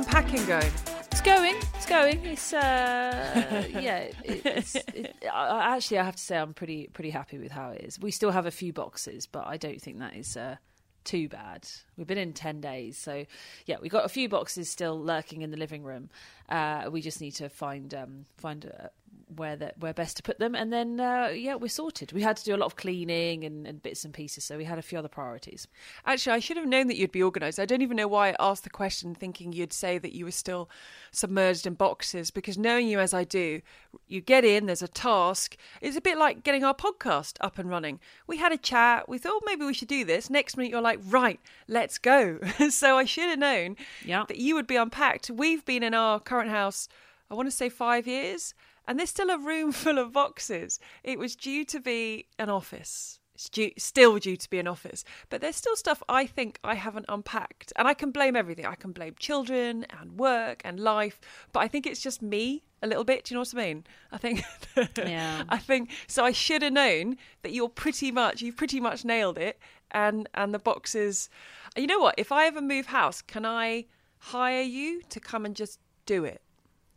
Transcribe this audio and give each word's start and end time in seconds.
unpacking 0.00 0.46
going? 0.46 0.72
It's 1.12 1.20
going. 1.20 1.56
It's 1.74 1.84
going. 1.84 2.24
It's 2.24 2.54
uh, 2.54 3.66
yeah. 3.68 3.98
It, 3.98 4.46
it's 4.46 4.74
it, 4.74 5.14
I, 5.30 5.76
actually, 5.76 5.98
I 5.98 6.04
have 6.04 6.16
to 6.16 6.22
say, 6.22 6.38
I'm 6.38 6.54
pretty 6.54 6.88
pretty 6.94 7.10
happy 7.10 7.36
with 7.38 7.52
how 7.52 7.70
it 7.70 7.82
is. 7.82 8.00
We 8.00 8.10
still 8.10 8.30
have 8.30 8.46
a 8.46 8.50
few 8.50 8.72
boxes, 8.72 9.26
but 9.26 9.46
I 9.46 9.58
don't 9.58 9.80
think 9.80 9.98
that 9.98 10.16
is 10.16 10.38
uh, 10.38 10.56
too 11.04 11.28
bad. 11.28 11.68
We've 11.98 12.06
been 12.06 12.16
in 12.16 12.32
ten 12.32 12.62
days, 12.62 12.96
so 12.96 13.26
yeah, 13.66 13.76
we've 13.82 13.92
got 13.92 14.06
a 14.06 14.08
few 14.08 14.26
boxes 14.26 14.70
still 14.70 14.98
lurking 14.98 15.42
in 15.42 15.50
the 15.50 15.58
living 15.58 15.82
room. 15.82 16.08
Uh, 16.48 16.88
we 16.90 17.02
just 17.02 17.20
need 17.20 17.32
to 17.32 17.50
find 17.50 17.92
um, 17.92 18.24
find 18.38 18.64
uh, 18.64 18.86
where 19.36 19.56
that 19.56 19.78
where 19.78 19.94
best 19.94 20.16
to 20.16 20.22
put 20.22 20.38
them, 20.38 20.54
and 20.54 20.72
then 20.72 21.00
uh, 21.00 21.28
yeah, 21.34 21.54
we're 21.54 21.68
sorted. 21.68 22.12
We 22.12 22.22
had 22.22 22.36
to 22.38 22.44
do 22.44 22.54
a 22.54 22.58
lot 22.58 22.66
of 22.66 22.76
cleaning 22.76 23.44
and, 23.44 23.66
and, 23.66 23.82
bits 23.82 24.04
and 24.04 24.12
pieces, 24.12 24.44
so 24.44 24.56
we 24.56 24.64
had 24.64 24.78
a 24.78 24.82
few 24.82 24.98
other 24.98 25.08
priorities. 25.08 25.68
Actually, 26.04 26.36
I 26.36 26.38
should 26.40 26.56
have 26.56 26.66
known 26.66 26.88
that 26.88 26.96
you'd 26.96 27.12
be 27.12 27.22
organised. 27.22 27.60
I 27.60 27.64
don't 27.64 27.82
even 27.82 27.96
know 27.96 28.08
why 28.08 28.30
I 28.30 28.36
asked 28.38 28.64
the 28.64 28.70
question, 28.70 29.14
thinking 29.14 29.52
you'd 29.52 29.72
say 29.72 29.98
that 29.98 30.12
you 30.12 30.24
were 30.24 30.30
still 30.30 30.68
submerged 31.12 31.66
in 31.66 31.74
boxes, 31.74 32.30
because 32.30 32.58
knowing 32.58 32.88
you 32.88 32.98
as 32.98 33.14
I 33.14 33.24
do, 33.24 33.60
you 34.06 34.20
get 34.20 34.44
in, 34.44 34.66
there's 34.66 34.82
a 34.82 34.88
task. 34.88 35.56
It's 35.80 35.96
a 35.96 36.00
bit 36.00 36.18
like 36.18 36.42
getting 36.42 36.64
our 36.64 36.74
podcast 36.74 37.36
up 37.40 37.58
and 37.58 37.70
running. 37.70 38.00
We 38.26 38.38
had 38.38 38.52
a 38.52 38.58
chat, 38.58 39.08
we 39.08 39.18
thought 39.18 39.42
maybe 39.46 39.64
we 39.64 39.74
should 39.74 39.88
do 39.88 40.04
this. 40.04 40.30
Next 40.30 40.56
minute, 40.56 40.70
you're 40.70 40.80
like, 40.80 41.00
right, 41.04 41.40
let's 41.68 41.98
go. 41.98 42.38
so 42.70 42.96
I 42.96 43.04
should 43.04 43.30
have 43.30 43.38
known 43.38 43.76
yeah. 44.04 44.24
that 44.28 44.38
you 44.38 44.54
would 44.54 44.66
be 44.66 44.76
unpacked. 44.76 45.30
We've 45.30 45.64
been 45.64 45.82
in 45.82 45.94
our 45.94 46.20
current 46.20 46.50
house. 46.50 46.88
I 47.30 47.34
want 47.34 47.46
to 47.46 47.56
say 47.56 47.68
five 47.68 48.08
years 48.08 48.54
and 48.90 48.98
there's 48.98 49.10
still 49.10 49.30
a 49.30 49.38
room 49.38 49.70
full 49.84 49.98
of 49.98 50.12
boxes. 50.12 50.80
It 51.04 51.16
was 51.16 51.36
due 51.36 51.64
to 51.66 51.78
be 51.78 52.26
an 52.40 52.50
office. 52.50 53.20
It's 53.36 53.48
due, 53.48 53.70
still 53.78 54.18
due 54.18 54.36
to 54.36 54.50
be 54.50 54.58
an 54.58 54.66
office, 54.66 55.04
but 55.28 55.40
there's 55.40 55.54
still 55.54 55.76
stuff 55.76 56.02
I 56.08 56.26
think 56.26 56.58
I 56.64 56.74
haven't 56.74 57.06
unpacked, 57.08 57.72
and 57.76 57.86
I 57.86 57.94
can 57.94 58.10
blame 58.10 58.34
everything. 58.34 58.66
I 58.66 58.74
can 58.74 58.90
blame 58.90 59.14
children 59.16 59.86
and 59.98 60.18
work 60.18 60.60
and 60.64 60.80
life, 60.80 61.20
but 61.52 61.60
I 61.60 61.68
think 61.68 61.86
it's 61.86 62.00
just 62.00 62.20
me 62.20 62.64
a 62.82 62.88
little 62.88 63.04
bit. 63.04 63.24
Do 63.24 63.32
you 63.32 63.36
know 63.36 63.42
what 63.42 63.54
I 63.54 63.66
mean? 63.68 63.84
I 64.10 64.18
think, 64.18 64.42
yeah. 64.98 65.44
I 65.48 65.58
think 65.58 65.90
so. 66.08 66.24
I 66.24 66.32
should 66.32 66.62
have 66.62 66.72
known 66.72 67.16
that 67.42 67.52
you're 67.52 67.68
pretty 67.68 68.10
much, 68.10 68.42
you've 68.42 68.56
pretty 68.56 68.80
much 68.80 69.04
nailed 69.04 69.38
it, 69.38 69.56
and 69.92 70.28
and 70.34 70.52
the 70.52 70.58
boxes. 70.58 71.30
You 71.76 71.86
know 71.86 72.00
what? 72.00 72.16
If 72.18 72.32
I 72.32 72.46
ever 72.46 72.60
move 72.60 72.86
house, 72.86 73.22
can 73.22 73.46
I 73.46 73.86
hire 74.18 74.62
you 74.62 75.02
to 75.10 75.20
come 75.20 75.46
and 75.46 75.54
just 75.54 75.78
do 76.06 76.24
it? 76.24 76.42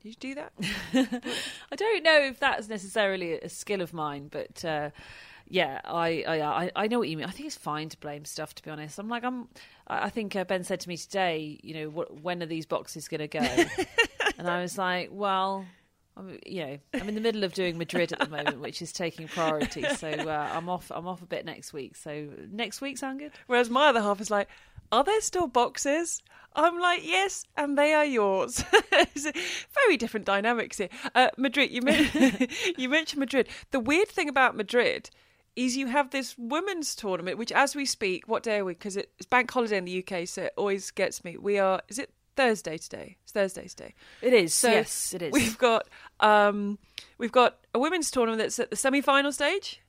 Did 0.03 0.09
you 0.09 0.15
do 0.15 0.35
that? 0.35 0.51
I 1.71 1.75
don't 1.77 2.03
know 2.03 2.19
if 2.23 2.37
that's 2.37 2.67
necessarily 2.67 3.39
a 3.39 3.47
skill 3.47 3.79
of 3.79 3.93
mine, 3.93 4.27
but 4.29 4.65
uh, 4.65 4.89
yeah, 5.47 5.79
I, 5.85 6.25
I 6.27 6.71
I 6.75 6.87
know 6.87 6.99
what 6.99 7.07
you 7.07 7.15
mean. 7.15 7.25
I 7.25 7.29
think 7.29 7.47
it's 7.47 7.55
fine 7.55 7.87
to 7.87 7.97
blame 7.97 8.25
stuff. 8.25 8.53
To 8.55 8.63
be 8.63 8.69
honest, 8.69 8.99
I'm 8.99 9.07
like 9.07 9.23
I'm. 9.23 9.47
I 9.87 10.09
think 10.09 10.35
uh, 10.35 10.43
Ben 10.43 10.65
said 10.65 10.81
to 10.81 10.89
me 10.89 10.97
today, 10.97 11.57
you 11.63 11.73
know, 11.73 11.89
what, 11.89 12.21
when 12.21 12.43
are 12.43 12.45
these 12.45 12.65
boxes 12.65 13.07
going 13.07 13.21
to 13.21 13.29
go? 13.29 13.39
and 14.37 14.49
I 14.49 14.61
was 14.61 14.77
like, 14.77 15.09
well. 15.11 15.65
I'm, 16.15 16.37
you 16.45 16.63
know, 16.63 16.77
I'm 16.93 17.09
in 17.09 17.15
the 17.15 17.21
middle 17.21 17.43
of 17.43 17.55
doing 17.55 17.75
Madrid 17.75 18.13
at 18.13 18.19
the 18.19 18.29
moment, 18.29 18.59
which 18.59 18.83
is 18.83 18.91
taking 18.91 19.27
priority. 19.27 19.83
So 19.95 20.09
uh, 20.09 20.49
I'm 20.53 20.69
off. 20.69 20.91
I'm 20.93 21.07
off 21.07 21.23
a 21.23 21.25
bit 21.25 21.43
next 21.43 21.73
week. 21.73 21.95
So 21.95 22.27
next 22.51 22.81
week 22.81 22.99
sound 22.99 23.17
good. 23.17 23.31
Whereas 23.47 23.67
my 23.67 23.87
other 23.87 23.99
half 23.99 24.21
is 24.21 24.29
like, 24.29 24.47
are 24.93 25.03
there 25.03 25.21
still 25.21 25.47
boxes? 25.47 26.21
I'm 26.55 26.79
like, 26.79 27.03
yes, 27.03 27.45
and 27.57 27.75
they 27.75 27.95
are 27.95 28.05
yours. 28.05 28.63
very 29.73 29.97
different 29.97 30.27
dynamics 30.27 30.77
here. 30.77 30.89
Uh, 31.15 31.29
Madrid, 31.35 31.71
you, 31.71 31.81
you 32.77 32.89
mentioned 32.89 33.19
Madrid. 33.19 33.49
The 33.71 33.79
weird 33.79 34.07
thing 34.07 34.29
about 34.29 34.55
Madrid 34.55 35.09
is 35.55 35.75
you 35.75 35.87
have 35.87 36.11
this 36.11 36.35
women's 36.37 36.95
tournament, 36.95 37.39
which 37.39 37.51
as 37.51 37.75
we 37.75 37.85
speak, 37.85 38.27
what 38.27 38.43
day 38.43 38.59
are 38.59 38.65
we? 38.65 38.73
Because 38.73 38.95
it's 38.95 39.25
bank 39.25 39.49
holiday 39.49 39.77
in 39.77 39.85
the 39.85 40.05
UK, 40.05 40.27
so 40.27 40.43
it 40.43 40.53
always 40.57 40.91
gets 40.91 41.23
me. 41.23 41.37
We 41.37 41.57
are, 41.57 41.81
is 41.89 41.97
it 41.97 42.11
Thursday 42.35 42.77
today? 42.77 43.17
It's 43.23 43.31
Thursday 43.31 43.67
today. 43.67 43.95
It 44.21 44.33
is. 44.33 44.53
So 44.53 44.69
yes, 44.69 45.15
it 45.15 45.23
is. 45.23 45.33
We've 45.33 45.57
got 45.57 45.87
um, 46.19 46.77
we've 47.17 47.31
got 47.31 47.57
a 47.73 47.79
women's 47.79 48.11
tournament 48.11 48.39
that's 48.39 48.59
at 48.59 48.69
the 48.69 48.75
semi-final 48.75 49.31
stage 49.31 49.82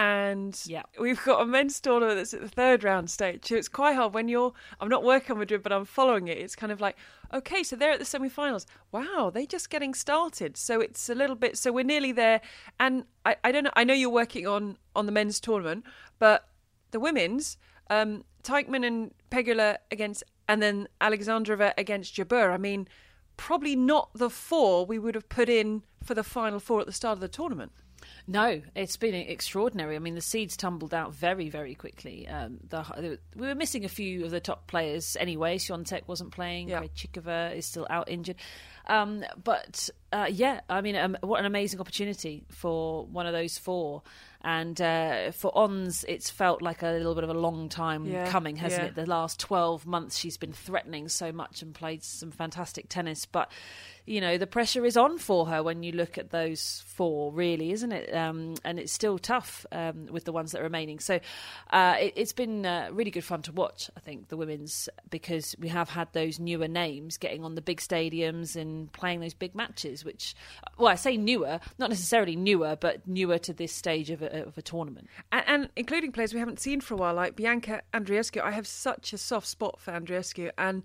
and 0.00 0.58
yeah. 0.64 0.84
we've 0.98 1.22
got 1.24 1.42
a 1.42 1.44
men's 1.44 1.78
tournament 1.78 2.16
that's 2.16 2.32
at 2.32 2.40
the 2.40 2.48
third 2.48 2.82
round 2.82 3.10
stage. 3.10 3.44
So 3.46 3.54
it's 3.54 3.68
quite 3.68 3.96
hard 3.96 4.14
when 4.14 4.28
you're. 4.28 4.54
I'm 4.80 4.88
not 4.88 5.04
working 5.04 5.32
on 5.32 5.38
Madrid, 5.38 5.62
but 5.62 5.72
I'm 5.72 5.84
following 5.84 6.26
it. 6.28 6.38
It's 6.38 6.56
kind 6.56 6.72
of 6.72 6.80
like, 6.80 6.96
okay, 7.34 7.62
so 7.62 7.76
they're 7.76 7.90
at 7.90 7.98
the 7.98 8.06
semi-finals. 8.06 8.66
Wow, 8.92 9.30
they're 9.32 9.44
just 9.44 9.68
getting 9.68 9.92
started. 9.92 10.56
So 10.56 10.80
it's 10.80 11.10
a 11.10 11.14
little 11.14 11.36
bit. 11.36 11.58
So 11.58 11.70
we're 11.70 11.84
nearly 11.84 12.12
there. 12.12 12.40
And 12.78 13.04
I, 13.26 13.36
I 13.44 13.52
don't 13.52 13.64
know. 13.64 13.72
I 13.76 13.84
know 13.84 13.92
you're 13.92 14.08
working 14.08 14.46
on 14.46 14.78
on 14.96 15.04
the 15.04 15.12
men's 15.12 15.38
tournament, 15.38 15.84
but 16.18 16.48
the 16.92 17.00
women's, 17.00 17.58
um, 17.90 18.24
Teichmann 18.42 18.86
and 18.86 19.12
Pegula 19.30 19.76
against, 19.90 20.24
and 20.48 20.62
then 20.62 20.88
Alexandrova 21.02 21.74
against 21.76 22.14
Jabeur. 22.14 22.54
I 22.54 22.56
mean, 22.56 22.88
probably 23.36 23.76
not 23.76 24.08
the 24.14 24.30
four 24.30 24.86
we 24.86 24.98
would 24.98 25.14
have 25.14 25.28
put 25.28 25.50
in 25.50 25.82
for 26.02 26.14
the 26.14 26.24
final 26.24 26.58
four 26.58 26.80
at 26.80 26.86
the 26.86 26.92
start 26.92 27.18
of 27.18 27.20
the 27.20 27.28
tournament. 27.28 27.72
No, 28.26 28.62
it's 28.74 28.96
been 28.96 29.14
extraordinary. 29.14 29.96
I 29.96 29.98
mean, 29.98 30.14
the 30.14 30.20
seeds 30.20 30.56
tumbled 30.56 30.94
out 30.94 31.14
very, 31.14 31.48
very 31.48 31.74
quickly. 31.74 32.28
Um, 32.28 32.58
the, 32.68 33.18
we 33.34 33.46
were 33.46 33.54
missing 33.54 33.84
a 33.84 33.88
few 33.88 34.24
of 34.24 34.30
the 34.30 34.40
top 34.40 34.66
players 34.66 35.16
anyway. 35.18 35.58
Swiatek 35.58 36.02
wasn't 36.06 36.30
playing. 36.30 36.68
Yeah. 36.68 36.82
Krejcikova 36.82 37.56
is 37.56 37.66
still 37.66 37.86
out 37.90 38.08
injured. 38.08 38.36
Um, 38.86 39.24
but 39.42 39.88
uh, 40.12 40.28
yeah, 40.30 40.60
I 40.68 40.80
mean, 40.80 40.96
um, 40.96 41.16
what 41.22 41.40
an 41.40 41.46
amazing 41.46 41.80
opportunity 41.80 42.44
for 42.50 43.06
one 43.06 43.26
of 43.26 43.32
those 43.32 43.58
four. 43.58 44.02
And 44.42 44.80
uh, 44.80 45.32
for 45.32 45.56
Ons, 45.56 46.04
it's 46.08 46.30
felt 46.30 46.62
like 46.62 46.82
a 46.82 46.92
little 46.92 47.14
bit 47.14 47.24
of 47.24 47.30
a 47.30 47.34
long 47.34 47.68
time 47.68 48.06
yeah, 48.06 48.30
coming, 48.30 48.56
hasn't 48.56 48.82
yeah. 48.82 48.88
it? 48.88 48.94
The 48.94 49.04
last 49.04 49.38
12 49.38 49.86
months, 49.86 50.16
she's 50.16 50.38
been 50.38 50.52
threatening 50.52 51.08
so 51.08 51.30
much 51.30 51.60
and 51.60 51.74
played 51.74 52.02
some 52.02 52.30
fantastic 52.30 52.88
tennis. 52.88 53.26
But, 53.26 53.52
you 54.06 54.20
know, 54.22 54.38
the 54.38 54.46
pressure 54.46 54.86
is 54.86 54.96
on 54.96 55.18
for 55.18 55.46
her 55.46 55.62
when 55.62 55.82
you 55.82 55.92
look 55.92 56.16
at 56.16 56.30
those 56.30 56.82
four, 56.86 57.32
really, 57.32 57.70
isn't 57.72 57.92
it? 57.92 58.14
Um, 58.14 58.54
and 58.64 58.78
it's 58.78 58.92
still 58.92 59.18
tough 59.18 59.66
um, 59.72 60.06
with 60.10 60.24
the 60.24 60.32
ones 60.32 60.52
that 60.52 60.60
are 60.60 60.64
remaining. 60.64 61.00
So 61.00 61.20
uh, 61.70 61.96
it, 62.00 62.16
has 62.16 62.32
been 62.32 62.64
uh, 62.64 62.88
really 62.92 63.10
good 63.10 63.24
fun 63.24 63.42
to 63.42 63.52
watch, 63.52 63.90
I 63.94 64.00
think, 64.00 64.28
the 64.28 64.38
women's, 64.38 64.88
because 65.10 65.54
we 65.58 65.68
have 65.68 65.90
had 65.90 66.10
those 66.14 66.40
newer 66.40 66.68
names 66.68 67.18
getting 67.18 67.44
on 67.44 67.56
the 67.56 67.62
big 67.62 67.78
stadiums 67.78 68.56
and 68.56 68.90
playing 68.92 69.20
those 69.20 69.34
big 69.34 69.54
matches, 69.54 70.02
which, 70.02 70.34
well, 70.78 70.88
I 70.88 70.94
say 70.94 71.18
newer, 71.18 71.60
not 71.78 71.90
necessarily 71.90 72.36
newer, 72.36 72.74
but 72.74 73.06
newer 73.06 73.38
to 73.38 73.52
this 73.52 73.72
stage 73.74 74.08
of 74.08 74.22
a, 74.30 74.46
of 74.46 74.58
a 74.58 74.62
tournament. 74.62 75.08
And, 75.32 75.44
and, 75.46 75.68
including 75.76 76.12
players 76.12 76.32
we 76.32 76.40
haven't 76.40 76.60
seen 76.60 76.80
for 76.80 76.94
a 76.94 76.96
while, 76.96 77.14
like 77.14 77.36
Bianca 77.36 77.82
Andreescu. 77.92 78.40
I 78.40 78.52
have 78.52 78.66
such 78.66 79.12
a 79.12 79.18
soft 79.18 79.46
spot 79.46 79.80
for 79.80 79.92
Andreescu, 79.92 80.50
and 80.58 80.82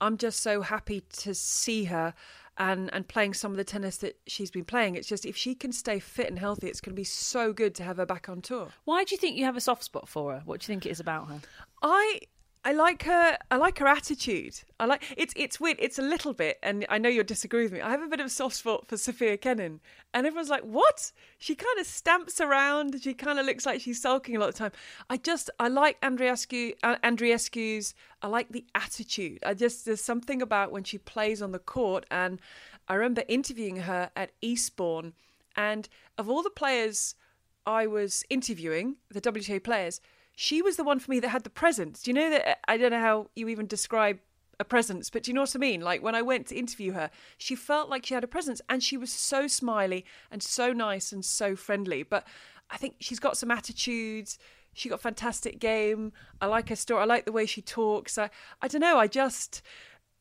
I'm 0.00 0.16
just 0.16 0.40
so 0.40 0.62
happy 0.62 1.02
to 1.18 1.34
see 1.34 1.84
her 1.84 2.14
and 2.56 2.88
and 2.92 3.08
playing 3.08 3.34
some 3.34 3.50
of 3.50 3.56
the 3.56 3.64
tennis 3.64 3.96
that 3.98 4.18
she's 4.26 4.50
been 4.50 4.64
playing. 4.64 4.94
It's 4.94 5.08
just 5.08 5.26
if 5.26 5.36
she 5.36 5.54
can 5.54 5.72
stay 5.72 5.98
fit 5.98 6.28
and 6.28 6.38
healthy, 6.38 6.68
it's 6.68 6.80
going 6.80 6.94
to 6.94 7.00
be 7.00 7.04
so 7.04 7.52
good 7.52 7.74
to 7.76 7.82
have 7.82 7.96
her 7.96 8.06
back 8.06 8.28
on 8.28 8.42
tour. 8.42 8.68
Why 8.84 9.04
do 9.04 9.14
you 9.14 9.18
think 9.18 9.36
you 9.36 9.44
have 9.44 9.56
a 9.56 9.60
soft 9.60 9.84
spot 9.84 10.08
for 10.08 10.32
her? 10.32 10.42
What 10.44 10.60
do 10.60 10.64
you 10.64 10.66
think 10.66 10.86
it 10.86 10.90
is 10.90 11.00
about 11.00 11.28
her? 11.28 11.40
I 11.82 12.20
I 12.66 12.72
like 12.72 13.02
her. 13.02 13.36
I 13.50 13.56
like 13.56 13.78
her 13.78 13.86
attitude. 13.86 14.62
I 14.80 14.86
like 14.86 15.02
it's 15.18 15.34
it's 15.36 15.60
weird. 15.60 15.76
It's 15.78 15.98
a 15.98 16.02
little 16.02 16.32
bit, 16.32 16.58
and 16.62 16.86
I 16.88 16.96
know 16.96 17.10
you'll 17.10 17.24
disagree 17.24 17.64
with 17.64 17.72
me. 17.72 17.82
I 17.82 17.90
have 17.90 18.00
a 18.00 18.08
bit 18.08 18.20
of 18.20 18.26
a 18.26 18.30
soft 18.30 18.56
spot 18.56 18.86
for 18.86 18.96
Sofia 18.96 19.36
Kenin, 19.36 19.80
and 20.14 20.26
everyone's 20.26 20.48
like, 20.48 20.62
"What?" 20.62 21.12
She 21.36 21.54
kind 21.54 21.78
of 21.78 21.86
stamps 21.86 22.40
around. 22.40 23.02
She 23.02 23.12
kind 23.12 23.38
of 23.38 23.44
looks 23.44 23.66
like 23.66 23.82
she's 23.82 24.00
sulking 24.00 24.36
a 24.36 24.40
lot 24.40 24.48
of 24.48 24.54
the 24.54 24.58
time. 24.60 24.72
I 25.10 25.18
just 25.18 25.50
I 25.60 25.68
like 25.68 26.00
Andreescu. 26.00 26.74
Uh, 26.82 26.96
Andreescu's. 27.04 27.94
I 28.22 28.28
like 28.28 28.48
the 28.48 28.64
attitude. 28.74 29.40
I 29.44 29.52
just 29.52 29.84
there's 29.84 30.00
something 30.00 30.40
about 30.40 30.72
when 30.72 30.84
she 30.84 30.96
plays 30.96 31.42
on 31.42 31.52
the 31.52 31.58
court, 31.58 32.06
and 32.10 32.40
I 32.88 32.94
remember 32.94 33.24
interviewing 33.28 33.76
her 33.76 34.10
at 34.16 34.32
Eastbourne, 34.40 35.12
and 35.54 35.86
of 36.16 36.30
all 36.30 36.42
the 36.42 36.48
players 36.48 37.14
I 37.66 37.86
was 37.86 38.24
interviewing, 38.30 38.96
the 39.10 39.20
WTA 39.20 39.62
players 39.62 40.00
she 40.36 40.62
was 40.62 40.76
the 40.76 40.84
one 40.84 40.98
for 40.98 41.10
me 41.10 41.20
that 41.20 41.28
had 41.28 41.44
the 41.44 41.50
presence. 41.50 42.02
Do 42.02 42.10
you 42.10 42.14
know 42.14 42.30
that? 42.30 42.48
Uh, 42.48 42.54
I 42.66 42.76
don't 42.76 42.90
know 42.90 43.00
how 43.00 43.30
you 43.36 43.48
even 43.48 43.66
describe 43.66 44.18
a 44.60 44.64
presence, 44.64 45.10
but 45.10 45.24
do 45.24 45.30
you 45.30 45.34
know 45.34 45.42
what 45.42 45.56
I 45.56 45.58
mean? 45.58 45.80
Like 45.80 46.02
when 46.02 46.14
I 46.14 46.22
went 46.22 46.46
to 46.48 46.56
interview 46.56 46.92
her, 46.92 47.10
she 47.38 47.54
felt 47.54 47.88
like 47.88 48.06
she 48.06 48.14
had 48.14 48.24
a 48.24 48.28
presence 48.28 48.60
and 48.68 48.82
she 48.82 48.96
was 48.96 49.12
so 49.12 49.46
smiley 49.46 50.04
and 50.30 50.42
so 50.42 50.72
nice 50.72 51.12
and 51.12 51.24
so 51.24 51.56
friendly. 51.56 52.02
But 52.02 52.26
I 52.70 52.76
think 52.76 52.96
she's 53.00 53.20
got 53.20 53.36
some 53.36 53.50
attitudes. 53.50 54.38
She 54.72 54.88
got 54.88 55.00
fantastic 55.00 55.60
game. 55.60 56.12
I 56.40 56.46
like 56.46 56.68
her 56.68 56.76
story. 56.76 57.02
I 57.02 57.04
like 57.04 57.24
the 57.24 57.32
way 57.32 57.46
she 57.46 57.62
talks. 57.62 58.18
I, 58.18 58.30
I 58.60 58.68
don't 58.68 58.80
know. 58.80 58.98
I 58.98 59.06
just, 59.06 59.62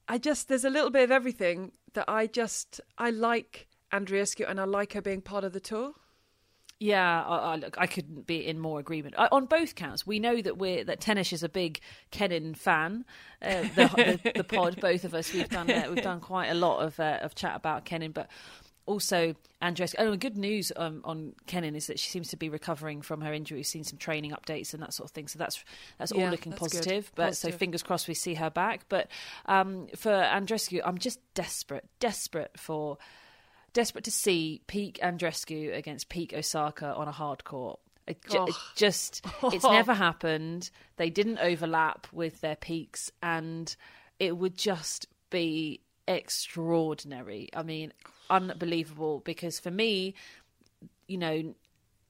I 0.07 0.18
just, 0.18 0.48
there's 0.48 0.65
a 0.65 0.69
little 0.69 0.92
bit 0.92 1.04
of 1.04 1.12
everything 1.12 1.71
that 1.94 2.06
I 2.07 2.27
just, 2.27 2.80
I 2.98 3.10
like 3.10 3.68
Andreescu 3.92 4.50
and 4.50 4.60
I 4.60 4.65
like 4.65 4.94
her 4.94 5.01
being 5.01 5.21
part 5.21 5.44
of 5.44 5.54
the 5.54 5.60
tour. 5.60 5.94
Yeah, 6.83 7.24
I, 7.24 7.35
I, 7.35 7.62
I, 7.77 7.88
couldn't 7.88 8.27
be 8.27 8.45
in 8.45 8.59
more 8.59 8.77
agreement 8.77 9.15
I, 9.18 9.30
on 9.31 9.45
both 9.45 9.75
counts. 9.75 10.06
We 10.06 10.19
know 10.19 10.41
that 10.41 10.57
we're 10.57 10.83
that 10.83 11.00
Tennis 11.00 11.31
is 11.31 11.41
a 11.41 11.47
big 11.47 11.80
Kenin 12.12 12.56
fan. 12.56 13.06
Uh, 13.41 13.62
the, 13.62 14.19
the, 14.24 14.31
the, 14.35 14.44
pod, 14.44 14.81
both 14.81 15.06
of 15.06 15.13
us, 15.13 15.31
we've 15.31 15.47
done 15.47 15.71
uh, 15.71 15.85
we've 15.89 16.03
done 16.03 16.19
quite 16.19 16.47
a 16.47 16.53
lot 16.53 16.80
of 16.80 17.00
uh, 17.00 17.19
of 17.21 17.35
chat 17.35 17.56
about 17.56 17.85
Kenin, 17.85 18.12
but 18.12 18.27
also, 18.85 19.33
Andres. 19.62 19.95
Oh, 19.97 20.18
good 20.18 20.35
news 20.35 20.71
um, 20.75 21.01
on 21.06 21.33
Kenin 21.47 21.75
is 21.75 21.88
that 21.88 22.00
she 22.00 22.09
seems 22.09 22.27
to 22.30 22.38
be 22.38 22.50
recovering 22.50 23.01
from 23.01 23.21
her 23.21 23.33
injury. 23.33 23.59
We've 23.59 23.65
seen 23.65 23.86
some 23.86 23.97
training 23.97 24.31
updates 24.31 24.74
and 24.74 24.83
that 24.83 24.94
sort 24.94 25.09
of 25.09 25.13
thing. 25.13 25.29
So 25.29 25.39
that's 25.39 25.63
that's 25.97 26.12
all 26.12 26.19
Yeah, 26.19 26.31
looking 26.31 26.51
that's 26.51 26.59
positive. 26.59 27.09
But 27.15 27.27
Positive. 27.27 27.53
so 27.53 27.57
fingers 27.57 27.81
crossed 27.81 28.09
we 28.09 28.13
see 28.13 28.33
her 28.33 28.50
back. 28.50 28.86
But 28.89 29.07
um, 29.45 29.88
for 29.95 30.12
Andreescu, 30.12 30.81
I'm 30.83 30.97
just 30.97 31.19
desperate, 31.33 31.88
desperate 32.01 32.51
for, 32.57 32.97
desperate 33.73 34.03
to 34.05 34.11
see 34.11 34.61
peak 34.67 34.99
Andreescu 35.03 35.75
against 35.75 36.09
peak 36.09 36.33
Osaka 36.33 36.93
on 36.95 37.07
a 37.07 37.11
hard 37.11 37.43
court. 37.43 37.79
It, 38.07 38.23
ju- 38.29 38.37
Oh. 38.39 38.45
it 38.45 38.55
just, 38.75 39.25
it's 39.43 39.63
never 39.79 39.93
happened. 39.93 40.69
They 40.97 41.09
didn't 41.09 41.39
overlap 41.39 42.07
with 42.11 42.41
their 42.41 42.55
peaks, 42.55 43.11
and 43.21 43.73
it 44.19 44.37
would 44.37 44.57
just 44.57 45.07
be 45.29 45.79
extraordinary. 46.07 47.49
I 47.55 47.63
mean, 47.63 47.93
unbelievable. 48.29 49.21
Because 49.23 49.59
for 49.59 49.71
me, 49.71 50.15
you 51.07 51.17
know, 51.17 51.55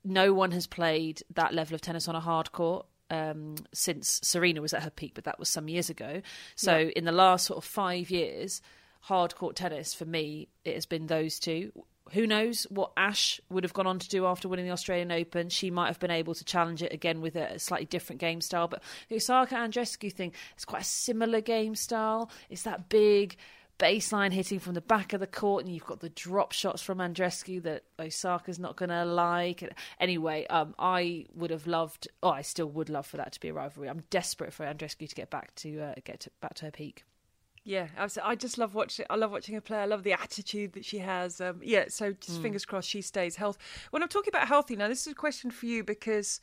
no 0.03 0.33
one 0.33 0.51
has 0.51 0.67
played 0.67 1.21
that 1.35 1.53
level 1.53 1.75
of 1.75 1.81
tennis 1.81 2.07
on 2.07 2.15
a 2.15 2.19
hard 2.19 2.51
court 2.51 2.85
um, 3.09 3.55
since 3.73 4.19
Serena 4.23 4.61
was 4.61 4.73
at 4.73 4.83
her 4.83 4.89
peak, 4.89 5.13
but 5.15 5.23
that 5.25 5.39
was 5.39 5.47
some 5.49 5.67
years 5.67 5.89
ago. 5.89 6.21
So 6.55 6.89
in 6.95 7.05
the 7.05 7.11
last 7.11 7.45
sort 7.45 7.57
of 7.57 7.63
five 7.63 8.09
years, 8.09 8.61
hard 9.03 9.35
court 9.35 9.57
tennis 9.57 9.93
for 9.93 10.05
me, 10.05 10.47
it 10.63 10.75
has 10.75 10.85
been 10.85 11.07
those 11.07 11.37
two. 11.37 11.73
Who 12.13 12.25
knows 12.25 12.65
what 12.69 12.93
Ash 12.95 13.41
would 13.49 13.65
have 13.65 13.73
gone 13.73 13.87
on 13.87 13.99
to 13.99 14.07
do 14.07 14.25
after 14.25 14.47
winning 14.47 14.65
the 14.65 14.71
Australian 14.71 15.11
Open? 15.11 15.49
She 15.49 15.71
might 15.71 15.87
have 15.87 15.99
been 15.99 16.11
able 16.11 16.33
to 16.35 16.45
challenge 16.45 16.81
it 16.81 16.93
again 16.93 17.19
with 17.19 17.35
a 17.35 17.59
slightly 17.59 17.85
different 17.85 18.21
game 18.21 18.39
style. 18.39 18.69
But 18.69 18.81
the 19.09 19.15
Osaka 19.15 19.55
Andreescu 19.55 20.11
thing, 20.11 20.31
it's 20.53 20.63
quite 20.63 20.83
a 20.83 20.85
similar 20.85 21.41
game 21.41 21.75
style. 21.75 22.29
It's 22.49 22.63
that 22.63 22.87
big 22.87 23.35
baseline 23.77 24.31
hitting 24.31 24.59
from 24.59 24.73
the 24.73 24.81
back 24.81 25.11
of 25.11 25.19
the 25.19 25.27
court, 25.27 25.65
and 25.65 25.73
you've 25.73 25.85
got 25.85 25.99
the 25.99 26.09
drop 26.09 26.53
shots 26.53 26.81
from 26.81 26.99
Andreescu 26.99 27.61
that 27.63 27.83
Osaka's 27.99 28.59
not 28.59 28.77
going 28.77 28.89
to 28.89 29.03
like. 29.03 29.69
Anyway, 29.99 30.47
um, 30.47 30.75
I 30.79 31.25
would 31.35 31.51
have 31.51 31.67
loved, 31.67 32.07
oh, 32.21 32.29
I 32.29 32.41
still 32.41 32.67
would 32.67 32.89
love 32.89 33.05
for 33.05 33.17
that 33.17 33.33
to 33.33 33.39
be 33.41 33.49
a 33.49 33.53
rivalry. 33.53 33.89
I'm 33.89 34.03
desperate 34.09 34.53
for 34.53 34.65
Andreescu 34.65 35.09
to 35.09 35.15
get 35.15 35.29
back 35.29 35.53
to 35.55 35.79
uh, 35.81 35.93
get 36.05 36.21
to, 36.21 36.31
back 36.41 36.53
to 36.55 36.65
her 36.65 36.71
peak. 36.71 37.03
Yeah. 37.63 37.87
I 38.23 38.35
just 38.35 38.57
love 38.57 38.75
watching. 38.75 39.05
I 39.09 39.15
love 39.15 39.31
watching 39.31 39.55
her 39.55 39.61
play. 39.61 39.77
I 39.77 39.85
love 39.85 40.03
the 40.03 40.13
attitude 40.13 40.73
that 40.73 40.83
she 40.83 40.99
has. 40.99 41.39
Um, 41.39 41.61
yeah, 41.63 41.85
so 41.87 42.11
just 42.11 42.41
fingers 42.41 42.65
crossed 42.65 42.89
she 42.89 43.01
stays 43.01 43.37
healthy. 43.37 43.59
When 43.91 44.03
I'm 44.03 44.09
talking 44.09 44.31
about 44.33 44.47
healthy 44.47 44.75
now, 44.75 44.87
this 44.87 45.07
is 45.07 45.13
a 45.13 45.15
question 45.15 45.49
for 45.49 45.65
you 45.65 45.83
because 45.83 46.41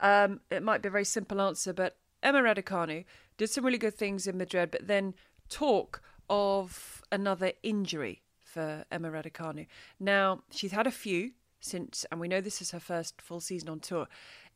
um, 0.00 0.40
it 0.50 0.62
might 0.62 0.82
be 0.82 0.88
a 0.88 0.92
very 0.92 1.04
simple 1.04 1.40
answer, 1.40 1.72
but 1.72 1.96
Emma 2.22 2.40
Raducanu 2.40 3.04
did 3.36 3.50
some 3.50 3.64
really 3.64 3.78
good 3.78 3.94
things 3.94 4.26
in 4.26 4.38
Madrid, 4.38 4.70
but 4.70 4.86
then 4.86 5.14
talk 5.48 6.00
of 6.30 7.02
another 7.10 7.52
injury 7.62 8.22
for 8.42 8.84
Emma 8.90 9.10
Raducanu. 9.10 9.66
Now 9.98 10.42
she's 10.50 10.72
had 10.72 10.86
a 10.86 10.92
few 10.92 11.32
since, 11.60 12.06
and 12.10 12.20
we 12.20 12.28
know 12.28 12.40
this 12.40 12.62
is 12.62 12.70
her 12.70 12.80
first 12.80 13.20
full 13.20 13.40
season 13.40 13.68
on 13.68 13.80
tour. 13.80 14.06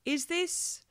Is 0.04 0.26
this? 0.26 0.82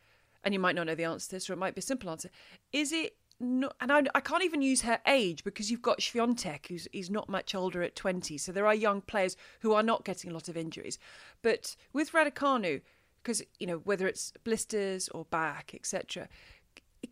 And 0.43 0.53
you 0.53 0.59
might 0.59 0.75
not 0.75 0.85
know 0.85 0.95
the 0.95 1.03
answer 1.03 1.29
to 1.29 1.35
this, 1.35 1.49
or 1.49 1.53
it 1.53 1.57
might 1.57 1.75
be 1.75 1.79
a 1.79 1.83
simple 1.83 2.09
answer. 2.09 2.29
Is 2.71 2.91
it 2.91 3.15
no, 3.39 3.69
and 3.79 3.91
I, 3.91 4.03
I 4.15 4.19
can't 4.19 4.43
even 4.43 4.61
use 4.61 4.81
her 4.81 4.99
age 5.05 5.43
because 5.43 5.69
you've 5.69 5.81
got 5.81 5.99
Swiatek, 5.99 6.67
who's 6.67 6.87
he's 6.91 7.09
not 7.09 7.29
much 7.29 7.53
older 7.53 7.83
at 7.83 7.95
20. 7.95 8.37
So 8.37 8.51
there 8.51 8.65
are 8.65 8.73
young 8.73 9.01
players 9.01 9.35
who 9.59 9.73
are 9.73 9.83
not 9.83 10.05
getting 10.05 10.31
a 10.31 10.33
lot 10.33 10.49
of 10.49 10.57
injuries. 10.57 10.97
But 11.41 11.75
with 11.93 12.13
Raducanu, 12.13 12.81
because, 13.21 13.43
you 13.59 13.67
know, 13.67 13.77
whether 13.77 14.07
it's 14.07 14.33
blisters 14.43 15.07
or 15.09 15.25
back, 15.25 15.71
etc., 15.75 16.27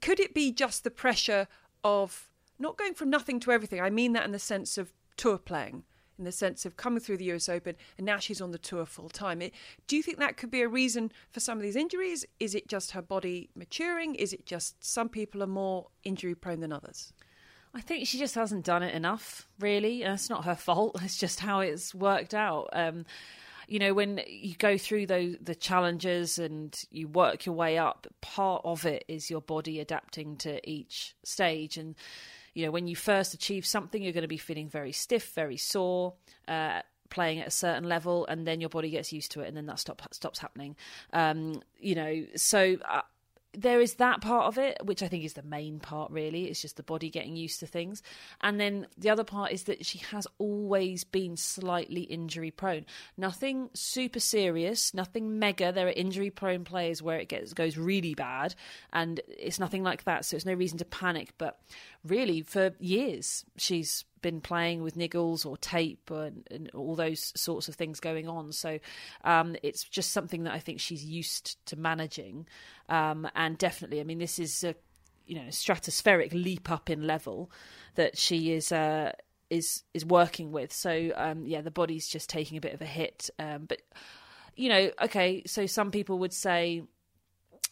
could 0.02 0.20
it 0.20 0.34
be 0.34 0.52
just 0.52 0.84
the 0.84 0.92
pressure 0.92 1.48
of 1.84 2.30
not 2.58 2.78
going 2.78 2.96
from 2.96 3.10
nothing 3.10 3.40
to 3.42 3.52
everything? 3.52 3.80
I 3.80 3.92
mean 3.92 4.14
that 4.14 4.26
in 4.26 4.32
the 4.32 4.40
sense 4.40 4.78
of 4.78 4.94
tour 5.18 5.38
playing, 5.38 5.84
in 6.18 6.26
the 6.26 6.32
sense 6.32 6.66
of 6.66 6.78
coming 6.78 7.00
through 7.00 7.18
the 7.18 7.32
US 7.32 7.50
Open 7.50 7.76
and 7.98 8.06
now 8.06 8.18
she's 8.18 8.42
on 8.42 8.52
the 8.52 8.58
tour 8.58 8.86
full 8.86 9.10
time. 9.10 9.40
Do 9.88 9.96
you 9.96 10.04
think 10.04 10.20
that 10.20 10.38
could 10.38 10.52
be 10.52 10.62
a 10.62 10.68
reason 10.68 11.12
for 11.32 11.40
some 11.40 11.58
of 11.58 11.64
these 11.64 11.76
injuries? 11.76 12.26
Is 12.40 12.56
it 12.56 12.68
just 12.68 12.92
her 12.92 13.02
body 13.02 13.50
maturing? 13.56 14.16
Is 14.16 14.34
it 14.34 14.46
just 14.46 14.84
some 14.84 15.10
people 15.10 15.44
are 15.44 15.48
more 15.48 15.88
injury 16.04 16.36
prone 16.36 16.60
than 16.60 16.72
others? 16.72 17.14
I 17.76 17.82
think 17.82 18.08
she 18.08 18.18
just 18.18 18.36
hasn't 18.36 18.64
done 18.64 18.84
it 18.84 18.96
enough, 18.96 19.50
really. 19.60 20.02
And 20.04 20.14
it's 20.14 20.30
not 20.30 20.46
her 20.46 20.56
fault. 20.56 20.98
It's 21.04 21.18
just 21.18 21.42
how 21.42 21.60
it's 21.60 21.94
worked 21.94 22.34
out. 22.34 22.70
Um, 22.72 23.06
you 23.68 23.80
know, 23.80 23.94
when 23.94 24.22
you 24.28 24.56
go 24.56 24.78
through 24.78 25.08
those 25.08 25.36
the 25.42 25.56
challenges 25.56 26.38
and 26.38 26.78
you 26.92 27.08
work 27.08 27.46
your 27.46 27.56
way 27.56 27.78
up, 27.78 28.08
part 28.22 28.62
of 28.64 28.86
it 28.86 29.04
is 29.08 29.30
your 29.30 29.42
body 29.42 29.80
adapting 29.80 30.38
to 30.38 30.68
each 30.70 31.16
stage. 31.24 31.78
And 31.78 31.96
you 32.56 32.66
know, 32.66 32.72
when 32.72 32.88
you 32.88 32.96
first 32.96 33.34
achieve 33.34 33.66
something, 33.66 34.02
you're 34.02 34.14
going 34.14 34.24
to 34.24 34.28
be 34.28 34.38
feeling 34.38 34.68
very 34.68 34.92
stiff, 34.92 35.34
very 35.34 35.58
sore. 35.58 36.14
Uh, 36.48 36.82
playing 37.12 37.40
at 37.40 37.48
a 37.48 37.52
certain 37.52 37.88
level 37.88 38.26
and 38.26 38.48
then 38.48 38.60
your 38.60 38.70
body 38.70 38.90
gets 38.90 39.14
used 39.14 39.32
to 39.32 39.40
it 39.40 39.48
and 39.48 39.56
then 39.56 39.68
that 39.68 39.78
stop, 39.78 40.02
stops 40.12 40.40
happening 40.40 40.76
um, 41.14 41.62
you 41.78 41.94
know 41.94 42.26
so 42.36 42.76
uh, 42.90 43.02
there 43.58 43.82
is 43.82 43.96
that 43.96 44.22
part 44.22 44.46
of 44.46 44.58
it, 44.58 44.78
which 44.84 45.02
I 45.02 45.08
think 45.08 45.24
is 45.24 45.34
the 45.34 45.44
main 45.44 45.80
part, 45.80 46.12
really. 46.12 46.46
It's 46.46 46.62
just 46.62 46.78
the 46.78 46.84
body 46.84 47.10
getting 47.10 47.36
used 47.36 47.60
to 47.62 47.68
things. 47.68 48.04
And 48.42 48.60
then 48.60 48.88
the 48.98 49.10
other 49.10 49.24
part 49.24 49.52
is 49.52 49.64
that 49.64 49.86
she 49.86 50.00
has 50.00 50.28
always 50.38 51.04
been 51.04 51.38
slightly 51.38 52.02
injury 52.02 52.52
prone. 52.52 52.86
Nothing 53.18 53.70
super 53.74 54.20
serious, 54.20 54.94
nothing 54.94 55.40
mega. 55.40 55.72
There 55.72 55.88
are 55.88 55.92
injury 55.92 56.30
prone 56.30 56.64
players 56.64 57.02
where 57.02 57.20
it 57.20 57.30
gets 57.30 57.54
goes 57.54 57.78
really 57.78 58.14
bad, 58.14 58.56
and 58.92 59.20
it's 59.28 59.60
nothing 59.60 59.84
like 59.84 60.04
that. 60.04 60.26
So 60.26 60.36
it's 60.36 60.46
no 60.46 60.54
reason 60.54 60.78
to 60.80 60.86
panic. 60.86 61.30
But 61.38 61.60
really, 62.06 62.42
for 62.42 62.72
years, 62.80 63.46
she's 63.58 64.06
been 64.22 64.42
playing 64.42 64.82
with 64.82 64.96
niggles 64.96 65.46
or 65.46 65.58
tape 65.58 66.10
and, 66.10 66.48
and 66.50 66.70
all 66.74 66.96
those 66.96 67.32
sorts 67.36 67.68
of 67.68 67.76
things 67.76 68.00
going 68.00 68.28
on. 68.28 68.52
So 68.52 68.80
um, 69.24 69.56
it's 69.62 69.84
just 69.84 70.12
something 70.12 70.44
that 70.44 70.54
I 70.54 70.60
think 70.60 70.80
she's 70.80 71.04
used 71.04 71.64
to 71.68 71.76
managing. 71.76 72.48
Um, 72.90 73.28
and 73.36 73.58
definitely, 73.58 74.00
I 74.00 74.04
mean, 74.04 74.20
this 74.20 74.40
is 74.40 74.64
a 74.64 74.76
you 75.28 75.36
know 75.36 75.48
stratospheric 75.48 76.34
leap 76.34 76.70
up 76.70 76.90
in 76.90 77.08
level 77.08 77.52
that 77.96 78.18
she 78.18 78.52
is. 78.52 78.72
Uh, 78.72 79.12
is 79.52 79.84
is 79.94 80.04
working 80.04 80.52
with 80.52 80.74
so 80.74 81.12
um 81.16 81.46
yeah 81.46 81.62
the 81.62 81.70
body's 81.70 82.08
just 82.08 82.28
taking 82.28 82.58
a 82.58 82.62
bit 82.62 82.74
of 82.74 82.82
a 82.82 82.86
hit 82.86 83.30
um 83.38 83.66
but 83.66 83.80
you 84.56 84.68
know 84.68 84.90
okay 85.00 85.44
so 85.46 85.68
some 85.68 85.92
people 85.92 86.18
would 86.18 86.34
say 86.34 86.82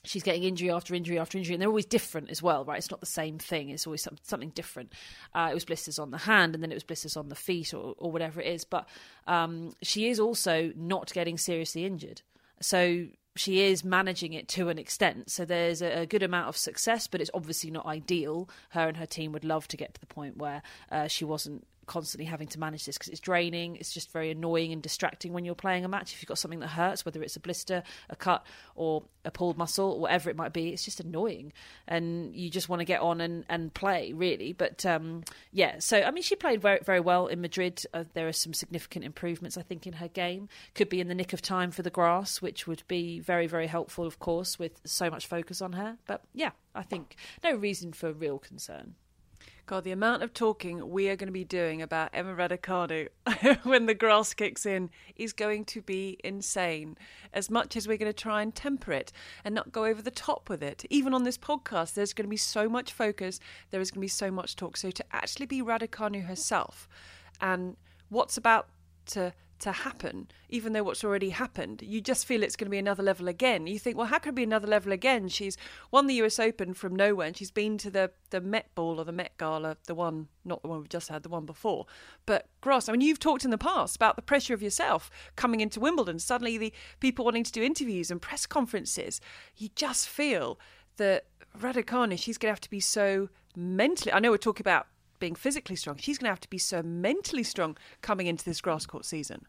she's 0.04 0.24
getting 0.24 0.44
injury 0.44 0.70
after 0.70 0.94
injury 0.94 1.18
after 1.20 1.38
injury, 1.38 1.56
and 1.56 1.62
they're 1.62 1.70
always 1.70 1.86
different 1.86 2.30
as 2.30 2.42
well, 2.42 2.66
right? 2.66 2.78
It's 2.78 2.92
not 2.92 3.00
the 3.00 3.06
same 3.06 3.38
thing. 3.38 3.70
It's 3.70 3.88
always 3.88 4.02
some, 4.02 4.18
something 4.24 4.50
different. 4.50 4.94
Uh, 5.34 5.50
it 5.52 5.54
was 5.54 5.66
blisters 5.66 6.00
on 6.00 6.12
the 6.12 6.18
hand, 6.18 6.54
and 6.54 6.64
then 6.64 6.72
it 6.72 6.76
was 6.76 6.84
blisters 6.84 7.18
on 7.18 7.30
the 7.30 7.36
feet, 7.36 7.74
or, 7.74 7.96
or 7.98 8.12
whatever 8.12 8.42
it 8.42 8.48
is. 8.48 8.66
But 8.66 8.88
um, 9.28 9.74
she 9.82 10.10
is 10.10 10.20
also 10.20 10.72
not 10.76 11.14
getting 11.14 11.38
seriously 11.38 11.86
injured, 11.86 12.22
so 12.60 13.08
she 13.36 13.62
is 13.62 13.84
managing 13.84 14.34
it 14.34 14.48
to 14.50 14.70
an 14.70 14.78
extent. 14.78 15.32
So 15.32 15.46
there's 15.46 15.82
a, 15.82 16.02
a 16.02 16.06
good 16.06 16.24
amount 16.24 16.50
of 16.50 16.58
success, 16.58 17.08
but 17.08 17.22
it's 17.22 17.32
obviously 17.34 17.72
not 17.72 17.86
ideal. 17.86 18.50
Her 18.70 18.88
and 18.88 18.98
her 18.98 19.06
team 19.06 19.32
would 19.32 19.46
love 19.46 19.68
to 19.70 19.78
get 19.78 19.94
to 19.96 20.00
the 20.00 20.06
point 20.06 20.38
where 20.38 20.62
uh, 20.92 21.08
she 21.08 21.26
wasn't 21.26 21.66
constantly 21.86 22.26
having 22.26 22.48
to 22.48 22.60
manage 22.60 22.86
this 22.86 22.98
because 22.98 23.10
it's 23.10 23.20
draining. 23.20 23.76
It's 23.76 23.94
just 23.94 24.12
very 24.12 24.32
annoying 24.32 24.72
and 24.72 24.82
distracting 24.82 25.34
when 25.34 25.46
you're 25.46 25.56
playing 25.56 25.86
a 25.86 25.88
match. 25.88 26.14
If 26.14 26.22
you've 26.22 26.28
got 26.28 26.38
something 26.38 26.60
that 26.60 26.68
hurts, 26.68 27.06
whether 27.06 27.22
it's 27.22 27.36
a 27.36 27.40
blister, 27.40 27.84
a 28.10 28.16
cut, 28.16 28.46
or 28.76 29.04
a 29.26 29.32
pulled 29.32 29.58
muscle, 29.58 29.92
or 29.92 30.00
whatever 30.02 30.30
it 30.30 30.36
might 30.36 30.54
be, 30.54 30.70
it's 30.70 30.86
just 30.86 31.00
annoying. 31.00 31.54
And 31.88 32.36
you 32.36 32.50
just 32.50 32.70
want 32.70 32.80
to 32.80 32.86
get 32.86 33.02
on 33.02 33.22
and, 33.22 33.46
and 33.50 33.74
play, 33.74 34.14
really. 34.14 34.54
But 34.54 34.86
um, 34.86 35.24
yeah, 35.52 35.80
so 35.80 36.02
I 36.02 36.12
mean, 36.12 36.24
she 36.24 36.36
played 36.36 36.62
very, 36.62 36.80
very 36.84 37.00
well 37.00 37.28
in 37.28 37.42
Madrid. 37.42 37.84
Uh, 37.94 38.04
there 38.14 38.28
are 38.28 38.34
some 38.34 38.54
significant 38.54 39.06
improvements, 39.06 39.58
I 39.58 39.62
think, 39.62 39.88
in 39.88 39.94
her 39.94 40.08
game. 40.08 40.50
Could 40.76 40.90
be 40.90 41.02
in 41.02 41.08
the 41.08 41.16
nick 41.16 41.34
of 41.34 41.42
time 41.42 41.72
for 41.72 41.82
the 41.82 41.90
grass, 41.90 42.42
which 42.42 42.68
would 42.68 42.84
be 42.88 43.20
very, 43.20 43.48
very 43.48 43.68
helpful, 43.68 44.06
of 44.06 44.20
course, 44.20 44.60
with 44.60 44.80
so 44.86 45.10
much 45.10 45.28
focus 45.28 45.62
on 45.62 45.74
her. 45.74 45.98
But 46.06 46.24
yeah, 46.34 46.52
I 46.76 46.84
think 46.84 47.16
no 47.44 47.54
reason 47.54 47.94
for 47.94 48.12
real 48.12 48.40
concern. 48.40 48.96
God, 49.66 49.86
the 49.86 49.92
amount 49.92 50.24
of 50.24 50.34
talking 50.34 50.90
we 50.90 51.08
are 51.08 51.16
going 51.16 51.28
to 51.28 51.34
be 51.34 51.46
doing 51.46 51.82
about 51.82 52.10
Emma 52.12 52.36
Raducanu 52.36 53.08
when 53.64 53.86
the 53.86 53.94
grass 53.94 54.34
kicks 54.34 54.66
in 54.66 54.90
is 55.16 55.32
going 55.32 55.64
to 55.66 55.82
be 55.82 56.18
insane. 56.22 56.98
As 57.34 57.50
much 57.50 57.78
as 57.78 57.88
we're 57.88 57.98
going 57.98 58.12
to 58.12 58.14
try 58.14 58.42
and 58.42 58.54
temper 58.54 58.92
it 58.92 59.14
and 59.46 59.56
not 59.56 59.72
go 59.72 59.86
over 59.86 60.02
the 60.02 60.12
top 60.12 60.50
with 60.50 60.62
it, 60.62 60.84
even 60.90 61.14
on 61.14 61.24
this 61.24 61.38
podcast, 61.38 61.94
there's 61.94 62.12
going 62.12 62.26
to 62.26 62.30
be 62.30 62.36
so 62.36 62.68
much 62.68 62.92
focus, 62.92 63.40
there 63.72 63.80
is 63.80 63.90
going 63.90 64.02
to 64.02 64.06
be 64.06 64.10
so 64.10 64.30
much 64.30 64.58
talk. 64.58 64.76
So 64.76 64.92
to 64.92 65.06
actually 65.14 65.46
be 65.46 65.62
Raducanu 65.62 66.26
herself 66.26 66.90
and 67.40 67.78
what's 68.10 68.36
about 68.36 68.68
to 69.08 69.34
to 69.64 69.72
happen, 69.72 70.28
even 70.50 70.74
though 70.74 70.84
what's 70.84 71.06
already 71.06 71.30
happened, 71.30 71.82
you 71.82 72.02
just 72.02 72.26
feel 72.26 72.44
it's 72.44 72.58
going 72.58 72.66
to 72.66 72.72
be 72.72 72.78
another 72.78 73.02
level 73.02 73.30
again. 73.30 73.66
You 73.66 73.80
think, 73.80 73.98
well, 73.98 74.08
how 74.08 74.20
could 74.20 74.30
it 74.30 74.36
be 74.36 74.44
another 74.44 74.68
level 74.68 74.92
again? 74.92 75.30
She's 75.30 75.58
won 75.90 76.08
the 76.08 76.16
US 76.16 76.38
Open 76.38 76.74
from 76.74 76.94
nowhere, 76.96 77.28
and 77.28 77.38
she's 77.38 77.50
been 77.50 77.78
to 77.80 77.90
the 77.90 78.12
the 78.30 78.42
Met 78.42 78.76
Ball 78.76 79.00
or 79.00 79.06
the 79.06 79.14
Met 79.14 79.38
Gala, 79.38 79.78
the 79.88 79.96
one, 79.96 80.28
not 80.44 80.62
the 80.62 80.68
one 80.68 80.80
we've 80.80 80.90
just 80.90 81.08
had, 81.08 81.24
the 81.24 81.30
one 81.30 81.46
before. 81.46 81.86
But 82.26 82.50
Gross, 82.60 82.90
I 82.90 82.92
mean, 82.92 83.02
you've 83.02 83.20
talked 83.20 83.46
in 83.46 83.52
the 83.52 83.58
past 83.58 83.96
about 83.96 84.18
the 84.18 84.22
pressure 84.22 84.54
of 84.54 84.62
yourself 84.62 85.10
coming 85.38 85.62
into 85.62 85.80
Wimbledon. 85.80 86.20
Suddenly, 86.20 86.58
the 86.58 86.74
people 87.00 87.24
wanting 87.24 87.46
to 87.46 87.52
do 87.52 87.64
interviews 87.64 88.12
and 88.12 88.22
press 88.22 88.46
conferences. 88.46 89.22
You 89.56 89.70
just 89.76 90.10
feel 90.10 90.60
that 90.98 91.26
Raducanu, 91.58 92.20
she's 92.20 92.38
going 92.38 92.50
to 92.50 92.54
have 92.54 92.62
to 92.62 92.70
be 92.70 92.82
so 92.82 93.30
mentally. 93.56 94.12
I 94.12 94.20
know 94.20 94.32
we're 94.32 94.38
talking 94.38 94.64
about 94.64 94.88
being 95.24 95.36
physically 95.36 95.78
strong, 95.78 95.96
she's 95.96 96.18
going 96.18 96.26
to 96.26 96.32
have 96.32 96.42
to 96.42 96.50
be 96.50 96.58
so 96.58 96.84
mentally 96.84 97.44
strong 97.44 97.78
coming 98.02 98.28
into 98.28 98.44
this 98.44 98.60
grass 98.60 98.86
court 98.86 99.06
season. 99.06 99.46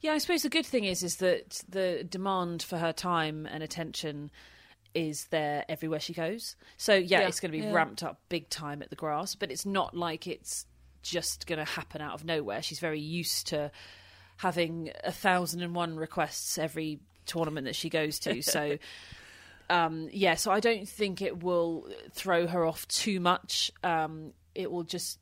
Yeah, 0.00 0.12
I 0.12 0.18
suppose 0.18 0.42
the 0.42 0.48
good 0.48 0.64
thing 0.64 0.84
is 0.84 1.02
is 1.02 1.16
that 1.16 1.62
the 1.68 2.04
demand 2.08 2.62
for 2.62 2.78
her 2.78 2.92
time 2.94 3.46
and 3.46 3.62
attention 3.62 4.30
is 4.94 5.26
there 5.26 5.64
everywhere 5.68 6.00
she 6.00 6.14
goes. 6.14 6.56
So 6.78 6.94
yeah, 6.94 7.20
Yeah. 7.20 7.28
it's 7.28 7.38
going 7.40 7.52
to 7.52 7.58
be 7.58 7.64
Yeah. 7.64 7.72
ramped 7.72 8.02
up 8.02 8.18
big 8.30 8.48
time 8.48 8.80
at 8.80 8.88
the 8.88 8.96
grass, 8.96 9.34
but 9.34 9.50
it's 9.50 9.66
not 9.66 9.94
like 9.94 10.26
it's 10.26 10.64
just 11.02 11.46
going 11.46 11.58
to 11.58 11.64
happen 11.70 12.00
out 12.00 12.14
of 12.14 12.24
nowhere. 12.24 12.62
She's 12.62 12.80
very 12.80 13.00
used 13.00 13.48
to 13.48 13.70
having 14.38 14.90
a 15.04 15.12
thousand 15.12 15.60
and 15.62 15.74
one 15.74 15.96
requests 15.96 16.56
every 16.56 17.00
tournament 17.26 17.66
that 17.66 17.76
she 17.76 17.90
goes 17.90 18.18
to. 18.20 18.40
So 18.40 18.78
um, 19.70 20.08
yeah, 20.12 20.34
so 20.34 20.50
I 20.50 20.60
don't 20.60 20.88
think 20.88 21.20
it 21.20 21.42
will 21.42 21.88
throw 22.12 22.46
her 22.46 22.64
off 22.64 22.86
too 22.88 23.20
much. 23.20 23.70
Um, 23.82 24.32
it 24.54 24.70
will 24.70 24.82
just, 24.82 25.18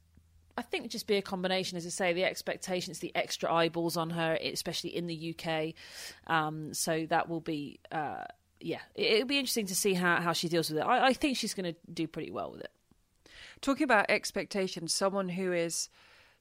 I 0.56 0.62
think, 0.62 0.88
just 0.88 1.06
be 1.06 1.16
a 1.16 1.22
combination, 1.22 1.78
as 1.78 1.86
I 1.86 1.90
say, 1.90 2.12
the 2.12 2.24
expectations, 2.24 2.98
the 2.98 3.14
extra 3.14 3.52
eyeballs 3.52 3.96
on 3.96 4.10
her, 4.10 4.38
especially 4.42 4.96
in 4.96 5.06
the 5.06 5.34
UK. 5.36 5.74
Um, 6.26 6.74
so 6.74 7.06
that 7.06 7.28
will 7.28 7.40
be, 7.40 7.80
uh, 7.90 8.24
yeah, 8.60 8.80
it, 8.94 9.12
it'll 9.12 9.28
be 9.28 9.38
interesting 9.38 9.66
to 9.66 9.74
see 9.74 9.94
how, 9.94 10.20
how 10.20 10.32
she 10.32 10.48
deals 10.48 10.70
with 10.70 10.78
it. 10.78 10.82
I, 10.82 11.08
I 11.08 11.12
think 11.12 11.36
she's 11.36 11.54
going 11.54 11.72
to 11.72 11.78
do 11.92 12.06
pretty 12.06 12.30
well 12.30 12.52
with 12.52 12.60
it. 12.60 12.70
Talking 13.60 13.84
about 13.84 14.06
expectations, 14.08 14.92
someone 14.92 15.28
who 15.28 15.52
is 15.52 15.88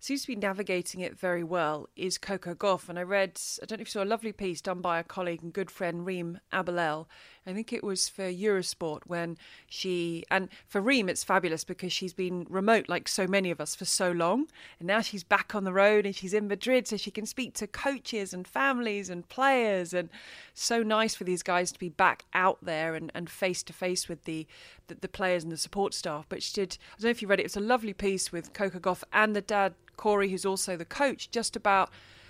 seems 0.02 0.24
to 0.24 0.28
be 0.28 0.36
navigating 0.36 1.00
it 1.02 1.18
very 1.18 1.44
well 1.44 1.88
is 1.96 2.18
Coco 2.18 2.56
Gauff. 2.56 2.90
And 2.90 2.98
I 2.98 3.04
read, 3.04 3.40
I 3.62 3.66
don't 3.68 3.78
know 3.78 3.84
if 3.84 3.90
you 3.90 3.92
saw 3.92 4.04
a 4.04 4.06
lovely 4.06 4.32
piece 4.32 4.60
done 4.60 4.82
by 4.82 4.98
a 4.98 5.04
colleague 5.04 5.44
and 5.44 5.54
good 5.54 5.70
friend 5.70 6.06
Reem 6.06 6.40
Abulleil. 6.52 7.06
I 7.46 7.54
think 7.54 7.72
it 7.72 7.84
was 7.84 8.10
for 8.10 8.24
Eurosport 8.24 9.02
when 9.06 9.38
she, 9.68 10.24
and 10.32 10.50
for 10.68 10.82
Reem, 10.82 11.08
it's 11.08 11.24
fabulous 11.24 11.64
because 11.64 11.94
she's 11.94 12.14
been 12.14 12.48
remote 12.50 12.90
like 12.90 13.08
so 13.08 13.28
many 13.28 13.52
of 13.52 13.62
us 13.62 13.76
for 13.76 13.86
so 13.86 14.12
long. 14.12 14.48
And 14.80 14.88
now 14.88 15.02
she's 15.02 15.24
back 15.24 15.54
on 15.54 15.66
the 15.66 15.74
road 15.74 16.08
and 16.08 16.16
she's 16.16 16.34
in 16.34 16.48
Madrid 16.48 16.88
so 16.88 16.98
she 16.98 17.12
can 17.12 17.28
speak 17.28 17.54
to 17.56 17.68
coaches 17.68 18.34
and 18.34 18.48
families 18.48 19.10
and 19.10 19.30
players. 19.30 19.94
And 19.94 20.10
so 20.56 20.82
nice 20.82 21.14
for 21.14 21.26
these 21.26 21.44
guys 21.44 21.72
to 21.74 21.80
be 21.80 21.90
back 21.90 22.26
out 22.34 22.58
there 22.64 22.96
and 22.96 23.30
face 23.30 23.62
to 23.64 23.74
face 23.74 24.10
with 24.10 24.24
the, 24.26 24.48
the, 24.92 24.98
the 25.02 25.08
players 25.08 25.44
and 25.44 25.52
the 25.52 25.58
support 25.58 25.94
staff. 25.94 26.26
But 26.30 26.44
she 26.44 26.54
did, 26.54 26.78
I 26.82 27.02
don't 27.02 27.06
know 27.06 27.10
if 27.12 27.22
you 27.22 27.28
read 27.28 27.40
it, 27.40 27.46
it's 27.46 27.58
a 27.58 27.62
lovely 27.62 27.94
piece 27.94 28.32
with 28.32 28.54
Coco 28.54 28.80
Gauff 28.80 29.04
and 29.14 29.36
the 29.36 29.42
dad, 29.42 29.74
Corey, 29.98 30.30
who's 30.30 30.46
also 30.46 30.76
the 30.76 30.86
coach, 30.86 31.32
just 31.32 31.56
about 31.56 31.90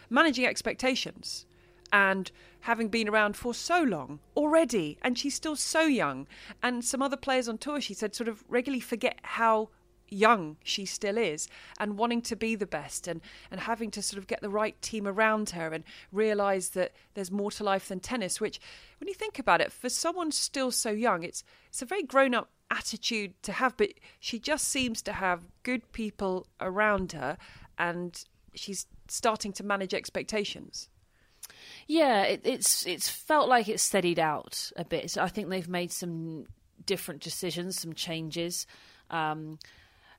managing 0.10 0.46
expectations 0.46 1.46
and 1.94 2.32
having 2.62 2.89
been 2.89 3.10
around 3.10 3.36
for 3.36 3.53
so 3.53 3.82
long 3.82 4.20
already 4.38 4.98
and 5.01 5.18
she's 5.18 5.36
still 5.36 5.56
so 5.56 5.82
young 5.82 6.27
and 6.62 6.86
some 6.86 7.01
other 7.01 7.18
players 7.18 7.50
on 7.50 7.58
tour 7.58 7.82
she 7.82 7.94
said 7.94 8.15
sort 8.15 8.27
of 8.27 8.44
regularly 8.48 8.80
forget 8.80 9.18
how 9.24 9.68
young 10.12 10.58
she 10.63 10.86
still 10.86 11.18
is 11.18 11.48
and 11.80 11.98
wanting 11.98 12.22
to 12.22 12.36
be 12.36 12.53
the 12.53 12.65
best 12.68 13.08
and 13.08 13.22
and 13.50 13.62
having 13.62 13.89
to 13.89 14.01
sort 14.01 14.18
of 14.18 14.27
get 14.27 14.41
the 14.41 14.50
right 14.50 14.80
team 14.82 15.08
around 15.08 15.51
her 15.51 15.70
and 15.70 15.84
realize 16.12 16.70
that 16.70 16.91
there's 17.13 17.32
more 17.32 17.50
to 17.50 17.63
life 17.63 17.88
than 17.88 18.00
tennis 18.00 18.41
which 18.41 18.60
when 19.00 19.08
you 19.08 19.13
think 19.13 19.39
about 19.39 19.62
it 19.62 19.72
for 19.72 19.89
someone 19.89 20.32
still 20.32 20.70
so 20.70 20.91
young 20.91 21.24
it's 21.24 21.44
it's 21.70 21.82
a 21.82 21.86
very 21.86 22.03
grown 22.03 22.36
up 22.36 22.50
attitude 22.70 23.34
to 23.41 23.53
have 23.53 23.75
but 23.77 23.89
she 24.20 24.38
just 24.38 24.68
seems 24.68 25.01
to 25.01 25.13
have 25.13 25.46
good 25.63 25.91
people 25.94 26.46
around 26.60 27.13
her 27.13 27.38
and 27.77 28.25
she's 28.53 28.86
starting 29.08 29.53
to 29.53 29.63
manage 29.63 29.94
expectations 29.94 30.89
Yeah, 31.88 32.24
it, 32.24 32.41
it's 32.44 32.86
it's 32.86 33.10
felt 33.10 33.50
like 33.50 33.68
it's 33.68 33.84
steadied 33.84 34.20
out 34.20 34.72
a 34.77 34.86
bit. 34.86 35.18
I 35.18 35.27
think 35.27 35.50
they've 35.50 35.68
made 35.68 35.91
some 35.91 36.46
different 36.86 37.22
decisions, 37.22 37.80
some 37.80 37.94
changes. 37.94 38.68
Um, 39.10 39.60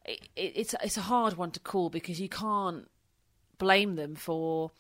it, 0.05 0.21
it, 0.37 0.53
it's 0.57 0.75
it's 0.83 0.97
a 0.97 1.03
hard 1.03 1.37
one 1.37 1.51
to 1.53 1.61
call 1.61 1.91
because 1.91 2.21
you 2.21 2.29
can't 2.29 2.89
blame 3.59 3.97
them 3.97 4.15
for 4.15 4.71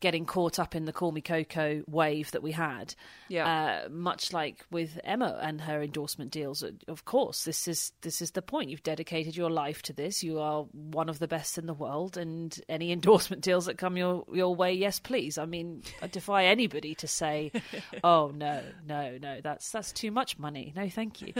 getting 0.00 0.26
caught 0.26 0.58
up 0.58 0.74
in 0.74 0.84
the 0.84 0.92
"Call 0.92 1.12
Me 1.12 1.20
Coco" 1.20 1.82
wave 1.86 2.30
that 2.32 2.42
we 2.42 2.52
had. 2.52 2.94
Yeah. 3.28 3.84
Uh, 3.84 3.88
much 3.88 4.32
like 4.32 4.64
with 4.70 5.00
Emma 5.04 5.38
and 5.40 5.60
her 5.62 5.82
endorsement 5.82 6.30
deals. 6.30 6.62
Of 6.86 7.04
course, 7.04 7.44
this 7.44 7.66
is 7.66 7.92
this 8.02 8.20
is 8.20 8.32
the 8.32 8.42
point. 8.42 8.70
You've 8.70 8.82
dedicated 8.82 9.36
your 9.36 9.50
life 9.50 9.82
to 9.82 9.92
this. 9.92 10.22
You 10.22 10.38
are 10.38 10.64
one 10.72 11.08
of 11.08 11.18
the 11.18 11.28
best 11.28 11.58
in 11.58 11.66
the 11.66 11.74
world, 11.74 12.16
and 12.16 12.58
any 12.68 12.92
endorsement 12.98 13.42
deals 13.42 13.66
that 13.66 13.78
come 13.78 13.96
your 13.96 14.24
your 14.32 14.54
way, 14.54 14.72
yes, 14.72 15.00
please. 15.00 15.38
I 15.38 15.46
mean, 15.46 15.82
I 16.02 16.06
defy 16.08 16.44
anybody 16.44 16.94
to 16.96 17.08
say, 17.08 17.52
"Oh 18.04 18.32
no, 18.34 18.62
no, 18.86 19.18
no, 19.20 19.40
that's 19.40 19.70
that's 19.70 19.92
too 19.92 20.10
much 20.10 20.38
money. 20.38 20.72
No, 20.76 20.88
thank 20.88 21.22
you." 21.22 21.32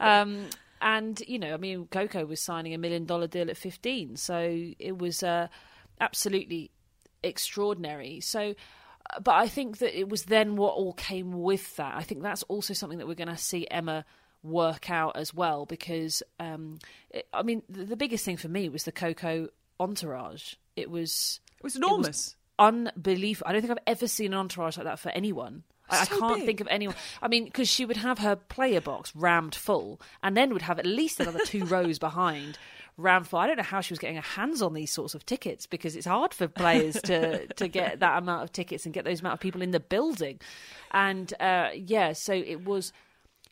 um, 0.00 0.46
and 0.82 1.20
you 1.26 1.38
know, 1.38 1.54
I 1.54 1.56
mean, 1.56 1.86
Coco 1.90 2.26
was 2.26 2.40
signing 2.40 2.74
a 2.74 2.78
million 2.78 3.06
dollar 3.06 3.26
deal 3.26 3.48
at 3.50 3.56
fifteen, 3.56 4.16
so 4.16 4.38
it 4.78 4.98
was 4.98 5.22
uh, 5.22 5.48
absolutely 6.00 6.70
extraordinary. 7.22 8.20
So, 8.20 8.54
uh, 9.10 9.20
but 9.20 9.34
I 9.34 9.48
think 9.48 9.78
that 9.78 9.98
it 9.98 10.08
was 10.08 10.24
then 10.24 10.56
what 10.56 10.74
all 10.74 10.92
came 10.92 11.42
with 11.42 11.76
that. 11.76 11.94
I 11.96 12.02
think 12.02 12.22
that's 12.22 12.42
also 12.44 12.74
something 12.74 12.98
that 12.98 13.06
we're 13.06 13.14
going 13.14 13.28
to 13.28 13.36
see 13.36 13.66
Emma 13.70 14.04
work 14.42 14.90
out 14.90 15.16
as 15.16 15.32
well 15.32 15.66
because 15.66 16.22
um, 16.40 16.80
it, 17.10 17.28
I 17.32 17.42
mean 17.42 17.62
the, 17.68 17.84
the 17.84 17.96
biggest 17.96 18.24
thing 18.24 18.36
for 18.36 18.48
me 18.48 18.68
was 18.68 18.84
the 18.84 18.92
Coco 18.92 19.48
entourage. 19.78 20.54
It 20.74 20.90
was 20.90 21.40
it 21.58 21.64
was 21.64 21.76
enormous 21.76 22.36
unbelievable. 22.58 23.48
I 23.48 23.52
don't 23.52 23.60
think 23.60 23.72
I've 23.72 23.78
ever 23.86 24.06
seen 24.06 24.32
an 24.32 24.38
entourage 24.38 24.76
like 24.76 24.86
that 24.86 24.98
for 24.98 25.10
anyone. 25.10 25.64
I, 25.92 26.02
I 26.02 26.06
can't 26.06 26.36
big. 26.38 26.46
think 26.46 26.60
of 26.60 26.68
anyone. 26.68 26.96
I 27.20 27.28
mean, 27.28 27.44
because 27.44 27.68
she 27.68 27.84
would 27.84 27.98
have 27.98 28.18
her 28.18 28.36
player 28.36 28.80
box 28.80 29.14
rammed 29.14 29.54
full, 29.54 30.00
and 30.22 30.36
then 30.36 30.52
would 30.52 30.62
have 30.62 30.78
at 30.78 30.86
least 30.86 31.20
another 31.20 31.40
two 31.44 31.64
rows 31.66 31.98
behind 31.98 32.58
rammed 32.98 33.26
full. 33.26 33.38
I 33.38 33.46
don't 33.46 33.56
know 33.56 33.62
how 33.62 33.80
she 33.80 33.92
was 33.92 33.98
getting 33.98 34.16
her 34.16 34.22
hands 34.22 34.62
on 34.62 34.74
these 34.74 34.92
sorts 34.92 35.14
of 35.14 35.24
tickets 35.24 35.66
because 35.66 35.96
it's 35.96 36.06
hard 36.06 36.34
for 36.34 36.48
players 36.48 37.00
to 37.02 37.46
to 37.54 37.68
get 37.68 38.00
that 38.00 38.18
amount 38.18 38.44
of 38.44 38.52
tickets 38.52 38.84
and 38.84 38.94
get 38.94 39.04
those 39.04 39.20
amount 39.20 39.34
of 39.34 39.40
people 39.40 39.62
in 39.62 39.70
the 39.70 39.80
building. 39.80 40.40
And 40.90 41.32
uh, 41.40 41.70
yeah, 41.74 42.12
so 42.12 42.32
it 42.32 42.64
was 42.64 42.92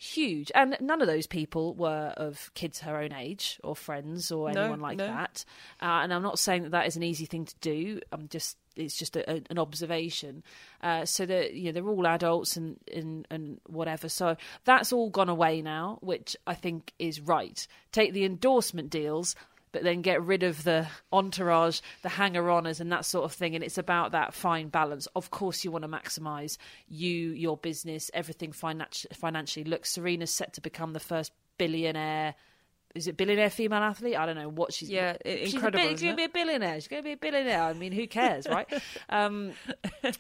huge. 0.01 0.51
And 0.55 0.77
none 0.81 1.03
of 1.03 1.07
those 1.07 1.27
people 1.27 1.75
were 1.75 2.15
of 2.17 2.51
kids 2.55 2.81
her 2.81 2.97
own 2.97 3.13
age 3.13 3.61
or 3.63 3.77
friends 3.77 4.33
or 4.33 4.51
No, 4.51 4.63
anyone 4.63 4.81
like 4.81 4.97
no. 4.97 5.07
that. 5.07 5.45
Uh, 5.81 6.01
and 6.03 6.13
I'm 6.13 6.23
not 6.23 6.39
saying 6.39 6.63
that 6.63 6.71
that 6.71 6.87
is 6.87 6.97
an 6.97 7.03
easy 7.03 7.27
thing 7.27 7.45
to 7.45 7.55
do. 7.61 8.01
I'm 8.11 8.27
just 8.29 8.57
it's 8.77 8.97
just 8.97 9.17
a, 9.17 9.31
a, 9.31 9.43
an 9.51 9.59
observation. 9.59 10.43
Uh, 10.83 11.05
so 11.05 11.27
that 11.27 11.53
you 11.53 11.67
know 11.67 11.73
they're 11.73 11.89
all 11.89 12.07
adults 12.07 12.57
and, 12.57 12.79
and 12.93 13.27
and 13.31 13.61
whatever. 13.67 14.09
So 14.09 14.37
that's 14.65 14.93
all 14.93 15.11
gone 15.11 15.29
away 15.29 15.61
now, 15.61 15.99
which 16.01 16.35
I 16.47 16.55
think 16.55 16.93
is 16.99 17.21
right. 17.21 17.67
Take 17.93 18.13
the 18.15 18.25
endorsement 18.25 18.89
deals. 18.89 19.35
But 19.73 19.85
then 19.85 20.03
get 20.03 20.23
rid 20.23 20.43
of 20.43 20.65
the 20.65 20.89
entourage, 21.13 21.81
the 22.03 22.09
hanger-oners, 22.09 22.81
and 22.81 22.91
that 22.91 23.05
sort 23.05 23.25
of 23.25 23.33
thing. 23.33 23.55
And 23.55 23.63
it's 23.63 23.79
about 23.79 24.13
that 24.13 24.35
fine 24.35 24.69
balance. 24.69 25.07
Of 25.15 25.31
course, 25.31 25.65
you 25.65 25.71
want 25.71 25.85
to 25.85 25.89
maximise 25.89 26.57
you, 26.89 27.31
your 27.31 27.57
business, 27.57 28.11
everything 28.13 28.51
finan- 28.51 29.07
financially. 29.15 29.65
Look, 29.65 29.87
Serena's 29.87 30.33
set 30.33 30.53
to 30.55 30.61
become 30.61 30.93
the 30.93 31.01
first 31.01 31.33
billionaire. 31.57 32.35
Is 32.95 33.07
it 33.07 33.17
billionaire 33.17 33.51
female 33.51 33.83
athlete? 33.83 34.17
I 34.17 34.27
don't 34.27 34.35
know 34.35 34.49
what 34.49 34.73
she's. 34.73 34.91
Yeah, 34.91 35.17
she's 35.25 35.55
incredible, 35.55 35.89
she's 35.91 36.03
going 36.03 36.15
to 36.15 36.17
be 36.17 36.25
a 36.25 36.29
billionaire. 36.29 36.75
She's 36.75 36.89
going 36.89 37.03
to 37.03 37.07
be 37.07 37.13
a 37.13 37.17
billionaire. 37.17 37.63
I 37.63 37.73
mean, 37.73 37.93
who 37.93 38.07
cares, 38.09 38.49
right? 38.49 38.67
um, 39.09 39.53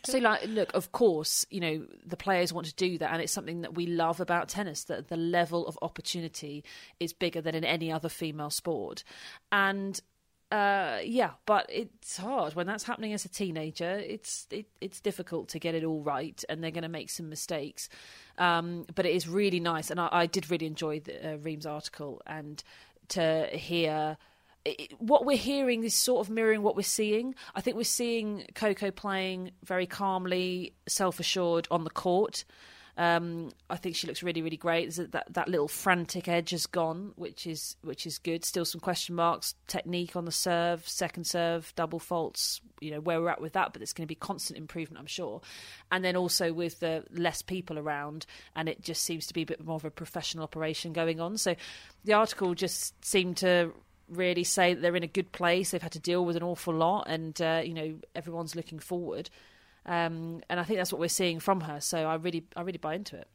so, 0.04 0.18
like, 0.18 0.46
look, 0.46 0.72
of 0.74 0.92
course, 0.92 1.44
you 1.50 1.60
know 1.60 1.86
the 2.06 2.16
players 2.16 2.52
want 2.52 2.68
to 2.68 2.74
do 2.74 2.96
that, 2.98 3.12
and 3.12 3.20
it's 3.20 3.32
something 3.32 3.62
that 3.62 3.74
we 3.74 3.86
love 3.86 4.20
about 4.20 4.48
tennis. 4.48 4.84
That 4.84 5.08
the 5.08 5.16
level 5.16 5.66
of 5.66 5.76
opportunity 5.82 6.62
is 7.00 7.12
bigger 7.12 7.40
than 7.40 7.54
in 7.56 7.64
any 7.64 7.90
other 7.90 8.08
female 8.08 8.50
sport, 8.50 9.02
and 9.50 10.00
uh, 10.50 10.98
yeah, 11.04 11.30
but 11.46 11.66
it's 11.68 12.16
hard 12.16 12.54
when 12.54 12.66
that's 12.66 12.82
happening 12.82 13.12
as 13.12 13.24
a 13.24 13.28
teenager. 13.28 13.98
It's 13.98 14.48
it, 14.50 14.66
it's 14.80 15.00
difficult 15.00 15.48
to 15.50 15.60
get 15.60 15.74
it 15.76 15.84
all 15.84 16.02
right, 16.02 16.42
and 16.48 16.62
they're 16.62 16.72
going 16.72 16.82
to 16.82 16.88
make 16.88 17.10
some 17.10 17.28
mistakes. 17.28 17.88
Um, 18.36 18.86
but 18.94 19.06
it 19.06 19.14
is 19.14 19.28
really 19.28 19.60
nice, 19.60 19.90
and 19.90 20.00
I, 20.00 20.08
I 20.10 20.26
did 20.26 20.50
really 20.50 20.66
enjoy 20.66 21.00
the, 21.00 21.34
uh, 21.34 21.70
article 21.70 22.20
and 22.26 22.62
to 23.08 23.46
hear. 23.52 24.16
What 24.98 25.24
we're 25.24 25.38
hearing 25.38 25.84
is 25.84 25.94
sort 25.94 26.26
of 26.26 26.30
mirroring 26.30 26.62
what 26.62 26.76
we're 26.76 26.82
seeing. 26.82 27.34
I 27.54 27.62
think 27.62 27.78
we're 27.78 27.84
seeing 27.84 28.44
Coco 28.54 28.90
playing 28.90 29.52
very 29.64 29.86
calmly, 29.86 30.74
self 30.86 31.18
assured 31.18 31.66
on 31.70 31.84
the 31.84 31.90
court. 31.90 32.44
Um, 32.96 33.50
I 33.68 33.76
think 33.76 33.96
she 33.96 34.06
looks 34.06 34.22
really, 34.22 34.42
really 34.42 34.56
great. 34.56 34.94
That 34.94 35.32
that 35.32 35.48
little 35.48 35.68
frantic 35.68 36.28
edge 36.28 36.50
has 36.50 36.66
gone, 36.66 37.12
which 37.16 37.46
is 37.46 37.76
which 37.82 38.06
is 38.06 38.18
good. 38.18 38.44
Still 38.44 38.64
some 38.64 38.80
question 38.80 39.14
marks. 39.14 39.54
Technique 39.66 40.16
on 40.16 40.24
the 40.24 40.32
serve, 40.32 40.86
second 40.88 41.24
serve, 41.24 41.72
double 41.76 41.98
faults. 41.98 42.60
You 42.80 42.90
know 42.92 43.00
where 43.00 43.20
we're 43.20 43.30
at 43.30 43.40
with 43.40 43.54
that, 43.54 43.72
but 43.72 43.82
it's 43.82 43.92
going 43.92 44.04
to 44.04 44.08
be 44.08 44.14
constant 44.14 44.58
improvement, 44.58 45.00
I'm 45.00 45.06
sure. 45.06 45.40
And 45.90 46.04
then 46.04 46.16
also 46.16 46.52
with 46.52 46.80
the 46.80 47.04
less 47.10 47.42
people 47.42 47.78
around, 47.78 48.26
and 48.54 48.68
it 48.68 48.82
just 48.82 49.02
seems 49.02 49.26
to 49.28 49.34
be 49.34 49.42
a 49.42 49.46
bit 49.46 49.64
more 49.64 49.76
of 49.76 49.84
a 49.84 49.90
professional 49.90 50.44
operation 50.44 50.92
going 50.92 51.20
on. 51.20 51.38
So 51.38 51.54
the 52.04 52.14
article 52.14 52.54
just 52.54 53.04
seemed 53.04 53.38
to 53.38 53.72
really 54.08 54.44
say 54.44 54.74
that 54.74 54.80
they're 54.80 54.96
in 54.96 55.02
a 55.02 55.08
good 55.08 55.32
place. 55.32 55.70
They've 55.70 55.82
had 55.82 55.92
to 55.92 56.00
deal 56.00 56.24
with 56.24 56.36
an 56.36 56.42
awful 56.42 56.74
lot, 56.74 57.06
and 57.08 57.40
uh, 57.40 57.62
you 57.64 57.74
know 57.74 57.94
everyone's 58.14 58.56
looking 58.56 58.78
forward. 58.78 59.30
Um, 59.86 60.42
and 60.48 60.60
I 60.60 60.64
think 60.64 60.78
that's 60.78 60.92
what 60.92 61.00
we're 61.00 61.08
seeing 61.08 61.40
from 61.40 61.62
her. 61.62 61.80
So 61.80 62.06
I 62.06 62.14
really, 62.14 62.44
I 62.56 62.62
really 62.62 62.78
buy 62.78 62.94
into 62.94 63.16
it. 63.16 63.28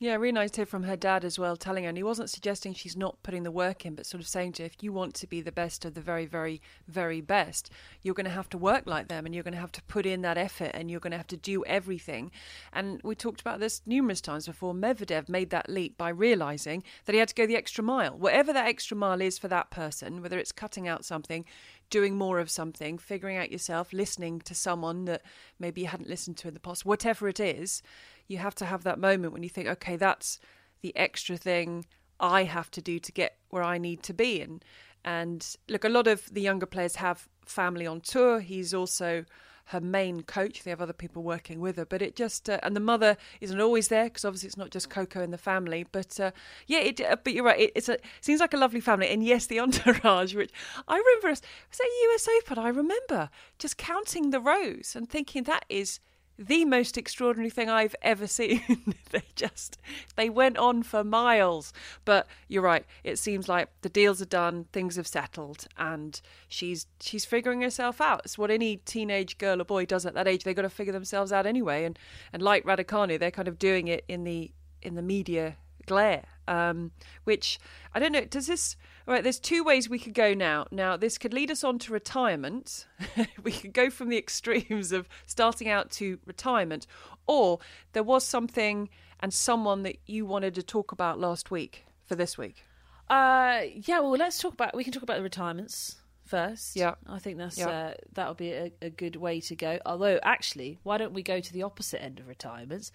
Yeah, 0.00 0.16
really 0.16 0.32
nice 0.32 0.50
to 0.50 0.62
hear 0.62 0.66
from 0.66 0.82
her 0.82 0.96
dad 0.96 1.24
as 1.24 1.38
well, 1.38 1.56
telling 1.56 1.84
her, 1.84 1.88
and 1.88 1.96
he 1.96 2.02
wasn't 2.02 2.28
suggesting 2.28 2.74
she's 2.74 2.96
not 2.96 3.22
putting 3.22 3.44
the 3.44 3.52
work 3.52 3.86
in, 3.86 3.94
but 3.94 4.06
sort 4.06 4.20
of 4.20 4.26
saying 4.26 4.52
to 4.54 4.62
her, 4.64 4.66
if 4.66 4.82
you 4.82 4.92
want 4.92 5.14
to 5.14 5.26
be 5.28 5.40
the 5.40 5.52
best 5.52 5.84
of 5.84 5.94
the 5.94 6.00
very, 6.00 6.26
very, 6.26 6.60
very 6.88 7.20
best, 7.20 7.70
you're 8.02 8.14
going 8.14 8.24
to 8.24 8.30
have 8.30 8.48
to 8.50 8.58
work 8.58 8.82
like 8.86 9.06
them 9.06 9.24
and 9.24 9.32
you're 9.32 9.44
going 9.44 9.54
to 9.54 9.60
have 9.60 9.70
to 9.70 9.82
put 9.84 10.04
in 10.04 10.22
that 10.22 10.36
effort 10.36 10.72
and 10.74 10.90
you're 10.90 10.98
going 10.98 11.12
to 11.12 11.16
have 11.16 11.28
to 11.28 11.36
do 11.36 11.64
everything. 11.66 12.32
And 12.72 13.00
we 13.04 13.14
talked 13.14 13.40
about 13.40 13.60
this 13.60 13.82
numerous 13.86 14.20
times 14.20 14.46
before. 14.46 14.74
Medvedev 14.74 15.28
made 15.28 15.50
that 15.50 15.70
leap 15.70 15.96
by 15.96 16.08
realizing 16.08 16.82
that 17.04 17.12
he 17.12 17.20
had 17.20 17.28
to 17.28 17.34
go 17.36 17.46
the 17.46 17.56
extra 17.56 17.84
mile. 17.84 18.18
Whatever 18.18 18.52
that 18.52 18.66
extra 18.66 18.96
mile 18.96 19.20
is 19.20 19.38
for 19.38 19.46
that 19.46 19.70
person, 19.70 20.22
whether 20.22 20.40
it's 20.40 20.50
cutting 20.50 20.88
out 20.88 21.04
something, 21.04 21.44
doing 21.90 22.16
more 22.16 22.38
of 22.38 22.50
something, 22.50 22.98
figuring 22.98 23.36
out 23.36 23.52
yourself, 23.52 23.92
listening 23.92 24.40
to 24.40 24.54
someone 24.54 25.04
that 25.04 25.22
maybe 25.58 25.82
you 25.82 25.86
hadn't 25.86 26.08
listened 26.08 26.36
to 26.38 26.48
in 26.48 26.54
the 26.54 26.60
past, 26.60 26.84
whatever 26.84 27.28
it 27.28 27.40
is 27.40 27.82
you 28.28 28.38
have 28.38 28.54
to 28.56 28.64
have 28.64 28.84
that 28.84 28.98
moment 28.98 29.32
when 29.32 29.42
you 29.42 29.48
think, 29.48 29.68
okay, 29.68 29.96
that's 29.96 30.38
the 30.80 30.96
extra 30.96 31.36
thing 31.36 31.86
I 32.20 32.44
have 32.44 32.70
to 32.72 32.80
do 32.80 32.98
to 32.98 33.12
get 33.12 33.36
where 33.50 33.62
I 33.62 33.78
need 33.78 34.02
to 34.04 34.14
be. 34.14 34.40
And 34.40 34.64
and 35.04 35.56
look, 35.68 35.84
a 35.84 35.90
lot 35.90 36.06
of 36.06 36.32
the 36.32 36.40
younger 36.40 36.66
players 36.66 36.96
have 36.96 37.28
family 37.44 37.86
on 37.86 38.00
tour. 38.00 38.40
He's 38.40 38.72
also 38.72 39.26
her 39.66 39.80
main 39.80 40.22
coach. 40.22 40.62
They 40.62 40.70
have 40.70 40.80
other 40.80 40.92
people 40.92 41.22
working 41.22 41.60
with 41.60 41.76
her, 41.76 41.84
but 41.84 42.02
it 42.02 42.16
just 42.16 42.48
uh, 42.50 42.60
and 42.62 42.76
the 42.76 42.80
mother 42.80 43.16
isn't 43.40 43.60
always 43.60 43.88
there 43.88 44.04
because 44.04 44.24
obviously 44.24 44.48
it's 44.48 44.56
not 44.56 44.70
just 44.70 44.90
Coco 44.90 45.22
and 45.22 45.32
the 45.32 45.38
family. 45.38 45.86
But 45.90 46.18
uh, 46.20 46.30
yeah, 46.66 46.80
it, 46.80 47.00
uh, 47.00 47.16
but 47.22 47.32
you're 47.32 47.44
right. 47.44 47.60
It, 47.60 47.72
it's 47.74 47.88
a 47.88 47.98
seems 48.20 48.40
like 48.40 48.54
a 48.54 48.58
lovely 48.58 48.80
family, 48.80 49.08
and 49.08 49.24
yes, 49.24 49.46
the 49.46 49.60
entourage. 49.64 50.34
Which 50.34 50.50
I 50.88 50.96
remember 50.96 51.28
was 51.28 51.42
at 51.72 51.86
US 52.12 52.28
Open. 52.38 52.58
I 52.58 52.68
remember 52.68 53.30
just 53.58 53.78
counting 53.78 54.30
the 54.30 54.40
rows 54.40 54.94
and 54.96 55.08
thinking 55.08 55.44
that 55.44 55.64
is 55.68 56.00
the 56.38 56.64
most 56.64 56.98
extraordinary 56.98 57.50
thing 57.50 57.68
I've 57.68 57.94
ever 58.02 58.26
seen. 58.26 58.94
they 59.10 59.22
just 59.36 59.78
they 60.16 60.28
went 60.28 60.58
on 60.58 60.82
for 60.82 61.04
miles. 61.04 61.72
But 62.04 62.26
you're 62.48 62.62
right. 62.62 62.84
It 63.02 63.18
seems 63.18 63.48
like 63.48 63.68
the 63.82 63.88
deals 63.88 64.20
are 64.20 64.26
done, 64.26 64.66
things 64.72 64.96
have 64.96 65.06
settled, 65.06 65.66
and 65.76 66.20
she's 66.48 66.86
she's 67.00 67.24
figuring 67.24 67.60
herself 67.60 68.00
out. 68.00 68.22
It's 68.24 68.38
what 68.38 68.50
any 68.50 68.78
teenage 68.78 69.38
girl 69.38 69.60
or 69.60 69.64
boy 69.64 69.86
does 69.86 70.06
at 70.06 70.14
that 70.14 70.28
age. 70.28 70.44
They've 70.44 70.56
got 70.56 70.62
to 70.62 70.70
figure 70.70 70.92
themselves 70.92 71.32
out 71.32 71.46
anyway. 71.46 71.84
And 71.84 71.98
and 72.32 72.42
like 72.42 72.64
Raducanu, 72.64 73.18
they're 73.18 73.30
kind 73.30 73.48
of 73.48 73.58
doing 73.58 73.88
it 73.88 74.04
in 74.08 74.24
the 74.24 74.50
in 74.82 74.94
the 74.94 75.02
media 75.02 75.56
glare. 75.86 76.24
Um, 76.46 76.90
which 77.24 77.58
I 77.94 77.98
don't 77.98 78.12
know. 78.12 78.24
Does 78.24 78.46
this? 78.46 78.76
All 79.06 79.14
right, 79.14 79.22
there's 79.22 79.38
two 79.38 79.64
ways 79.64 79.88
we 79.88 79.98
could 79.98 80.14
go 80.14 80.34
now. 80.34 80.66
Now, 80.70 80.96
this 80.96 81.18
could 81.18 81.32
lead 81.34 81.50
us 81.50 81.64
on 81.64 81.78
to 81.80 81.92
retirement. 81.92 82.86
we 83.42 83.52
could 83.52 83.72
go 83.72 83.90
from 83.90 84.08
the 84.08 84.18
extremes 84.18 84.92
of 84.92 85.08
starting 85.26 85.68
out 85.68 85.90
to 85.92 86.18
retirement, 86.26 86.86
or 87.26 87.58
there 87.92 88.02
was 88.02 88.24
something 88.24 88.88
and 89.20 89.32
someone 89.32 89.82
that 89.84 89.96
you 90.06 90.26
wanted 90.26 90.54
to 90.56 90.62
talk 90.62 90.92
about 90.92 91.18
last 91.18 91.50
week 91.50 91.86
for 92.04 92.14
this 92.14 92.36
week. 92.36 92.64
Uh, 93.08 93.62
yeah. 93.74 94.00
Well, 94.00 94.12
let's 94.12 94.38
talk 94.38 94.54
about. 94.54 94.74
We 94.74 94.84
can 94.84 94.92
talk 94.92 95.02
about 95.02 95.16
the 95.16 95.22
retirements 95.22 95.96
first. 96.24 96.76
Yeah, 96.76 96.94
I 97.06 97.18
think 97.18 97.38
that's 97.38 97.58
yeah. 97.58 97.68
uh, 97.68 97.94
that'll 98.12 98.34
be 98.34 98.52
a, 98.52 98.72
a 98.82 98.90
good 98.90 99.16
way 99.16 99.40
to 99.40 99.56
go. 99.56 99.78
Although, 99.86 100.18
actually, 100.22 100.78
why 100.82 100.98
don't 100.98 101.12
we 101.12 101.22
go 101.22 101.40
to 101.40 101.52
the 101.52 101.62
opposite 101.62 102.02
end 102.02 102.20
of 102.20 102.28
retirements? 102.28 102.92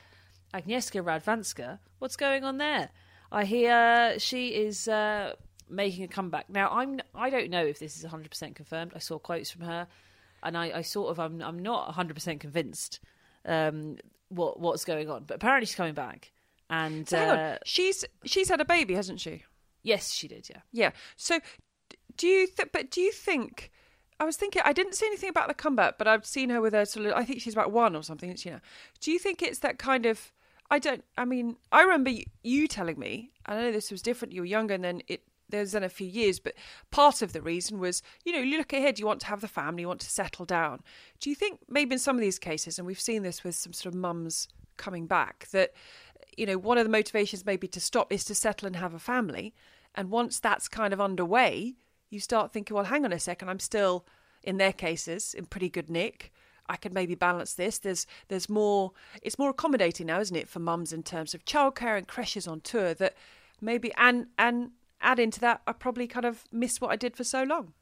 Agnieszka 0.54 1.04
Radwanska. 1.04 1.80
What's 2.00 2.16
going 2.16 2.44
on 2.44 2.58
there? 2.58 2.90
I 3.32 3.46
hear 3.46 4.18
she 4.20 4.50
is 4.50 4.88
uh, 4.88 5.34
making 5.70 6.04
a 6.04 6.08
comeback. 6.08 6.50
Now, 6.50 6.70
I'm 6.70 7.00
I 7.14 7.30
don't 7.30 7.50
know 7.50 7.66
if 7.66 7.80
this 7.80 7.96
is 7.98 8.04
100 8.04 8.30
percent 8.30 8.56
confirmed. 8.56 8.94
I 8.96 9.00
saw 9.00 9.20
quotes 9.20 9.52
from 9.52 9.62
her, 9.64 9.88
and 10.44 10.58
I, 10.58 10.78
I 10.78 10.82
sort 10.82 11.12
of 11.12 11.20
I'm 11.20 11.42
I'm 11.42 11.60
not 11.60 11.88
100 11.88 12.14
percent 12.14 12.40
convinced 12.40 13.00
um, 13.46 13.98
what 14.30 14.60
what's 14.60 14.86
going 14.86 15.10
on. 15.10 15.26
But 15.28 15.36
apparently 15.36 15.68
she's 15.68 15.76
coming 15.76 15.94
back, 15.94 16.32
and 16.70 17.08
so 17.08 17.18
uh, 17.18 17.58
she's 17.66 18.04
she's 18.26 18.50
had 18.50 18.62
a 18.62 18.66
baby, 18.66 18.96
hasn't 18.96 19.20
she? 19.20 19.44
Yes, 19.84 20.12
she 20.12 20.28
did. 20.28 20.50
Yeah. 20.50 20.62
Yeah. 20.72 20.92
So, 21.16 21.40
do 22.18 22.28
you? 22.28 22.48
Th- 22.48 22.70
but 22.72 22.90
do 22.92 23.02
you 23.02 23.12
think? 23.12 23.72
I 24.20 24.26
was 24.26 24.36
thinking. 24.36 24.62
I 24.66 24.74
didn't 24.74 24.96
see 24.96 25.06
anything 25.06 25.30
about 25.30 25.48
the 25.48 25.54
comeback, 25.54 25.98
but 25.98 26.08
I've 26.08 26.26
seen 26.26 26.50
her 26.50 26.60
with 26.60 26.74
her 26.74 26.86
sort 26.86 27.06
of. 27.06 27.14
I 27.14 27.24
think 27.24 27.42
she's 27.42 27.54
about 27.54 27.72
one 27.72 27.96
or 27.96 28.04
something. 28.04 28.36
You 28.44 28.52
know. 28.52 28.60
Do 29.00 29.12
you 29.12 29.20
think 29.20 29.42
it's 29.42 29.60
that 29.60 29.78
kind 29.78 30.06
of? 30.06 30.32
I 30.72 30.80
don't. 30.80 31.04
I 31.18 31.26
mean, 31.26 31.58
I 31.72 31.82
remember 31.82 32.12
you 32.44 32.68
telling 32.68 33.00
me. 33.00 33.32
I 33.46 33.56
know 33.56 33.72
this 33.72 33.92
was 33.92 34.02
different. 34.02 34.34
You 34.34 34.42
were 34.42 34.46
younger, 34.46 34.76
and 34.76 34.84
then 34.84 35.02
it. 35.08 35.24
there's 35.50 35.72
then 35.72 35.84
a 35.84 35.90
few 35.90 36.08
years, 36.08 36.40
but 36.40 36.54
part 36.92 37.22
of 37.22 37.34
the 37.34 37.42
reason 37.42 37.80
was, 37.80 38.04
you 38.24 38.32
know, 38.32 38.40
you 38.40 38.58
look 38.58 38.74
ahead. 38.74 39.00
You 39.00 39.08
want 39.08 39.22
to 39.22 39.28
have 39.28 39.42
the 39.42 39.48
family. 39.48 39.82
You 39.82 39.88
want 39.88 40.02
to 40.02 40.10
settle 40.10 40.46
down. 40.46 40.82
Do 41.20 41.30
you 41.30 41.36
think 41.36 41.60
maybe 41.68 41.94
in 41.94 42.00
some 42.00 42.16
of 42.16 42.22
these 42.22 42.40
cases, 42.40 42.78
and 42.78 42.86
we've 42.86 43.00
seen 43.00 43.24
this 43.24 43.44
with 43.44 43.56
some 43.56 43.74
sort 43.74 43.94
of 43.94 44.00
mums 44.00 44.48
coming 44.78 45.08
back, 45.08 45.48
that 45.52 45.74
you 46.38 46.46
know 46.46 46.58
one 46.58 46.78
of 46.78 46.86
the 46.86 46.92
motivations 46.92 47.46
maybe 47.46 47.68
to 47.68 47.80
stop 47.80 48.14
is 48.14 48.24
to 48.26 48.36
settle 48.36 48.68
and 48.68 48.76
have 48.76 48.94
a 48.94 49.00
family, 49.00 49.54
and 49.96 50.12
once 50.12 50.40
that's 50.40 50.68
kind 50.68 50.94
of 50.94 51.02
underway, 51.02 51.76
you 52.10 52.20
start 52.20 52.54
thinking, 52.54 52.76
well, 52.76 52.86
hang 52.86 53.06
on 53.06 53.12
a 53.12 53.20
second, 53.20 53.50
I'm 53.50 53.60
still 53.60 54.06
in 54.44 54.58
their 54.58 54.74
cases 54.74 55.34
in 55.34 55.46
pretty 55.46 55.70
good 55.70 55.90
nick. 55.90 56.32
I 56.70 56.76
could 56.78 56.94
maybe 56.94 57.16
balance 57.16 57.56
this. 57.56 57.80
There's 57.80 58.06
there's 58.28 58.48
more. 58.48 58.92
It's 59.22 59.38
more 59.40 59.50
accommodating 59.50 60.08
now, 60.08 60.20
isn't 60.20 60.36
it, 60.36 60.48
for 60.48 60.60
mums 60.60 60.94
in 60.94 61.04
terms 61.04 61.34
of 61.34 61.44
childcare 61.46 61.98
and 61.98 62.08
creches 62.08 62.48
on 62.48 62.62
tour. 62.62 62.94
That 62.94 63.16
maybe 63.60 63.92
and 63.98 64.28
and 64.38 64.72
add 65.02 65.20
into 65.20 65.40
that, 65.42 65.62
I 65.68 65.74
probably 65.74 66.08
kind 66.08 66.26
of 66.26 66.44
miss 66.52 66.80
what 66.80 66.92
I 66.92 66.96
did 66.96 67.16
for 67.18 67.24
so 67.24 67.44
long. 67.44 67.74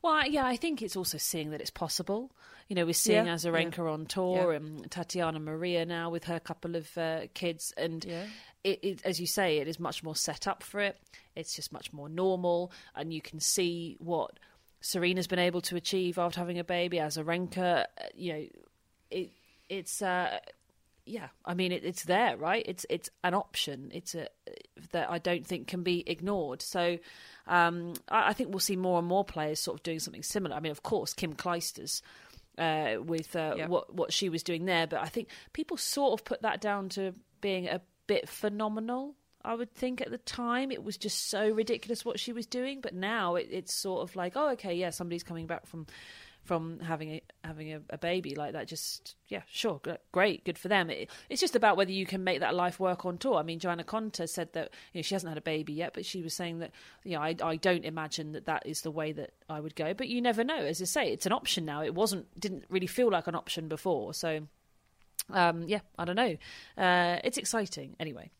Well, 0.00 0.24
yeah, 0.28 0.46
I 0.46 0.56
think 0.56 0.80
it's 0.80 0.94
also 0.96 1.18
seeing 1.18 1.50
that 1.50 1.60
it's 1.60 1.70
possible. 1.70 2.30
You 2.68 2.76
know, 2.76 2.86
we're 2.86 2.92
seeing 2.94 3.26
Yeah, 3.26 3.34
Azarenka 3.34 3.78
yeah. 3.78 3.84
on 3.90 4.06
tour 4.06 4.52
Yeah. 4.52 4.56
and 4.58 4.88
Tatiana 4.90 5.40
Maria 5.40 5.84
now 5.84 6.08
with 6.08 6.24
her 6.24 6.38
couple 6.38 6.76
of 6.76 6.96
uh, 6.96 7.22
kids, 7.34 7.74
and 7.76 8.04
Yeah. 8.04 8.26
it, 8.62 8.78
it, 8.84 9.02
as 9.04 9.20
you 9.20 9.26
say, 9.26 9.58
it 9.58 9.66
is 9.66 9.80
much 9.80 10.04
more 10.04 10.14
set 10.14 10.46
up 10.46 10.62
for 10.62 10.78
it. 10.80 10.98
It's 11.34 11.56
just 11.56 11.72
much 11.72 11.92
more 11.92 12.08
normal, 12.08 12.70
and 12.94 13.12
you 13.12 13.20
can 13.20 13.40
see 13.40 13.96
what 13.98 14.38
Serena's 14.82 15.26
been 15.26 15.38
able 15.38 15.62
to 15.62 15.76
achieve 15.76 16.18
after 16.18 16.40
having 16.40 16.58
a 16.58 16.64
baby. 16.64 16.98
Azarenka, 16.98 17.82
uh, 17.84 17.84
you 18.14 18.32
know, 18.32 18.46
it 19.10 19.30
it's. 19.68 20.02
Uh, 20.02 20.38
yeah, 21.04 21.28
I 21.44 21.54
mean 21.54 21.72
it, 21.72 21.84
it's 21.84 22.04
there, 22.04 22.36
right? 22.36 22.64
It's 22.64 22.86
it's 22.88 23.10
an 23.24 23.34
option. 23.34 23.90
It's 23.92 24.14
a 24.14 24.28
that 24.92 25.10
I 25.10 25.18
don't 25.18 25.44
think 25.44 25.66
can 25.66 25.82
be 25.82 26.04
ignored. 26.06 26.62
So 26.62 26.98
um, 27.48 27.94
I, 28.08 28.28
I 28.28 28.32
think 28.34 28.50
we'll 28.50 28.60
see 28.60 28.76
more 28.76 29.00
and 29.00 29.08
more 29.08 29.24
players 29.24 29.58
sort 29.58 29.78
of 29.80 29.82
doing 29.82 29.98
something 29.98 30.22
similar. 30.22 30.54
I 30.54 30.60
mean, 30.60 30.70
of 30.70 30.84
course, 30.84 31.12
Kim 31.12 31.34
Clijsters 31.34 32.02
uh, 32.56 33.02
with 33.02 33.34
uh, 33.34 33.54
Yeah. 33.56 33.66
what 33.66 33.92
what 33.92 34.12
she 34.12 34.28
was 34.28 34.44
doing 34.44 34.64
there, 34.66 34.86
but 34.86 35.00
I 35.00 35.06
think 35.06 35.28
people 35.52 35.76
sort 35.76 36.12
of 36.20 36.24
put 36.24 36.42
that 36.42 36.60
down 36.60 36.88
to 36.90 37.12
being 37.40 37.66
a 37.66 37.80
bit 38.06 38.28
phenomenal. 38.28 39.16
I 39.44 39.54
would 39.54 39.72
think 39.74 40.00
at 40.00 40.10
the 40.10 40.18
time 40.18 40.70
it 40.70 40.84
was 40.84 40.96
just 40.96 41.28
so 41.30 41.48
ridiculous 41.48 42.04
what 42.04 42.20
she 42.20 42.32
was 42.32 42.46
doing, 42.46 42.80
but 42.80 42.94
now 42.94 43.36
it, 43.36 43.48
it's 43.50 43.74
sort 43.74 44.08
of 44.08 44.14
like, 44.16 44.34
oh, 44.36 44.50
okay, 44.50 44.74
yeah, 44.74 44.90
somebody's 44.90 45.22
coming 45.22 45.46
back 45.46 45.66
from 45.66 45.86
from 46.44 46.80
having 46.80 47.10
a 47.10 47.22
having 47.44 47.72
a, 47.72 47.80
a 47.90 47.98
baby 47.98 48.34
like 48.34 48.52
that. 48.52 48.66
Just 48.66 49.14
yeah, 49.28 49.42
sure, 49.50 49.80
great, 50.10 50.44
good 50.44 50.58
for 50.58 50.68
them. 50.68 50.90
It, 50.90 51.08
it's 51.28 51.40
just 51.40 51.54
about 51.54 51.76
whether 51.76 51.92
you 51.92 52.04
can 52.04 52.24
make 52.24 52.40
that 52.40 52.54
life 52.54 52.80
work 52.80 53.04
on 53.04 53.18
tour. 53.18 53.36
I 53.36 53.42
mean, 53.42 53.58
Johanna 53.58 53.84
Konta 53.84 54.28
said 54.28 54.52
that 54.54 54.70
you 54.92 54.98
know 54.98 55.02
she 55.02 55.14
hasn't 55.14 55.28
had 55.28 55.38
a 55.38 55.42
baby 55.42 55.72
yet, 55.72 55.92
but 55.94 56.04
she 56.04 56.22
was 56.22 56.34
saying 56.34 56.58
that 56.58 56.72
you 57.04 57.12
know 57.12 57.22
I 57.22 57.36
I 57.42 57.56
don't 57.56 57.84
imagine 57.84 58.32
that 58.32 58.46
that 58.46 58.66
is 58.66 58.82
the 58.82 58.90
way 58.90 59.12
that 59.12 59.30
I 59.48 59.60
would 59.60 59.76
go. 59.76 59.94
But 59.94 60.08
you 60.08 60.20
never 60.20 60.42
know. 60.42 60.56
As 60.56 60.82
I 60.82 60.86
say, 60.86 61.12
it's 61.12 61.26
an 61.26 61.32
option 61.32 61.64
now. 61.64 61.82
It 61.82 61.94
wasn't 61.94 62.26
didn't 62.38 62.64
really 62.68 62.88
feel 62.88 63.10
like 63.10 63.26
an 63.26 63.34
option 63.34 63.68
before. 63.68 64.14
So 64.14 64.42
um, 65.30 65.64
yeah, 65.68 65.80
I 65.98 66.04
don't 66.04 66.16
know. 66.16 66.36
Uh, 66.76 67.18
it's 67.24 67.38
exciting 67.38 67.96
anyway. 68.00 68.30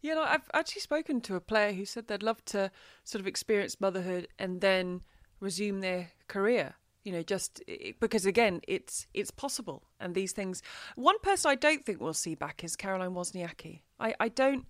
Yeah, 0.00 0.14
no, 0.14 0.22
I've 0.22 0.48
actually 0.54 0.82
spoken 0.82 1.20
to 1.22 1.34
a 1.34 1.40
player 1.40 1.72
who 1.72 1.84
said 1.84 2.06
they'd 2.06 2.22
love 2.22 2.44
to 2.46 2.70
sort 3.04 3.20
of 3.20 3.26
experience 3.26 3.80
motherhood 3.80 4.28
and 4.38 4.60
then 4.60 5.02
resume 5.40 5.80
their 5.80 6.12
career. 6.28 6.74
You 7.04 7.12
know, 7.12 7.22
just 7.22 7.62
because 8.00 8.26
again, 8.26 8.60
it's 8.68 9.06
it's 9.14 9.30
possible, 9.30 9.84
and 9.98 10.14
these 10.14 10.32
things. 10.32 10.62
One 10.94 11.18
person 11.20 11.50
I 11.50 11.54
don't 11.54 11.86
think 11.86 12.00
we'll 12.00 12.12
see 12.12 12.34
back 12.34 12.62
is 12.62 12.76
Caroline 12.76 13.14
Wozniacki. 13.14 13.80
I, 13.98 14.14
I 14.20 14.28
don't 14.28 14.66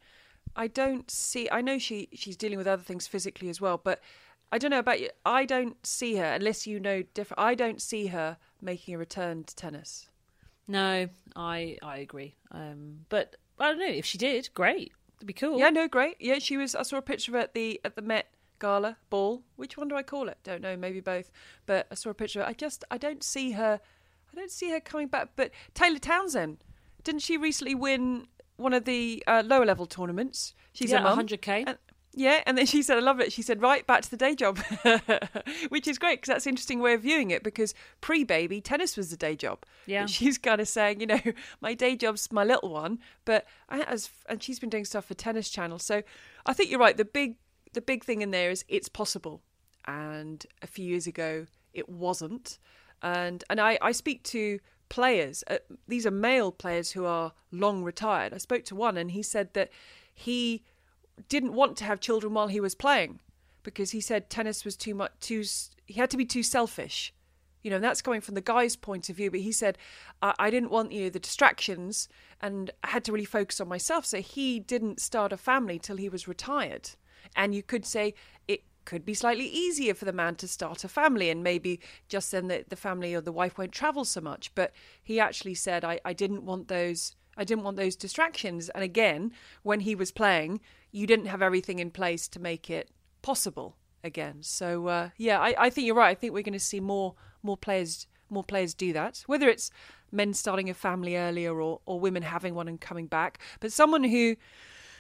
I 0.55 0.67
don't 0.69 1.11
see. 1.11 1.49
I 1.51 1.61
know 1.61 1.79
she 1.79 2.09
she's 2.13 2.37
dealing 2.37 2.59
with 2.59 2.67
other 2.67 2.83
things 2.83 3.07
physically 3.07 3.49
as 3.49 3.61
well, 3.61 3.81
but 3.83 4.01
I 4.53 4.59
don't 4.59 4.71
know 4.71 4.79
about 4.79 5.01
you. 5.01 5.11
I 5.25 5.45
don't 5.45 5.85
see 5.85 6.17
her 6.17 6.25
unless 6.25 6.67
you 6.67 6.81
know 6.81 7.03
different. 7.15 7.41
I 7.41 7.55
don't 7.55 7.83
see 7.83 8.09
her 8.09 8.37
making 8.61 8.95
a 8.95 8.99
return 8.99 9.45
to 9.45 9.57
tennis. 9.57 10.09
No, 10.67 11.09
I 11.35 11.79
I 11.83 11.99
agree. 11.99 12.37
Um, 12.51 13.07
but 13.09 13.37
I 13.59 13.71
don't 13.71 13.81
know 13.81 13.87
if 13.87 14.05
she 14.05 14.19
did. 14.19 14.51
Great, 14.55 14.93
it'd 15.19 15.27
be 15.27 15.33
cool. 15.33 15.59
Yeah, 15.59 15.71
no, 15.71 15.89
great. 15.89 16.17
Yeah, 16.21 16.39
she 16.39 16.57
was. 16.57 16.75
I 16.75 16.83
saw 16.83 16.97
a 16.97 17.03
picture 17.03 17.33
of 17.33 17.35
her 17.35 17.41
at 17.41 17.55
the 17.55 17.81
at 17.85 17.97
the 17.97 18.03
Met 18.03 18.27
Gala 18.61 18.97
ball. 19.11 19.43
Which 19.57 19.77
one 19.77 19.89
do 19.89 19.97
I 19.97 20.03
call 20.03 20.29
it? 20.29 20.39
Don't 20.45 20.63
know. 20.63 20.77
Maybe 20.77 21.01
both. 21.01 21.31
But 21.67 21.87
I 21.91 21.95
saw 21.95 22.11
a 22.11 22.15
picture. 22.15 22.41
Of 22.41 22.47
her. 22.47 22.51
I 22.51 22.55
just 22.55 22.85
I 22.91 22.99
don't 22.99 23.23
see 23.23 23.53
her. 23.53 23.81
I 24.33 24.37
don't 24.37 24.51
see 24.51 24.71
her 24.71 24.81
coming 24.81 25.09
back. 25.09 25.31
But 25.37 25.51
Taylor 25.75 25.99
Townsend, 25.99 26.59
didn't 27.05 27.23
she 27.23 27.37
recently 27.37 27.75
win 27.75 28.29
one 28.57 28.73
of 28.73 28.85
the 28.85 29.23
uh, 29.27 29.43
lower 29.45 29.65
level 29.65 29.87
tournaments? 29.87 30.55
She's 30.73 30.91
yeah, 30.91 31.01
a 31.01 31.03
mum. 31.03 31.27
100k. 31.27 31.65
And, 31.67 31.79
Yeah, 32.19 32.43
and 32.47 32.59
then 32.59 32.67
she 32.67 32.83
said, 32.83 32.97
I 32.97 33.01
love 33.01 33.21
it. 33.21 33.33
She 33.33 33.43
said, 33.43 33.63
right, 33.63 33.87
back 33.87 34.03
to 34.03 34.11
the 34.11 34.17
day 34.17 34.35
job, 34.35 34.59
which 35.69 35.87
is 35.87 35.99
great 35.99 36.21
because 36.21 36.35
that's 36.35 36.47
an 36.47 36.51
interesting 36.51 36.81
way 36.81 36.95
of 36.95 37.03
viewing 37.03 37.31
it 37.31 37.45
because 37.45 37.75
pre 38.01 38.25
baby, 38.25 38.61
tennis 38.61 38.97
was 38.97 39.11
the 39.11 39.17
day 39.17 39.37
job. 39.37 39.65
Yeah. 39.87 40.07
She's 40.07 40.37
kind 40.37 40.61
of 40.61 40.67
saying, 40.67 41.01
you 41.01 41.07
know, 41.07 41.21
my 41.61 41.75
day 41.75 41.95
job's 41.95 42.33
my 42.33 42.43
little 42.43 42.71
one, 42.71 42.99
but 43.25 43.47
I 43.69 43.83
as 43.83 44.11
and 44.29 44.43
she's 44.43 44.59
been 44.59 44.69
doing 44.69 44.85
stuff 44.85 45.05
for 45.05 45.15
Tennis 45.15 45.49
Channel. 45.49 45.79
So 45.79 46.03
I 46.45 46.53
think 46.55 46.71
you're 46.71 46.81
right. 46.81 46.97
The 46.97 47.05
big 47.05 47.37
the 47.73 47.81
big 47.81 48.03
thing 48.03 48.21
in 48.21 48.33
there 48.33 48.51
is 48.51 48.65
it's 48.67 48.89
possible. 48.89 49.41
And 49.87 50.45
a 50.61 50.67
few 50.67 50.85
years 50.85 51.07
ago, 51.07 51.47
it 51.73 51.89
wasn't. 51.89 52.59
And 53.01 53.45
and 53.49 53.61
I, 53.61 53.79
I 53.81 53.93
speak 53.93 54.25
to 54.25 54.59
players. 54.89 55.45
Uh, 55.49 55.59
these 55.87 56.05
are 56.05 56.11
male 56.11 56.51
players 56.51 56.91
who 56.91 57.05
are 57.05 57.33
long 57.53 57.85
retired. 57.85 58.35
I 58.35 58.39
spoke 58.39 58.65
to 58.65 58.75
one, 58.75 58.97
and 58.97 59.13
he 59.13 59.23
said 59.23 59.55
that 59.55 59.71
he 60.13 60.65
didn't 61.29 61.55
want 61.55 61.77
to 61.79 61.85
have 61.85 62.01
children 62.01 62.35
while 62.35 62.49
he 62.49 62.61
was 62.61 62.75
playing 62.75 63.21
because 63.63 63.91
he 63.91 64.01
said 64.01 64.31
tennis 64.31 64.65
was 64.65 64.77
too 64.77 64.95
much 64.95 65.13
too 65.21 65.45
he 65.87 65.95
had 65.95 66.11
to 66.11 66.17
be 66.17 66.25
too 66.25 66.43
selfish. 66.43 67.13
You 67.63 67.71
know 67.71 67.79
that's 67.79 68.03
coming 68.03 68.21
from 68.21 68.35
the 68.35 68.41
guy's 68.41 68.77
point 68.77 69.09
of 69.11 69.17
view 69.17 69.31
but 69.31 69.41
he 69.41 69.53
said 69.53 69.79
I, 70.23 70.35
I 70.39 70.51
didn't 70.51 70.71
want 70.71 70.93
you 70.93 71.05
know, 71.05 71.11
the 71.11 71.19
distractions 71.19 72.09
and 72.41 72.71
I 72.85 72.89
had 72.89 73.05
to 73.05 73.13
really 73.13 73.25
focus 73.25 73.61
on 73.61 73.69
myself. 73.69 74.07
So 74.07 74.21
he 74.21 74.61
didn't 74.61 75.01
start 75.01 75.33
a 75.33 75.37
family 75.37 75.79
till 75.79 75.97
he 75.97 76.09
was 76.09 76.29
retired. 76.29 76.91
And 77.35 77.55
you 77.55 77.63
could 77.63 77.85
say 77.85 78.15
it 78.47 78.63
could 78.85 79.05
be 79.05 79.15
slightly 79.15 79.47
easier 79.47 79.93
for 79.93 80.05
the 80.05 80.13
man 80.13 80.37
to 80.37 80.49
start 80.49 80.85
a 80.85 80.89
family 80.89 81.31
and 81.31 81.43
maybe 81.43 81.81
just 82.09 82.31
then 82.33 82.49
the, 82.49 82.65
the 82.69 82.77
family 82.77 83.15
or 83.15 83.21
the 83.21 83.33
wife 83.33 83.59
won't 83.59 83.73
travel 83.73 84.05
so 84.05 84.21
much. 84.21 84.55
But 84.55 84.73
he 85.03 85.19
actually 85.21 85.55
said 85.55 85.85
I, 85.85 86.01
I 86.05 86.13
didn't 86.13 86.45
want 86.45 86.69
those 86.69 87.15
I 87.37 87.45
didn't 87.45 87.63
want 87.63 87.77
those 87.77 87.97
distractions. 87.97 88.69
And 88.71 88.83
again, 88.83 89.33
when 89.63 89.81
he 89.81 89.95
was 89.95 90.11
playing, 90.11 90.61
you 90.91 91.07
didn't 91.07 91.27
have 91.27 91.43
everything 91.43 91.79
in 91.79 91.91
place 91.91 92.29
to 92.29 92.41
make 92.41 92.71
it 92.71 92.91
possible 93.23 93.77
again. 94.05 94.39
So 94.41 94.87
uh, 94.89 95.11
yeah, 95.17 95.41
I, 95.41 95.55
I 95.59 95.71
think 95.71 95.87
you're 95.87 95.97
right. 95.97 96.11
I 96.11 96.15
think 96.15 96.33
we're 96.33 96.43
going 96.43 96.53
to 96.53 96.61
see 96.61 96.81
more 96.81 97.15
more 97.43 97.57
players 97.57 98.07
more 98.31 98.45
players 98.45 98.75
do 98.75 98.93
that. 98.93 99.23
Whether 99.27 99.49
it's 99.49 99.71
men 100.11 100.35
starting 100.35 100.71
a 100.71 100.75
family 100.75 101.17
earlier 101.17 101.61
or 101.61 101.81
or 101.87 102.01
women 102.01 102.23
having 102.23 102.55
one 102.55 102.69
and 102.69 102.81
coming 102.81 103.07
back, 103.07 103.39
but 103.61 103.73
someone 103.73 104.05
who 104.05 104.37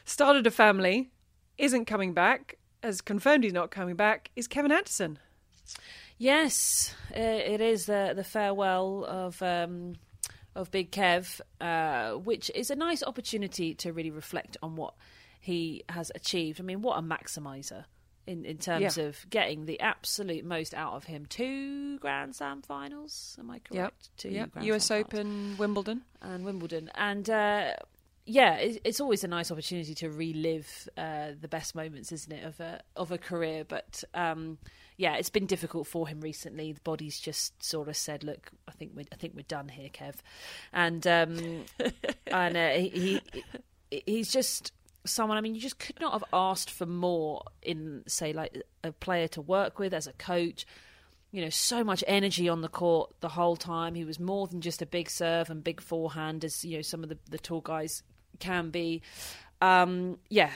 started 0.05 0.47
a 0.47 0.51
family 0.51 1.11
isn't 1.57 1.87
coming 1.87 2.15
back, 2.15 2.57
as 2.83 3.01
confirmed 3.01 3.45
he's 3.45 3.53
not 3.53 3.71
coming 3.71 3.97
back, 3.97 4.31
is 4.37 4.47
Kevin 4.47 4.73
Anderson. 4.73 5.19
Yes, 6.19 6.95
it 7.15 7.61
is 7.61 7.87
the 7.87 8.13
the 8.15 8.25
farewell 8.25 9.05
of 9.05 9.41
um, 9.43 9.95
of 10.55 10.71
Big 10.71 10.91
Kev, 10.91 11.41
uh, 11.61 12.19
which 12.19 12.51
is 12.55 12.71
a 12.71 12.77
nice 12.77 13.03
opportunity 13.03 13.75
to 13.75 13.93
really 13.93 14.11
reflect 14.11 14.57
on 14.63 14.75
what 14.75 14.95
he 15.41 15.85
has 15.89 16.11
achieved. 16.15 16.61
I 16.61 16.65
mean, 16.65 16.83
what 16.83 16.99
a 16.99 17.03
maximizer 17.03 17.85
in, 18.27 18.45
in 18.45 18.59
terms 18.59 18.97
Yeah. 18.97 19.05
of 19.05 19.25
getting 19.31 19.65
the 19.67 19.81
absolute 19.81 20.45
most 20.45 20.75
out 20.75 20.93
of 20.95 21.05
him. 21.05 21.27
Two 21.27 21.99
Grand 21.99 22.35
Slam 22.37 22.63
finals, 22.63 23.37
am 23.39 23.51
I 23.51 23.59
correct? 23.61 23.73
Yep. 23.75 23.93
Two 24.17 24.29
Yep. 24.31 24.51
US 24.63 24.87
Slam 24.87 25.05
finals. 25.05 25.15
Open, 25.15 25.57
Wimbledon. 25.59 26.03
and 26.21 26.45
Wimbledon, 26.45 26.91
and 26.95 27.29
uh, 27.31 27.73
yeah, 28.27 28.57
it, 28.57 28.83
it's 28.85 29.01
always 29.01 29.25
a 29.25 29.29
nice 29.29 29.51
opportunity 29.51 29.95
to 29.95 30.11
relive 30.11 30.87
uh, 30.99 31.29
the 31.41 31.49
best 31.49 31.75
moments, 31.75 32.13
isn't 32.13 32.31
it, 32.33 32.45
of 32.45 32.61
a 32.61 32.83
of 32.97 33.11
a 33.11 33.17
career? 33.17 33.65
But 33.65 34.05
um, 34.13 34.59
yeah, 34.99 35.15
it's 35.15 35.31
been 35.31 35.47
difficult 35.47 35.87
for 35.87 36.07
him 36.07 36.21
recently. 36.21 36.73
The 36.73 36.81
body's 36.83 37.19
just 37.19 37.63
sort 37.65 37.89
of 37.89 37.97
said, 37.97 38.25
"Look, 38.25 38.51
I 38.69 38.73
think 38.73 38.93
we're 38.95 39.07
I 39.11 39.17
think 39.17 39.35
we're 39.35 39.43
done 39.49 39.69
here, 39.71 39.89
Kev," 39.89 40.17
and 40.75 41.07
um, 41.07 41.65
and 42.27 42.55
uh, 42.59 42.71
he, 42.73 43.23
he 43.91 44.03
he's 44.05 44.31
just 44.31 44.73
someone. 45.05 45.39
I 45.39 45.41
mean, 45.41 45.55
you 45.55 45.61
just 45.61 45.79
could 45.79 46.01
not 46.01 46.13
have 46.13 46.25
asked 46.33 46.71
for 46.71 46.87
more 46.87 47.43
in, 47.63 48.05
say, 48.07 48.33
like 48.33 48.63
a 48.85 48.93
player 48.93 49.29
to 49.29 49.41
work 49.41 49.79
with 49.79 49.95
as 49.95 50.07
a 50.07 50.13
coach 50.13 50.67
you 51.31 51.43
know, 51.43 51.51
so 51.51 51.85
much 51.85 52.03
energy 52.07 52.49
on 52.49 52.63
the 52.63 52.69
court 52.69 53.15
the 53.21 53.29
whole 53.29 53.57
time. 53.57 53.95
He 53.95 54.05
was 54.05 54.19
more 54.19 54.47
than 54.47 54.61
just 54.61 54.81
a 54.81 54.87
big 54.87 55.11
serve 55.11 55.51
and 55.51 55.63
big 55.63 55.81
forehand, 55.81 56.45
as 56.45 56.65
you 56.65 56.77
know, 56.77 56.83
some 56.83 57.03
of 57.03 57.09
the, 57.09 57.19
the 57.29 57.39
tall 57.39 57.61
guys 57.61 58.03
can 58.39 58.71
be. 58.71 59.03
Um, 59.61 60.19
yeah, 60.31 60.51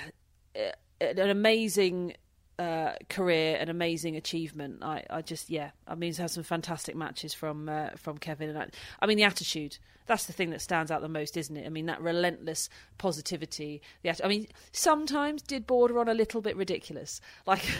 an 0.55 1.31
amazing 1.31 2.15
uh, 2.63 2.93
career, 3.09 3.57
an 3.61 3.69
amazing 3.69 4.17
achievement. 4.17 4.83
I, 4.83 5.05
I 5.11 5.23
just, 5.23 5.51
yeah, 5.51 5.71
I 5.87 5.95
mean, 5.95 6.09
he's 6.09 6.19
had 6.19 6.31
some 6.31 6.43
fantastic 6.45 6.95
matches 6.95 7.35
from 7.35 7.69
uh, 7.69 7.91
from 7.97 8.19
Kevin, 8.19 8.51
and 8.51 8.59
I, 8.59 8.67
I 9.01 9.07
mean, 9.07 9.17
the 9.17 9.25
attitude. 9.25 9.79
That's 10.07 10.27
the 10.27 10.33
thing 10.33 10.51
that 10.51 10.61
stands 10.61 10.91
out 10.91 11.01
the 11.01 11.09
most, 11.09 11.37
isn't 11.37 11.57
it? 11.57 11.65
I 11.65 11.69
mean, 11.69 11.87
that 11.87 12.01
relentless 12.01 12.69
positivity. 12.99 13.81
The, 14.03 14.09
atti- 14.11 14.25
I 14.25 14.29
mean, 14.29 14.49
sometimes 14.73 15.43
did 15.43 15.65
border 15.67 15.99
on 16.01 16.09
a 16.09 16.15
little 16.15 16.41
bit 16.41 16.57
ridiculous, 16.57 17.21
like. 17.47 17.63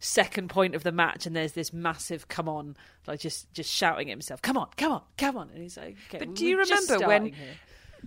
second 0.00 0.48
point 0.48 0.76
of 0.76 0.84
the 0.84 0.92
match 0.92 1.26
and 1.26 1.34
there's 1.34 1.54
this 1.54 1.72
massive 1.72 2.28
come 2.28 2.48
on 2.48 2.76
like 3.08 3.18
just 3.18 3.52
just 3.52 3.68
shouting 3.68 4.08
at 4.08 4.12
himself 4.12 4.40
come 4.40 4.56
on 4.56 4.68
come 4.76 4.92
on 4.92 5.02
come 5.16 5.36
on 5.36 5.50
and 5.50 5.60
he's 5.60 5.76
like 5.76 5.96
okay, 6.08 6.18
But 6.24 6.36
do 6.36 6.46
you 6.46 6.56
remember 6.56 7.00
when- 7.04 7.26
here. 7.32 7.56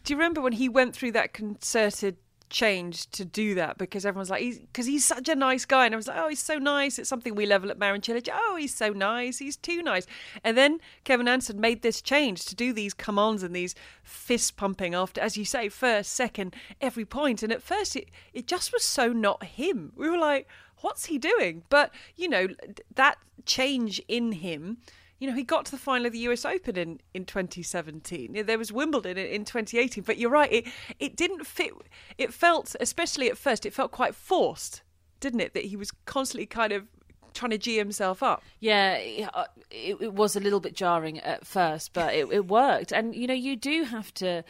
Do 0.02 0.14
you 0.14 0.18
remember 0.18 0.40
when 0.40 0.54
he 0.54 0.70
went 0.70 0.96
through 0.96 1.12
that 1.12 1.34
concerted 1.34 2.16
change 2.52 3.10
to 3.12 3.26
do 3.26 3.56
that? 3.56 3.80
Because 3.80 4.06
everyone's 4.06 4.30
like, 4.30 4.44
he's 4.44 4.60
because 4.60 4.86
he's 4.86 5.04
such 5.04 5.28
a 5.28 5.36
nice 5.36 5.66
guy, 5.66 5.86
and 5.86 5.96
I 5.96 5.98
was 5.98 6.08
like, 6.08 6.18
oh, 6.20 6.28
he's 6.28 6.44
so 6.44 6.60
nice. 6.60 7.00
It's 7.00 7.10
something 7.10 7.34
we 7.34 7.48
level 7.48 7.72
at 7.72 7.80
Marin 7.80 8.02
Cilic. 8.02 8.30
Oh, 8.32 8.56
he's 8.56 8.76
so 8.76 8.90
nice. 8.92 9.40
He's 9.40 9.58
too 9.58 9.82
nice. 9.82 10.06
And 10.44 10.56
then 10.56 10.80
Kevin 11.04 11.28
Anderson 11.28 11.60
made 11.60 11.82
this 11.82 12.02
change 12.02 12.46
to 12.46 12.56
do 12.56 12.74
these 12.74 12.94
come-ons 12.94 13.42
and 13.42 13.56
these 13.56 13.74
fist 14.04 14.58
pumping 14.58 14.94
after, 14.94 15.20
as 15.20 15.38
you 15.38 15.46
say, 15.46 15.70
first, 15.70 16.12
second, 16.12 16.56
every 16.80 17.06
point. 17.06 17.42
And 17.42 17.52
at 17.52 17.64
first, 17.64 17.96
it 17.96 18.10
it 18.34 18.46
just 18.46 18.72
was 18.72 18.84
so 18.84 19.12
not 19.12 19.44
him. 19.44 19.94
We 19.96 20.10
were 20.10 20.20
like, 20.20 20.48
what's 20.82 21.06
he 21.06 21.18
doing? 21.18 21.64
But 21.70 21.92
you 22.16 22.30
know, 22.30 22.48
that 22.94 23.18
change 23.46 24.00
in 24.08 24.34
him 24.34 24.78
you 25.22 25.28
know, 25.28 25.36
he 25.36 25.44
got 25.44 25.66
to 25.66 25.72
the 25.72 25.78
final 25.78 26.08
of 26.08 26.14
the 26.14 26.20
US 26.20 26.46
Open 26.46 26.76
in, 26.76 27.00
in 27.14 27.26
2017. 27.26 28.34
Yeah, 28.34 28.42
There 28.42 28.58
was 28.58 28.72
Wimbledon 28.72 29.20
in, 29.20 29.28
in 29.28 29.46
2018. 29.46 30.04
But 30.04 30.18
you're 30.18 30.32
right, 30.32 30.52
it, 30.52 30.68
it 31.00 31.16
didn't 31.16 31.46
fit. 31.46 31.74
It 32.18 32.34
felt, 32.34 32.76
especially 32.80 33.30
at 33.30 33.38
first, 33.38 33.68
it 33.68 33.72
felt 33.72 33.92
quite 33.92 34.16
forced, 34.16 34.82
didn't 35.20 35.42
it? 35.42 35.54
That 35.54 35.66
he 35.66 35.76
was 35.76 35.92
constantly 36.06 36.48
kind 36.48 36.74
of 36.74 36.88
trying 37.36 37.52
to 37.52 37.60
G 37.60 37.78
himself 37.78 38.24
up. 38.24 38.42
Yeah, 38.62 38.96
it, 38.96 39.30
uh, 39.32 39.46
it, 39.70 39.98
it 40.02 40.14
was 40.14 40.36
a 40.36 40.40
little 40.40 40.60
bit 40.60 40.76
jarring 40.76 41.20
at 41.20 41.46
first, 41.46 41.94
but 41.94 42.16
it, 42.16 42.28
it 42.32 42.48
worked. 42.48 42.92
And 42.92 43.16
you 43.16 43.28
know, 43.28 43.36
you 43.36 43.56
do 43.56 43.84
have 43.84 44.12
to 44.16 44.44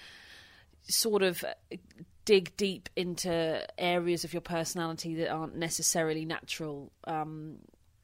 sort 0.83 1.21
of 1.21 1.43
dig 2.23 2.55
deep 2.55 2.89
into 2.95 3.61
areas 3.77 4.23
of 4.23 4.33
your 4.33 4.41
personality 4.41 5.15
that 5.15 5.29
aren't 5.29 5.57
necessarily 5.57 6.23
natural. 6.23 6.93
Um, 7.03 7.57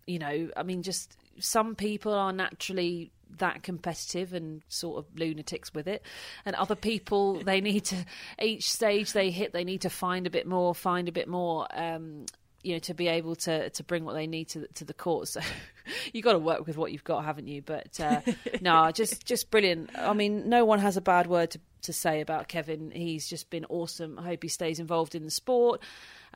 you 0.06 0.20
know, 0.20 0.50
I 0.58 0.64
mean, 0.64 0.84
just 0.84 1.16
some 1.40 1.76
people 1.76 2.14
are 2.14 2.34
naturally 2.34 3.12
that 3.40 3.62
competitive 3.62 4.34
and 4.34 4.62
sort 4.70 4.98
of 4.98 5.20
lunatics 5.20 5.74
with 5.74 5.88
it 5.88 6.02
and 6.46 6.56
other 6.56 6.76
people 6.76 7.34
they 7.44 7.62
need 7.62 7.84
to 7.84 7.96
each 8.42 8.72
stage 8.72 9.14
they 9.14 9.30
hit 9.32 9.54
they 9.54 9.64
need 9.64 9.82
to 9.82 9.90
find 9.90 10.26
a 10.26 10.30
bit 10.30 10.48
more 10.48 10.74
find 10.74 11.10
a 11.10 11.12
bit 11.12 11.28
more 11.28 11.68
um 11.72 12.26
you 12.64 12.74
know 12.74 12.80
to 12.80 12.94
be 12.94 13.08
able 13.08 13.36
to 13.36 13.70
to 13.70 13.84
bring 13.84 14.04
what 14.04 14.14
they 14.14 14.28
need 14.28 14.50
to 14.50 14.68
to 14.76 14.86
the 14.86 14.94
court. 14.94 15.30
So 15.38 15.42
you 16.12 16.22
got 16.22 16.34
to 16.34 16.40
work 16.40 16.68
with 16.68 16.76
what 16.76 16.92
you've 16.92 17.06
got 17.06 17.24
haven't 17.24 17.48
you? 17.48 17.62
But 17.62 17.98
uh 18.00 18.22
no 18.62 18.92
just 18.92 19.26
just 19.26 19.50
brilliant. 19.50 19.90
I 19.98 20.14
mean 20.14 20.50
no 20.50 20.66
one 20.66 20.80
has 20.80 20.98
a 20.98 21.02
bad 21.02 21.28
word 21.28 21.52
to 21.52 21.60
to 21.84 21.94
say 21.94 22.20
about 22.20 22.50
Kevin. 22.50 22.92
He's 22.92 23.28
just 23.28 23.50
been 23.50 23.66
awesome. 23.70 24.20
I 24.20 24.24
hope 24.24 24.44
he 24.44 24.50
stays 24.50 24.80
involved 24.80 25.16
in 25.16 25.24
the 25.24 25.32
sport 25.32 25.82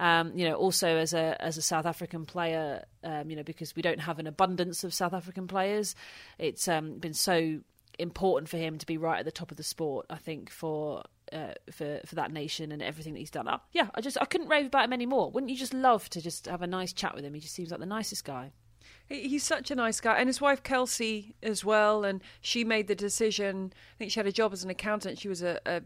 um, 0.02 0.32
you 0.36 0.50
know, 0.50 0.56
also 0.56 0.98
as 0.98 1.14
a 1.14 1.40
as 1.40 1.58
a 1.58 1.62
South 1.62 1.86
African 1.86 2.26
player, 2.26 2.84
um, 3.04 3.30
you 3.30 3.36
know, 3.36 3.44
because 3.44 3.76
we 3.76 3.84
don't 3.84 4.00
have 4.00 4.18
an 4.18 4.26
abundance 4.26 4.84
of 4.84 4.96
South 4.96 5.14
African 5.14 5.48
players, 5.48 5.96
it's 6.40 6.68
um, 6.68 6.98
been 6.98 7.14
so 7.14 7.60
important 8.00 8.50
for 8.50 8.58
him 8.58 8.80
to 8.80 8.86
be 8.88 8.98
right 8.98 9.20
at 9.20 9.26
the 9.26 9.32
top 9.32 9.52
of 9.52 9.58
the 9.58 9.64
sport. 9.64 10.08
I 10.10 10.18
think 10.18 10.50
for 10.50 11.04
uh, 11.32 11.54
for 11.72 12.02
for 12.04 12.16
that 12.16 12.32
nation 12.32 12.72
and 12.72 12.82
everything 12.82 13.14
that 13.14 13.20
he's 13.20 13.30
done. 13.30 13.48
Uh, 13.48 13.60
yeah, 13.74 13.90
I 13.94 14.02
just 14.02 14.18
I 14.20 14.26
couldn't 14.26 14.48
rave 14.48 14.66
about 14.66 14.86
him 14.86 14.94
anymore. 14.94 15.30
Wouldn't 15.30 15.52
you 15.52 15.56
just 15.56 15.74
love 15.74 16.10
to 16.10 16.20
just 16.20 16.48
have 16.48 16.64
a 16.64 16.68
nice 16.68 16.94
chat 16.94 17.14
with 17.14 17.24
him? 17.24 17.36
He 17.36 17.40
just 17.40 17.54
seems 17.54 17.70
like 17.70 17.80
the 17.80 17.86
nicest 17.86 18.26
guy. 18.26 18.54
He's 19.08 19.44
such 19.44 19.70
a 19.70 19.76
nice 19.76 20.02
guy, 20.02 20.18
and 20.18 20.28
his 20.28 20.42
wife 20.42 20.64
Kelsey 20.64 21.36
as 21.44 21.64
well. 21.64 22.04
And 22.04 22.24
she 22.40 22.64
made 22.64 22.88
the 22.88 22.96
decision. 22.96 23.72
I 23.76 23.98
think 24.00 24.12
she 24.12 24.20
had 24.20 24.26
a 24.26 24.32
job 24.32 24.52
as 24.52 24.64
an 24.64 24.72
accountant. 24.72 25.20
She 25.20 25.28
was 25.28 25.44
a, 25.44 25.60
a, 25.68 25.82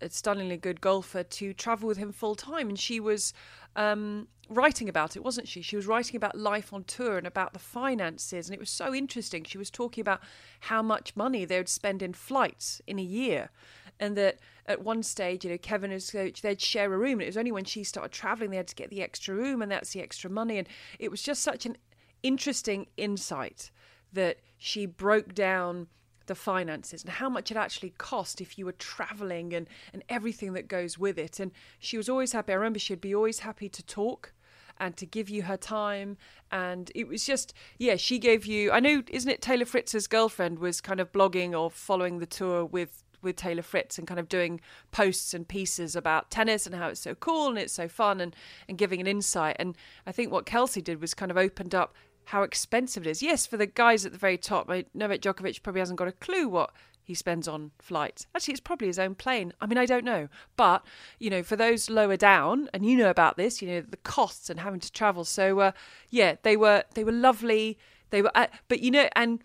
a 0.00 0.08
stunningly 0.10 0.56
good 0.56 0.80
golfer 0.80 1.22
to 1.22 1.52
travel 1.52 1.86
with 1.88 1.98
him 1.98 2.12
full 2.12 2.34
time, 2.34 2.68
and 2.68 2.78
she 2.78 3.00
was 3.00 3.32
um, 3.76 4.28
writing 4.48 4.88
about 4.88 5.16
it, 5.16 5.24
wasn't 5.24 5.48
she? 5.48 5.62
She 5.62 5.76
was 5.76 5.86
writing 5.86 6.16
about 6.16 6.36
life 6.36 6.72
on 6.72 6.84
tour 6.84 7.18
and 7.18 7.26
about 7.26 7.52
the 7.52 7.58
finances, 7.58 8.48
and 8.48 8.54
it 8.54 8.60
was 8.60 8.70
so 8.70 8.94
interesting. 8.94 9.44
She 9.44 9.58
was 9.58 9.70
talking 9.70 10.02
about 10.02 10.20
how 10.60 10.82
much 10.82 11.16
money 11.16 11.44
they 11.44 11.58
would 11.58 11.68
spend 11.68 12.02
in 12.02 12.12
flights 12.12 12.80
in 12.86 12.98
a 12.98 13.02
year, 13.02 13.50
and 13.98 14.16
that 14.16 14.38
at 14.66 14.82
one 14.82 15.02
stage, 15.02 15.44
you 15.44 15.50
know, 15.50 15.58
Kevin 15.58 15.90
and 15.90 15.94
his 15.94 16.10
coach 16.10 16.42
they'd 16.42 16.60
share 16.60 16.92
a 16.92 16.98
room, 16.98 17.14
and 17.14 17.22
it 17.22 17.26
was 17.26 17.36
only 17.36 17.52
when 17.52 17.64
she 17.64 17.84
started 17.84 18.12
traveling 18.12 18.50
they 18.50 18.56
had 18.56 18.68
to 18.68 18.74
get 18.74 18.90
the 18.90 19.02
extra 19.02 19.34
room, 19.34 19.62
and 19.62 19.70
that's 19.70 19.92
the 19.92 20.00
extra 20.00 20.30
money, 20.30 20.58
and 20.58 20.68
it 20.98 21.10
was 21.10 21.22
just 21.22 21.42
such 21.42 21.66
an 21.66 21.76
interesting 22.22 22.86
insight 22.96 23.70
that 24.12 24.38
she 24.58 24.84
broke 24.84 25.34
down 25.34 25.86
the 26.30 26.34
finances 26.36 27.02
and 27.02 27.12
how 27.14 27.28
much 27.28 27.50
it 27.50 27.56
actually 27.56 27.92
cost 27.98 28.40
if 28.40 28.56
you 28.56 28.64
were 28.64 28.70
traveling 28.70 29.52
and, 29.52 29.68
and 29.92 30.04
everything 30.08 30.52
that 30.52 30.68
goes 30.68 30.96
with 30.96 31.18
it. 31.18 31.40
And 31.40 31.50
she 31.80 31.96
was 31.96 32.08
always 32.08 32.30
happy. 32.30 32.52
I 32.52 32.56
remember 32.56 32.78
she'd 32.78 33.00
be 33.00 33.12
always 33.12 33.40
happy 33.40 33.68
to 33.68 33.82
talk 33.84 34.32
and 34.78 34.96
to 34.96 35.04
give 35.04 35.28
you 35.28 35.42
her 35.42 35.56
time. 35.56 36.16
And 36.52 36.92
it 36.94 37.08
was 37.08 37.26
just, 37.26 37.52
yeah, 37.78 37.96
she 37.96 38.20
gave 38.20 38.46
you. 38.46 38.70
I 38.70 38.78
know, 38.78 39.02
isn't 39.10 39.28
it? 39.28 39.42
Taylor 39.42 39.64
Fritz's 39.64 40.06
girlfriend 40.06 40.60
was 40.60 40.80
kind 40.80 41.00
of 41.00 41.10
blogging 41.10 41.52
or 41.52 41.68
following 41.68 42.20
the 42.20 42.26
tour 42.26 42.64
with 42.64 43.02
with 43.22 43.36
Taylor 43.36 43.60
Fritz 43.60 43.98
and 43.98 44.06
kind 44.06 44.18
of 44.18 44.30
doing 44.30 44.62
posts 44.92 45.34
and 45.34 45.46
pieces 45.46 45.94
about 45.94 46.30
tennis 46.30 46.64
and 46.64 46.74
how 46.74 46.88
it's 46.88 47.00
so 47.00 47.14
cool 47.14 47.48
and 47.48 47.58
it's 47.58 47.74
so 47.74 47.86
fun 47.86 48.18
and, 48.18 48.34
and 48.66 48.78
giving 48.78 48.98
an 48.98 49.06
insight. 49.06 49.56
And 49.58 49.76
I 50.06 50.12
think 50.12 50.32
what 50.32 50.46
Kelsey 50.46 50.80
did 50.80 51.02
was 51.02 51.12
kind 51.12 51.30
of 51.30 51.36
opened 51.36 51.74
up 51.74 51.94
how 52.30 52.44
expensive 52.44 53.06
it 53.06 53.10
is. 53.10 53.22
Yes, 53.22 53.44
for 53.44 53.56
the 53.56 53.66
guys 53.66 54.06
at 54.06 54.12
the 54.12 54.18
very 54.18 54.38
top, 54.38 54.68
Novak 54.94 55.20
Djokovic 55.20 55.62
probably 55.64 55.80
hasn't 55.80 55.98
got 55.98 56.06
a 56.06 56.12
clue 56.12 56.48
what 56.48 56.70
he 57.02 57.12
spends 57.12 57.48
on 57.48 57.72
flights. 57.80 58.24
Actually, 58.36 58.52
it's 58.52 58.60
probably 58.60 58.86
his 58.86 59.00
own 59.00 59.16
plane. 59.16 59.52
I 59.60 59.66
mean, 59.66 59.78
I 59.78 59.84
don't 59.84 60.04
know. 60.04 60.28
But, 60.56 60.86
you 61.18 61.28
know, 61.28 61.42
for 61.42 61.56
those 61.56 61.90
lower 61.90 62.16
down, 62.16 62.68
and 62.72 62.86
you 62.86 62.96
know 62.96 63.10
about 63.10 63.36
this, 63.36 63.60
you 63.60 63.68
know, 63.68 63.80
the 63.80 63.96
costs 63.96 64.48
and 64.48 64.60
having 64.60 64.78
to 64.78 64.92
travel. 64.92 65.24
So, 65.24 65.58
uh, 65.58 65.72
yeah, 66.08 66.36
they 66.44 66.56
were 66.56 66.84
they 66.94 67.02
were 67.02 67.10
lovely. 67.10 67.78
They 68.10 68.22
were, 68.22 68.30
uh, 68.36 68.46
but 68.68 68.78
you 68.78 68.92
know, 68.92 69.08
and 69.16 69.42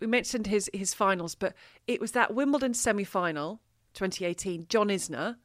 we 0.00 0.06
mentioned 0.06 0.46
his 0.46 0.68
his 0.74 0.92
finals, 0.92 1.34
but 1.34 1.54
it 1.86 2.02
was 2.02 2.12
that 2.12 2.34
Wimbledon 2.34 2.74
semi 2.74 3.04
final, 3.04 3.60
2018, 3.94 4.66
John 4.68 4.88
Isner, 4.88 5.36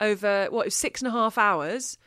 over 0.00 0.48
what 0.50 0.64
was 0.64 0.74
six 0.74 1.00
and 1.00 1.08
a 1.08 1.12
half 1.12 1.38
hours, 1.38 1.98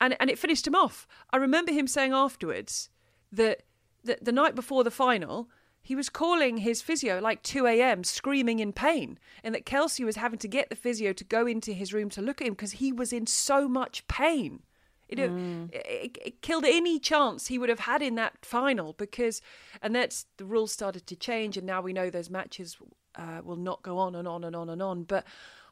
and 0.00 0.16
and 0.18 0.30
it 0.30 0.38
finished 0.38 0.66
him 0.66 0.74
off. 0.74 1.06
I 1.30 1.36
remember 1.36 1.70
him 1.70 1.86
saying 1.86 2.12
afterwards 2.12 2.90
that 3.30 3.62
the, 4.04 4.18
the 4.20 4.32
night 4.32 4.54
before 4.54 4.84
the 4.84 4.90
final, 4.90 5.48
he 5.82 5.94
was 5.94 6.08
calling 6.08 6.58
his 6.58 6.80
physio 6.80 7.20
like 7.20 7.42
2 7.42 7.66
a.m., 7.66 8.04
screaming 8.04 8.58
in 8.58 8.72
pain, 8.72 9.18
and 9.42 9.54
that 9.54 9.66
Kelsey 9.66 10.04
was 10.04 10.16
having 10.16 10.38
to 10.38 10.48
get 10.48 10.70
the 10.70 10.76
physio 10.76 11.12
to 11.12 11.24
go 11.24 11.46
into 11.46 11.72
his 11.72 11.92
room 11.92 12.08
to 12.10 12.22
look 12.22 12.40
at 12.40 12.46
him 12.46 12.54
because 12.54 12.72
he 12.72 12.92
was 12.92 13.12
in 13.12 13.26
so 13.26 13.68
much 13.68 14.06
pain. 14.08 14.62
You 15.08 15.16
know, 15.16 15.28
mm. 15.28 15.74
it, 15.74 16.18
it, 16.24 16.42
killed 16.42 16.64
any 16.64 16.98
chance 16.98 17.48
he 17.48 17.58
would 17.58 17.68
have 17.68 17.80
had 17.80 18.00
in 18.00 18.14
that 18.14 18.44
final 18.46 18.94
because, 18.94 19.42
and 19.82 19.94
that's 19.94 20.24
the 20.38 20.46
rules 20.46 20.72
started 20.72 21.06
to 21.06 21.16
change, 21.16 21.58
and 21.58 21.66
now 21.66 21.82
we 21.82 21.92
know 21.92 22.08
those 22.08 22.30
matches 22.30 22.78
uh, 23.16 23.42
will 23.44 23.56
not 23.56 23.82
go 23.82 23.98
on 23.98 24.14
and 24.14 24.26
on 24.26 24.44
and 24.44 24.56
on 24.56 24.70
and 24.70 24.82
on. 24.82 25.04
But 25.04 25.26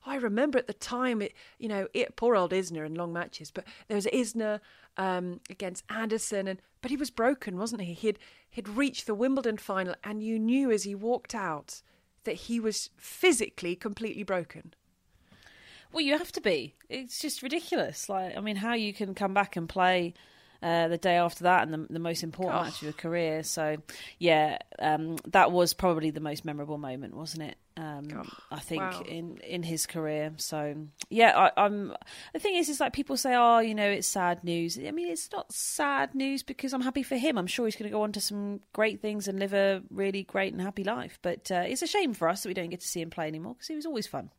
I 0.04 0.16
remember 0.16 0.58
at 0.58 0.66
the 0.66 0.74
time, 0.74 1.22
it 1.22 1.32
you 1.58 1.68
know, 1.68 1.88
it, 1.94 2.14
poor 2.16 2.36
old 2.36 2.52
Isner 2.52 2.84
in 2.84 2.94
long 2.94 3.14
matches, 3.14 3.50
but 3.50 3.64
there 3.88 3.94
was 3.94 4.06
Isner 4.06 4.60
um, 4.96 5.40
against 5.50 5.85
Anderson, 5.88 6.48
and 6.48 6.61
but 6.81 6.90
he 6.90 6.96
was 6.96 7.11
broken, 7.11 7.59
wasn't 7.59 7.83
he? 7.83 7.94
He'd 7.94 8.18
he'd 8.50 8.68
reached 8.68 9.07
the 9.07 9.14
Wimbledon 9.14 9.57
final, 9.57 9.94
and 10.05 10.22
you 10.22 10.38
knew 10.38 10.70
as 10.70 10.85
he 10.85 10.94
walked 10.94 11.35
out 11.35 11.83
that 12.24 12.35
he 12.35 12.61
was 12.61 12.90
physically 12.96 13.74
completely 13.74 14.22
broken. 14.22 14.74
Well, 15.92 16.02
you 16.02 16.16
have 16.16 16.33
to 16.33 16.40
be. 16.40 16.74
It's 16.88 17.20
just 17.20 17.42
ridiculous. 17.42 18.09
Like, 18.09 18.37
I 18.37 18.40
mean, 18.40 18.57
how 18.57 18.74
you 18.74 18.94
can 18.94 19.14
come 19.14 19.35
back 19.35 19.57
and 19.57 19.68
play 19.68 20.14
uh, 20.62 20.88
the 20.88 20.96
day 20.96 21.16
after 21.16 21.44
that 21.44 21.64
and 21.68 21.74
the, 21.74 21.92
the 21.92 21.98
most 21.98 22.22
important 22.22 22.61
oh. 22.61 22.64
match 22.64 22.76
of 22.76 22.83
your 22.83 22.92
career. 22.92 23.42
So, 23.42 23.76
yeah, 24.18 24.59
um, 24.78 25.16
that 25.28 25.52
was 25.52 25.74
probably 25.74 26.11
the 26.11 26.20
most 26.20 26.44
memorable 26.44 26.78
moment, 26.78 27.14
wasn't 27.14 27.42
it? 27.42 27.57
Um, 27.76 28.08
oh, 28.14 28.28
I 28.50 28.61
think 28.61 28.82
wow. 28.82 29.02
in 29.06 29.38
in 29.38 29.62
his 29.62 29.87
career. 29.87 30.32
So, 30.37 30.74
yeah, 31.08 31.50
I, 31.56 31.66
am 31.66 31.94
The 32.35 32.38
thing 32.38 32.56
is, 32.56 32.68
is 32.68 32.80
like 32.80 32.92
people 32.92 33.16
say, 33.16 33.35
oh, 33.35 33.61
you 33.61 33.74
know, 33.74 33.88
it's 33.88 34.06
sad 34.06 34.44
news. 34.44 34.78
I 34.78 34.90
mean, 34.90 35.08
it's 35.08 35.32
not 35.32 35.52
sad 35.52 36.14
news 36.14 36.42
because 36.42 36.74
I'm 36.74 36.82
happy 36.82 37.02
for 37.02 37.16
him. 37.16 37.38
I'm 37.38 37.46
sure 37.46 37.66
he's 37.66 37.76
going 37.76 37.90
to 37.90 37.94
go 37.94 38.02
on 38.02 38.12
to 38.12 38.20
some 38.20 38.61
great 38.72 39.00
things 39.00 39.26
and 39.26 39.38
live 39.38 39.54
a 39.54 39.82
really 39.90 40.22
great 40.22 40.52
and 40.52 40.61
happy 40.61 40.85
life. 40.85 41.18
But 41.22 41.50
uh, 41.50 41.64
it's 41.66 41.82
a 41.82 41.87
shame 41.87 42.12
for 42.12 42.28
us 42.28 42.42
that 42.42 42.48
we 42.48 42.54
don't 42.54 42.70
get 42.70 42.80
to 42.80 42.88
see 42.88 43.00
him 43.00 43.11
play 43.11 43.26
anymore 43.26 43.54
because 43.54 43.68
he 43.68 43.76
was 43.76 43.87
always 43.87 44.06
fun. 44.06 44.30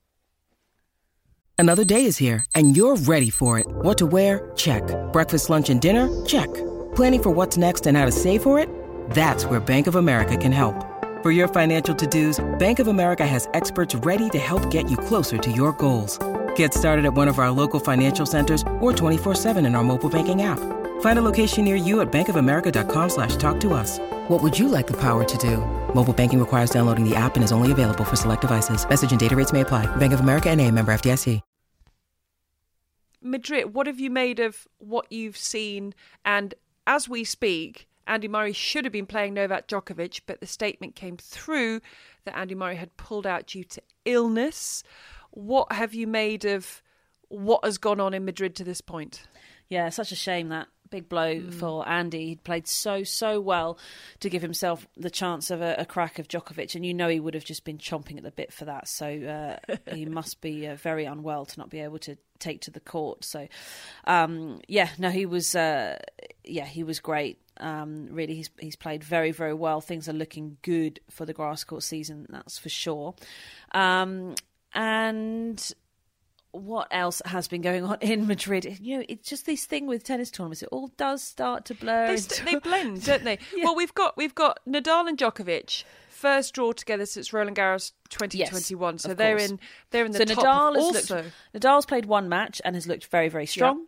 Another 1.57 1.85
day 1.85 2.05
is 2.05 2.17
here, 2.17 2.43
and 2.55 2.75
you're 2.75 2.97
ready 2.97 3.29
for 3.29 3.57
it. 3.57 3.65
What 3.67 3.97
to 3.99 4.05
wear? 4.05 4.51
Check. 4.55 4.83
Breakfast, 5.13 5.49
lunch, 5.49 5.69
and 5.69 5.79
dinner? 5.79 6.09
Check. 6.25 6.53
Planning 6.95 7.23
for 7.23 7.29
what's 7.31 7.57
next 7.57 7.87
and 7.87 7.97
how 7.97 8.05
to 8.05 8.11
save 8.11 8.43
for 8.43 8.59
it? 8.59 8.69
That's 9.11 9.45
where 9.45 9.59
Bank 9.59 9.87
of 9.87 9.95
America 9.95 10.35
can 10.35 10.51
help. 10.51 10.92
For 11.23 11.31
your 11.31 11.47
financial 11.47 11.95
to-dos, 11.95 12.43
Bank 12.59 12.79
of 12.79 12.87
America 12.87 13.25
has 13.25 13.47
experts 13.53 13.95
ready 13.95 14.29
to 14.31 14.37
help 14.37 14.69
get 14.69 14.91
you 14.91 14.97
closer 14.97 15.37
to 15.37 15.51
your 15.53 15.71
goals. 15.71 16.19
Get 16.57 16.73
started 16.73 17.05
at 17.05 17.13
one 17.13 17.29
of 17.29 17.39
our 17.39 17.49
local 17.49 17.79
financial 17.79 18.25
centers 18.25 18.61
or 18.81 18.91
24-7 18.91 19.65
in 19.65 19.73
our 19.73 19.85
mobile 19.85 20.09
banking 20.09 20.41
app. 20.41 20.59
Find 20.99 21.19
a 21.19 21.21
location 21.21 21.63
near 21.63 21.77
you 21.77 22.01
at 22.01 22.11
bankofamerica.com 22.11 23.09
slash 23.09 23.37
talk 23.37 23.61
to 23.61 23.73
us. 23.73 23.99
What 24.27 24.43
would 24.43 24.59
you 24.59 24.67
like 24.67 24.85
the 24.85 24.99
power 24.99 25.23
to 25.23 25.37
do? 25.37 25.59
Mobile 25.95 26.11
banking 26.11 26.41
requires 26.41 26.71
downloading 26.71 27.09
the 27.09 27.15
app 27.15 27.35
and 27.35 27.43
is 27.45 27.53
only 27.53 27.71
available 27.71 28.03
for 28.03 28.17
select 28.17 28.41
devices. 28.41 28.87
Message 28.89 29.11
and 29.11 29.19
data 29.19 29.37
rates 29.37 29.53
may 29.53 29.61
apply. 29.61 29.85
Bank 29.95 30.11
of 30.11 30.19
America 30.19 30.49
and 30.49 30.59
a 30.59 30.69
member 30.71 30.93
FDIC. 30.93 31.39
Madrid, 33.21 33.73
what 33.73 33.87
have 33.87 34.01
you 34.01 34.09
made 34.09 34.41
of 34.41 34.67
what 34.79 35.09
you've 35.09 35.37
seen? 35.37 35.93
And 36.25 36.53
as 36.85 37.07
we 37.07 37.23
speak, 37.23 37.87
Andy 38.07 38.27
Murray 38.27 38.53
should 38.53 38.85
have 38.85 38.91
been 38.91 39.05
playing 39.05 39.33
Novak 39.33 39.67
Djokovic, 39.67 40.21
but 40.25 40.39
the 40.39 40.47
statement 40.47 40.95
came 40.95 41.17
through 41.17 41.81
that 42.25 42.37
Andy 42.37 42.55
Murray 42.55 42.75
had 42.75 42.95
pulled 42.97 43.27
out 43.27 43.47
due 43.47 43.63
to 43.63 43.81
illness. 44.05 44.83
What 45.31 45.71
have 45.71 45.93
you 45.93 46.07
made 46.07 46.45
of 46.45 46.81
what 47.29 47.63
has 47.63 47.77
gone 47.77 47.99
on 47.99 48.13
in 48.13 48.25
Madrid 48.25 48.55
to 48.57 48.63
this 48.63 48.81
point? 48.81 49.23
Yeah, 49.69 49.89
such 49.89 50.11
a 50.11 50.15
shame 50.15 50.49
that 50.49 50.67
big 50.93 51.09
blow 51.09 51.37
mm. 51.37 51.51
for 51.51 51.89
Andy. 51.89 52.27
He'd 52.27 52.43
played 52.43 52.67
so 52.67 53.03
so 53.03 53.41
well 53.41 53.79
to 54.19 54.29
give 54.29 54.43
himself 54.43 54.87
the 54.95 55.09
chance 55.09 55.49
of 55.49 55.59
a, 55.59 55.75
a, 55.79 55.85
crack 55.85 56.19
of 56.19 56.27
Djokovic, 56.27 56.75
and 56.75 56.85
you 56.85 56.93
know 56.93 57.07
he 57.07 57.19
would 57.19 57.33
have 57.33 57.43
just 57.43 57.63
been 57.63 57.79
chomping 57.79 58.17
at 58.17 58.23
the 58.23 58.29
bit 58.29 58.53
for 58.53 58.65
that. 58.65 58.87
So 58.87 59.07
uh, 59.67 59.75
he 59.91 60.05
must 60.19 60.39
be 60.39 60.67
uh, 60.67 60.75
very 60.75 61.05
unwell 61.05 61.45
to 61.45 61.59
not 61.59 61.71
be 61.71 61.79
able 61.79 61.97
to 61.99 62.15
take 62.37 62.61
to 62.61 62.71
the 62.71 62.79
court. 62.79 63.25
So 63.25 63.47
um, 64.05 64.61
yeah, 64.67 64.89
no, 64.99 65.09
he 65.09 65.25
was 65.25 65.55
uh, 65.55 65.97
yeah 66.43 66.65
he 66.65 66.83
was 66.83 66.99
great. 66.99 67.39
Um, 67.57 68.07
really, 68.09 68.35
he's 68.35 68.49
he's 68.59 68.75
played 68.75 69.03
very 69.03 69.31
very 69.31 69.53
well. 69.53 69.81
Things 69.81 70.09
are 70.09 70.13
looking 70.13 70.57
good 70.61 70.99
for 71.09 71.25
the 71.25 71.33
grass 71.33 71.63
court 71.63 71.83
season, 71.83 72.25
that's 72.29 72.57
for 72.57 72.69
sure. 72.69 73.15
Um, 73.73 74.35
and 74.73 75.73
what 76.51 76.87
else 76.91 77.21
has 77.25 77.47
been 77.47 77.61
going 77.61 77.83
on 77.83 77.97
in 78.01 78.27
Madrid? 78.27 78.79
You 78.79 78.99
know, 78.99 79.05
it's 79.09 79.27
just 79.27 79.45
this 79.45 79.65
thing 79.65 79.87
with 79.87 80.03
tennis 80.03 80.31
tournaments. 80.31 80.63
It 80.63 80.69
all 80.71 80.87
does 80.97 81.21
start 81.21 81.65
to 81.65 81.75
blur. 81.75 82.07
They, 82.07 82.17
st- 82.17 82.45
they 82.45 82.59
blend, 82.59 83.03
don't 83.05 83.23
they? 83.23 83.39
yeah. 83.55 83.65
Well, 83.65 83.75
we've 83.75 83.93
got 83.93 84.15
we've 84.15 84.35
got 84.35 84.59
Nadal 84.67 85.07
and 85.07 85.17
Djokovic 85.17 85.83
first 86.09 86.53
draw 86.53 86.71
together 86.71 87.05
since 87.05 87.33
Roland 87.33 87.57
Garros 87.57 87.91
2021. 88.09 88.93
Yes, 88.93 89.01
so 89.01 89.13
they're 89.13 89.37
in 89.37 89.59
they're 89.91 90.05
in 90.05 90.11
the 90.11 90.19
so 90.19 90.25
top. 90.25 90.45
Nadal 90.45 90.77
also. 90.77 91.15
Looked, 91.17 91.31
Nadal's 91.53 91.85
played 91.85 92.05
one 92.05 92.29
match 92.29 92.61
and 92.63 92.75
has 92.75 92.87
looked 92.87 93.07
very 93.07 93.29
very 93.29 93.45
strong. 93.45 93.85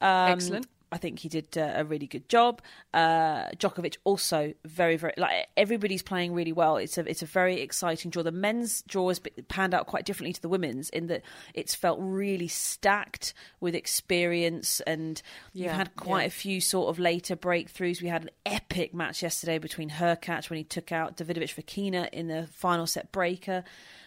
Yeah. 0.00 0.26
Um, 0.26 0.32
Excellent. 0.32 0.66
I 0.92 0.98
think 0.98 1.18
he 1.18 1.28
did 1.28 1.58
uh, 1.58 1.72
a 1.74 1.84
really 1.84 2.06
good 2.06 2.28
job. 2.28 2.62
Uh, 2.94 3.48
Djokovic 3.56 3.96
also 4.04 4.54
very, 4.64 4.96
very 4.96 5.14
like 5.16 5.48
everybody's 5.56 6.02
playing 6.02 6.32
really 6.32 6.52
well. 6.52 6.76
It's 6.76 6.96
a 6.96 7.08
it's 7.08 7.22
a 7.22 7.26
very 7.26 7.60
exciting 7.60 8.10
draw. 8.10 8.22
The 8.22 8.32
men's 8.32 8.82
draw 8.82 9.08
has 9.08 9.20
panned 9.48 9.74
out 9.74 9.86
quite 9.86 10.04
differently 10.04 10.32
to 10.32 10.40
the 10.40 10.48
women's 10.48 10.88
in 10.90 11.08
that 11.08 11.22
it's 11.54 11.74
felt 11.74 11.98
really 12.00 12.48
stacked 12.48 13.34
with 13.60 13.74
experience, 13.74 14.80
and 14.80 15.20
yeah, 15.52 15.64
you've 15.64 15.76
had 15.76 15.96
quite 15.96 16.22
yeah. 16.22 16.28
a 16.28 16.30
few 16.30 16.60
sort 16.60 16.88
of 16.88 16.98
later 16.98 17.36
breakthroughs. 17.36 18.00
We 18.00 18.08
had 18.08 18.22
an 18.22 18.30
epic 18.44 18.94
match 18.94 19.22
yesterday 19.22 19.58
between 19.58 19.90
Hurkacz 19.90 20.48
when 20.48 20.58
he 20.58 20.64
took 20.64 20.92
out 20.92 21.16
Davidovich 21.16 21.54
Fokina 21.54 22.08
in 22.12 22.28
the 22.28 22.46
final 22.52 22.86
set 22.86 23.10
breaker. 23.12 23.64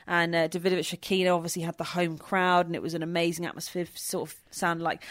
And 0.08 0.34
uh, 0.34 0.48
Davidovich 0.48 0.98
Fokina 0.98 1.36
obviously 1.36 1.62
had 1.62 1.78
the 1.78 1.84
home 1.84 2.18
crowd, 2.18 2.66
and 2.66 2.76
it 2.76 2.82
was 2.82 2.96
an 2.96 3.04
amazing 3.04 3.46
atmosphere. 3.46 3.86
Sort 3.94 4.30
of 4.30 4.36
sounded 4.50 4.84
like 4.84 5.04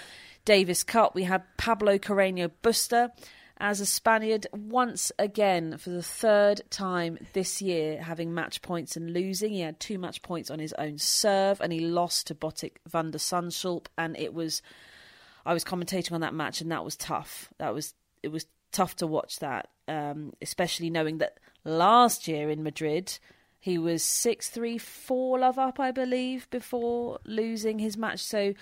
Davis 0.49 0.83
Cup, 0.83 1.15
we 1.15 1.25
had 1.25 1.43
Pablo 1.59 1.99
Carreño 1.99 2.51
Busta 2.63 3.11
as 3.59 3.83
a 3.83 3.85
Spaniard 3.85 4.47
once 4.51 5.13
again 5.19 5.77
for 5.77 5.91
the 5.91 6.03
third 6.03 6.63
time 6.71 7.19
this 7.35 7.61
year 7.61 8.03
having 8.03 8.33
match 8.33 8.63
points 8.63 8.97
and 8.97 9.13
losing. 9.13 9.53
He 9.53 9.61
had 9.61 9.79
two 9.79 9.99
match 9.99 10.23
points 10.23 10.51
on 10.51 10.59
his 10.59 10.73
own 10.79 10.97
serve 10.97 11.61
and 11.61 11.71
he 11.71 11.81
lost 11.81 12.29
to 12.29 12.35
Botic 12.35 12.77
van 12.87 13.11
der 13.11 13.19
Zandschulp 13.19 13.89
and 13.99 14.17
it 14.17 14.33
was 14.33 14.63
I 15.45 15.53
was 15.53 15.65
commentating 15.65 16.13
on 16.13 16.23
that 16.23 16.33
match 16.33 16.63
and 16.63 16.73
that 16.73 16.83
was 16.83 16.97
tough. 16.97 17.53
That 17.59 17.75
was 17.75 17.93
it 18.23 18.29
was 18.29 18.47
tough 18.73 18.97
to 18.97 19.07
watch 19.07 19.41
that, 19.41 19.69
um, 19.87 20.33
especially 20.41 20.89
knowing 20.89 21.19
that 21.19 21.37
last 21.63 22.27
year 22.27 22.49
in 22.49 22.63
Madrid 22.63 23.19
he 23.61 23.77
was 23.77 24.03
six 24.03 24.49
three 24.49 24.79
four 24.79 25.41
love 25.41 25.59
up, 25.59 25.79
I 25.79 25.91
believe, 25.91 26.49
before 26.49 27.19
losing 27.27 27.79
his 27.81 27.99
match. 27.99 28.21
So 28.21 28.55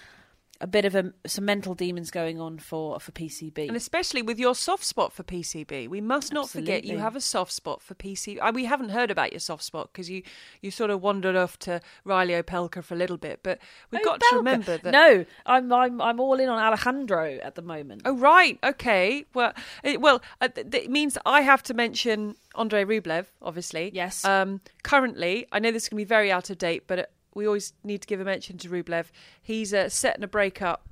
a 0.60 0.66
bit 0.66 0.84
of 0.84 0.94
a, 0.94 1.12
some 1.26 1.44
mental 1.44 1.74
demons 1.74 2.10
going 2.10 2.40
on 2.40 2.58
for, 2.58 2.98
for 2.98 3.12
PCB. 3.12 3.68
And 3.68 3.76
especially 3.76 4.22
with 4.22 4.38
your 4.38 4.54
soft 4.54 4.84
spot 4.84 5.12
for 5.12 5.22
PCB. 5.22 5.88
We 5.88 6.00
must 6.00 6.32
not 6.32 6.44
Absolutely. 6.44 6.74
forget 6.74 6.84
you 6.84 6.98
have 6.98 7.16
a 7.16 7.20
soft 7.20 7.52
spot 7.52 7.82
for 7.82 7.94
PCB. 7.94 8.38
Uh, 8.40 8.52
we 8.54 8.64
haven't 8.64 8.90
heard 8.90 9.10
about 9.10 9.32
your 9.32 9.40
soft 9.40 9.64
spot 9.64 9.90
because 9.92 10.08
you, 10.08 10.22
you 10.62 10.70
sort 10.70 10.90
of 10.90 11.02
wandered 11.02 11.36
off 11.36 11.58
to 11.60 11.80
Reilly 12.04 12.34
Opelka 12.34 12.82
for 12.82 12.94
a 12.94 12.96
little 12.96 13.16
bit. 13.18 13.40
But 13.42 13.58
we've 13.90 14.04
got 14.04 14.20
to 14.20 14.36
remember 14.36 14.78
that. 14.78 14.90
No, 14.90 15.24
I'm, 15.44 15.72
I'm, 15.72 16.00
I'm 16.00 16.20
all 16.20 16.40
in 16.40 16.48
on 16.48 16.58
Alejandro 16.58 17.38
at 17.42 17.54
the 17.54 17.62
moment. 17.62 18.02
Oh, 18.04 18.16
right. 18.16 18.58
Okay. 18.64 19.24
Well, 19.34 19.52
it, 19.82 20.00
well, 20.00 20.22
uh, 20.40 20.48
it 20.54 20.90
means 20.90 21.18
I 21.26 21.42
have 21.42 21.62
to 21.64 21.74
mention 21.74 22.36
Andrei 22.56 22.84
Rublev, 22.84 23.26
obviously. 23.42 23.90
Yes. 23.94 24.24
Um, 24.24 24.60
currently, 24.82 25.46
I 25.52 25.58
know 25.58 25.70
this 25.70 25.84
is 25.84 25.88
going 25.88 25.98
to 25.98 26.04
be 26.04 26.08
very 26.08 26.32
out 26.32 26.50
of 26.50 26.58
date, 26.58 26.84
but 26.86 27.10
we 27.36 27.46
always 27.46 27.72
need 27.84 28.00
to 28.02 28.06
give 28.08 28.20
a 28.20 28.24
mention 28.24 28.58
to 28.58 28.68
Rublev. 28.68 29.06
He's 29.40 29.72
uh, 29.72 29.88
setting 29.88 30.24
a 30.24 30.28
break 30.28 30.60
up 30.60 30.88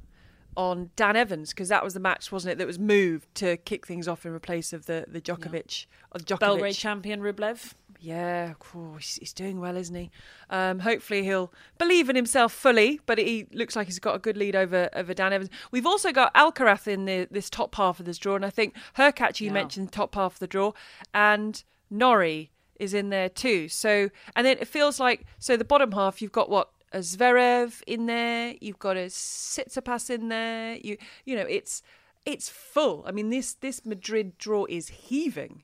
on 0.57 0.91
Dan 0.95 1.17
Evans 1.17 1.51
because 1.51 1.69
that 1.69 1.83
was 1.83 1.95
the 1.95 2.01
match, 2.01 2.31
wasn't 2.31 2.53
it? 2.53 2.59
That 2.59 2.67
was 2.69 2.79
moved 2.79 3.35
to 3.37 3.57
kick 3.57 3.87
things 3.87 4.07
off 4.07 4.25
in 4.25 4.39
place 4.39 4.73
of 4.73 4.87
the 4.87 5.05
the 5.09 5.21
Djokovic 5.21 5.87
the 6.13 6.21
Djokovic. 6.21 6.39
Belgrade 6.39 6.75
champion 6.77 7.21
Rublev. 7.21 7.73
Yeah, 8.01 8.53
oh, 8.75 8.97
he's, 8.97 9.17
he's 9.17 9.33
doing 9.33 9.61
well, 9.61 9.77
isn't 9.79 9.95
he? 9.95 10.11
Um, 10.51 10.81
hopefully 10.81 11.25
he'll 11.25 11.51
believe 11.79 12.11
in 12.11 12.17
himself 12.17 12.53
fully, 12.53 13.01
but 13.07 13.17
he 13.17 13.47
looks 13.51 13.75
like 13.75 13.87
he's 13.87 13.99
got 13.99 14.15
a 14.15 14.19
good 14.19 14.37
lead 14.37 14.55
over 14.55 14.91
over 14.95 15.15
Dan 15.15 15.33
Evans. 15.33 15.51
We've 15.71 15.87
also 15.87 16.13
got 16.13 16.35
Alcaraz 16.35 16.87
in 16.87 17.07
the, 17.07 17.27
this 17.31 17.49
top 17.49 17.75
half 17.77 17.99
of 18.01 18.07
this 18.07 18.19
draw, 18.19 18.37
and 18.37 18.45
I 18.45 18.51
think 18.51 18.75
Hurkacz 18.99 19.41
you 19.41 19.47
Yeah. 19.47 19.55
mentioned 19.55 19.91
top 19.91 20.15
half 20.15 20.35
of 20.35 20.39
the 20.39 20.47
draw, 20.47 20.73
and 21.15 21.65
Norrie 21.91 22.51
is 22.79 22.95
in 22.95 23.11
there 23.11 23.29
too. 23.29 23.69
So 23.69 24.11
and 24.37 24.47
then 24.47 24.59
it 24.59 24.69
feels 24.69 25.01
like 25.01 25.27
so 25.39 25.57
the 25.57 25.65
bottom 25.65 25.93
half 25.93 26.21
you've 26.21 26.33
got 26.33 26.51
what 26.51 26.71
a 26.93 26.99
Zverev 26.99 27.83
in 27.87 28.07
there, 28.07 28.55
you've 28.61 28.79
got 28.79 28.97
a 28.97 29.07
Tsitsipas 29.07 30.11
in 30.11 30.29
there. 30.29 30.77
You 30.77 30.97
you 31.25 31.37
know 31.37 31.47
it's 31.49 31.83
it's 32.25 32.49
full. 32.49 33.05
I 33.07 33.13
mean 33.13 33.31
this 33.31 33.55
this 33.55 33.85
Madrid 33.85 34.39
draw 34.39 34.67
is 34.69 34.89
heaving. 34.89 35.63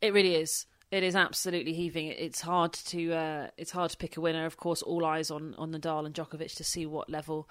It 0.00 0.12
really 0.12 0.34
is. 0.34 0.66
It 0.90 1.04
is 1.04 1.14
absolutely 1.14 1.74
heaving. 1.74 2.08
It's 2.08 2.40
hard 2.40 2.72
to 2.72 3.12
uh, 3.12 3.48
it's 3.56 3.70
hard 3.70 3.92
to 3.92 3.96
pick 3.96 4.16
a 4.16 4.20
winner. 4.20 4.44
Of 4.44 4.56
course, 4.56 4.82
all 4.82 5.04
eyes 5.04 5.30
on 5.30 5.54
on 5.56 5.72
Nadal 5.72 6.06
and 6.06 6.14
Djokovic 6.14 6.56
to 6.56 6.64
see 6.64 6.84
what 6.86 7.08
level 7.08 7.48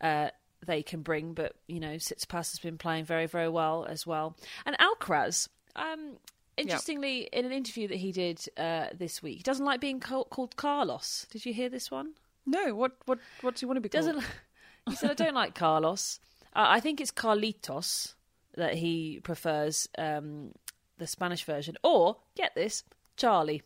uh, 0.00 0.28
they 0.64 0.82
can 0.82 1.02
bring. 1.02 1.34
But 1.34 1.54
you 1.66 1.80
know, 1.80 1.96
Tsitsipas 1.96 2.52
has 2.52 2.58
been 2.60 2.78
playing 2.78 3.04
very 3.04 3.26
very 3.26 3.48
well 3.48 3.84
as 3.88 4.06
well. 4.06 4.36
And 4.64 4.76
Alcaraz, 4.78 5.48
um, 5.74 6.18
interestingly, 6.58 7.28
in 7.32 7.44
an 7.44 7.52
interview 7.52 7.88
that 7.88 7.96
he 7.96 8.12
did 8.12 8.44
uh, 8.56 8.86
this 8.94 9.22
week, 9.22 9.38
he 9.38 9.42
doesn't 9.42 9.64
like 9.64 9.80
being 9.80 10.00
called, 10.00 10.30
called 10.30 10.56
Carlos. 10.56 11.26
Did 11.30 11.46
you 11.46 11.52
hear 11.52 11.68
this 11.68 11.90
one? 11.90 12.14
No, 12.46 12.74
what 12.74 12.92
what 13.04 13.18
what 13.42 13.56
do 13.56 13.64
you 13.64 13.68
want 13.68 13.76
to 13.76 13.80
be 13.80 13.88
called? 13.88 14.06
Doesn't 14.06 14.24
he 14.88 14.96
said 14.96 15.10
I 15.10 15.14
don't 15.14 15.34
like 15.34 15.54
Carlos. 15.54 16.18
Uh, 16.54 16.66
I 16.68 16.80
think 16.80 17.00
it's 17.00 17.10
Carlitos 17.10 18.14
that 18.56 18.74
he 18.74 19.20
prefers 19.22 19.86
um, 19.98 20.52
the 20.96 21.06
Spanish 21.06 21.44
version, 21.44 21.76
or 21.82 22.16
get 22.36 22.54
this, 22.54 22.84
Charlie. 23.16 23.62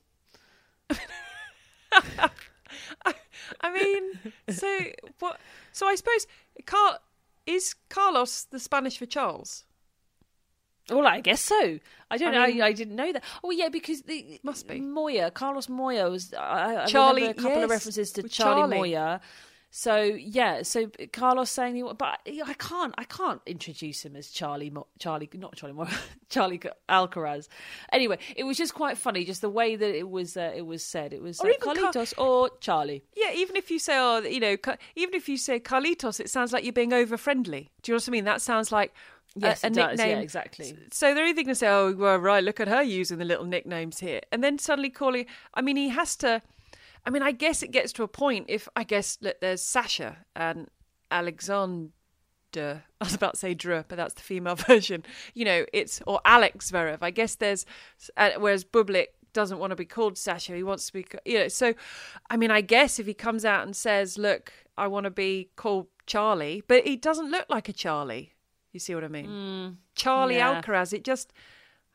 I 3.61 3.73
mean, 3.73 4.33
so 4.51 4.79
what? 5.21 5.41
So 5.73 5.87
I 5.87 5.95
suppose 5.95 6.27
Car 6.67 6.99
is 7.47 7.75
Carlos 7.89 8.45
the 8.45 8.59
Spanish 8.59 8.99
for 8.99 9.07
Charles? 9.07 9.65
Well, 10.93 11.07
I 11.07 11.21
guess 11.21 11.41
so. 11.41 11.79
I 12.11 12.19
don't 12.19 12.35
I 12.35 12.47
know. 12.47 12.47
mean- 12.53 12.63
I 12.63 12.73
didn't 12.73 12.97
know 12.97 13.13
that. 13.13 13.25
Oh, 13.43 13.51
yeah, 13.51 13.69
because 13.69 14.03
the 14.03 14.41
Must 14.43 14.69
be. 14.69 14.81
Moya, 14.81 15.31
Carlos 15.31 15.69
Moya 15.69 16.11
was. 16.11 16.35
I, 16.35 16.83
I 16.83 16.87
Charlie, 16.87 17.27
a 17.27 17.35
couple 17.35 17.63
of 17.65 17.71
references 17.71 18.13
to 18.13 18.23
Charlie, 18.29 18.61
Charlie. 18.61 18.77
Moya. 18.79 19.21
So 19.75 20.03
yeah, 20.03 20.65
so 20.65 20.91
Carlos 21.15 21.49
saying, 21.51 21.77
he, 21.77 21.83
but 21.83 22.21
I 22.47 22.53
can't, 22.59 22.95
I 22.99 23.05
can't 23.05 23.41
introduce 23.47 24.05
him 24.05 24.17
as 24.17 24.29
Charlie, 24.29 24.69
Mo, 24.69 24.87
Charlie, 24.99 25.31
not 25.33 25.57
Charlie 25.57 25.73
Moya, 25.73 25.89
Charlie 26.29 26.61
Alcaraz. 26.91 27.49
Anyway, 27.91 28.19
it 28.37 28.45
was 28.45 28.59
just 28.59 28.75
quite 28.75 28.99
funny, 28.99 29.25
just 29.25 29.41
the 29.41 29.49
way 29.49 29.75
that 29.75 29.97
it 29.99 30.11
was, 30.11 30.37
uh, 30.37 30.53
it 30.55 30.67
was 30.67 30.83
said. 30.85 31.15
It 31.15 31.23
was 31.23 31.41
Or 31.41 31.47
uh, 31.47 31.53
even 31.59 31.91
Car- 31.91 32.05
or 32.19 32.51
Charlie. 32.61 33.03
Yeah, 33.17 33.33
even 33.33 33.57
if 33.57 33.71
you 33.71 33.79
say, 33.79 33.97
oh, 33.97 34.19
you 34.19 34.41
know, 34.41 34.59
even 34.95 35.15
if 35.15 35.27
you 35.27 35.39
say 35.39 35.59
Carlitos, 35.59 36.21
it 36.21 36.29
sounds 36.29 36.53
like 36.53 36.65
you're 36.65 36.75
being 36.75 36.93
over 36.93 37.17
friendly. 37.17 37.71
Do 37.81 37.93
you 37.93 37.95
know 37.95 37.97
what 37.97 38.09
I 38.09 38.13
mean? 38.13 38.25
That 38.27 38.43
sounds 38.43 38.73
like 38.73 38.93
Yes, 39.35 39.65
a, 39.65 39.69
it 39.69 39.75
does. 39.75 39.99
Yeah, 39.99 40.05
nickname. 40.05 40.23
exactly. 40.23 40.77
So 40.91 41.15
they're 41.15 41.27
either 41.27 41.43
going 41.43 41.49
to 41.49 41.55
say, 41.55 41.69
oh, 41.69 41.95
well, 41.97 42.19
right, 42.19 42.45
look 42.45 42.61
at 42.61 42.69
her 42.69 42.83
using 42.83 43.19
the 43.19 43.25
little 43.25 43.45
nicknames 43.45 44.01
here, 44.01 44.21
and 44.31 44.43
then 44.43 44.59
suddenly 44.59 44.91
calling. 44.91 45.27
I 45.55 45.63
mean, 45.63 45.77
he 45.77 45.89
has 45.91 46.17
to. 46.17 46.43
I 47.05 47.11
mean, 47.11 47.23
I 47.23 47.33
guess 47.33 47.63
it 47.63 47.73
gets 47.73 47.93
to 47.95 48.03
a 48.03 48.09
point 48.09 48.47
if 48.49 48.69
I 48.77 48.85
guess 48.85 49.19
look, 49.21 49.41
there's 49.41 49.63
Sasha 49.63 50.19
and 50.37 50.69
Alexander. 51.11 51.91
I 52.55 52.81
was 53.01 53.15
about 53.15 53.35
to 53.35 53.39
say 53.41 53.55
Dre, 53.55 53.85
but 53.89 53.97
that's 53.97 54.15
the 54.15 54.23
female 54.23 54.55
version. 54.69 55.05
You 55.35 55.45
know, 55.45 55.65
it's 55.73 56.03
or 56.07 56.21
Alex 56.25 56.71
Zverev. 56.71 56.99
I 57.01 57.11
guess 57.11 57.35
there's 57.37 57.65
uh, 58.17 58.31
whereas 58.39 58.65
Bublik 58.65 59.07
doesn't 59.33 59.59
want 59.59 59.71
to 59.71 59.77
be 59.77 59.87
called 59.87 60.19
Sasha. 60.19 60.55
He 60.55 60.63
wants 60.63 60.87
to 60.87 60.93
be, 60.93 61.07
you 61.25 61.39
know. 61.39 61.49
So, 61.49 61.75
I 62.31 62.37
mean, 62.37 62.51
I 62.51 62.61
guess 62.61 62.99
if 62.99 63.07
he 63.07 63.15
comes 63.15 63.45
out 63.45 63.65
and 63.65 63.75
says, 63.75 64.19
"Look, 64.19 64.53
I 64.77 64.87
want 64.87 65.05
to 65.05 65.11
be 65.11 65.51
called 65.57 65.87
Charlie," 66.07 66.63
but 66.69 66.87
he 66.87 66.97
doesn't 66.97 67.31
look 67.31 67.47
like 67.49 67.69
a 67.69 67.73
Charlie. 67.73 68.35
You 68.73 68.81
see 68.81 68.95
what 68.95 69.05
I 69.05 69.09
mean? 69.09 69.27
Mm. 69.27 69.77
Charlie 69.95 70.37
yeah. 70.37 70.61
Alcaraz. 70.61 70.93
It 70.93 71.05
just, 71.05 71.33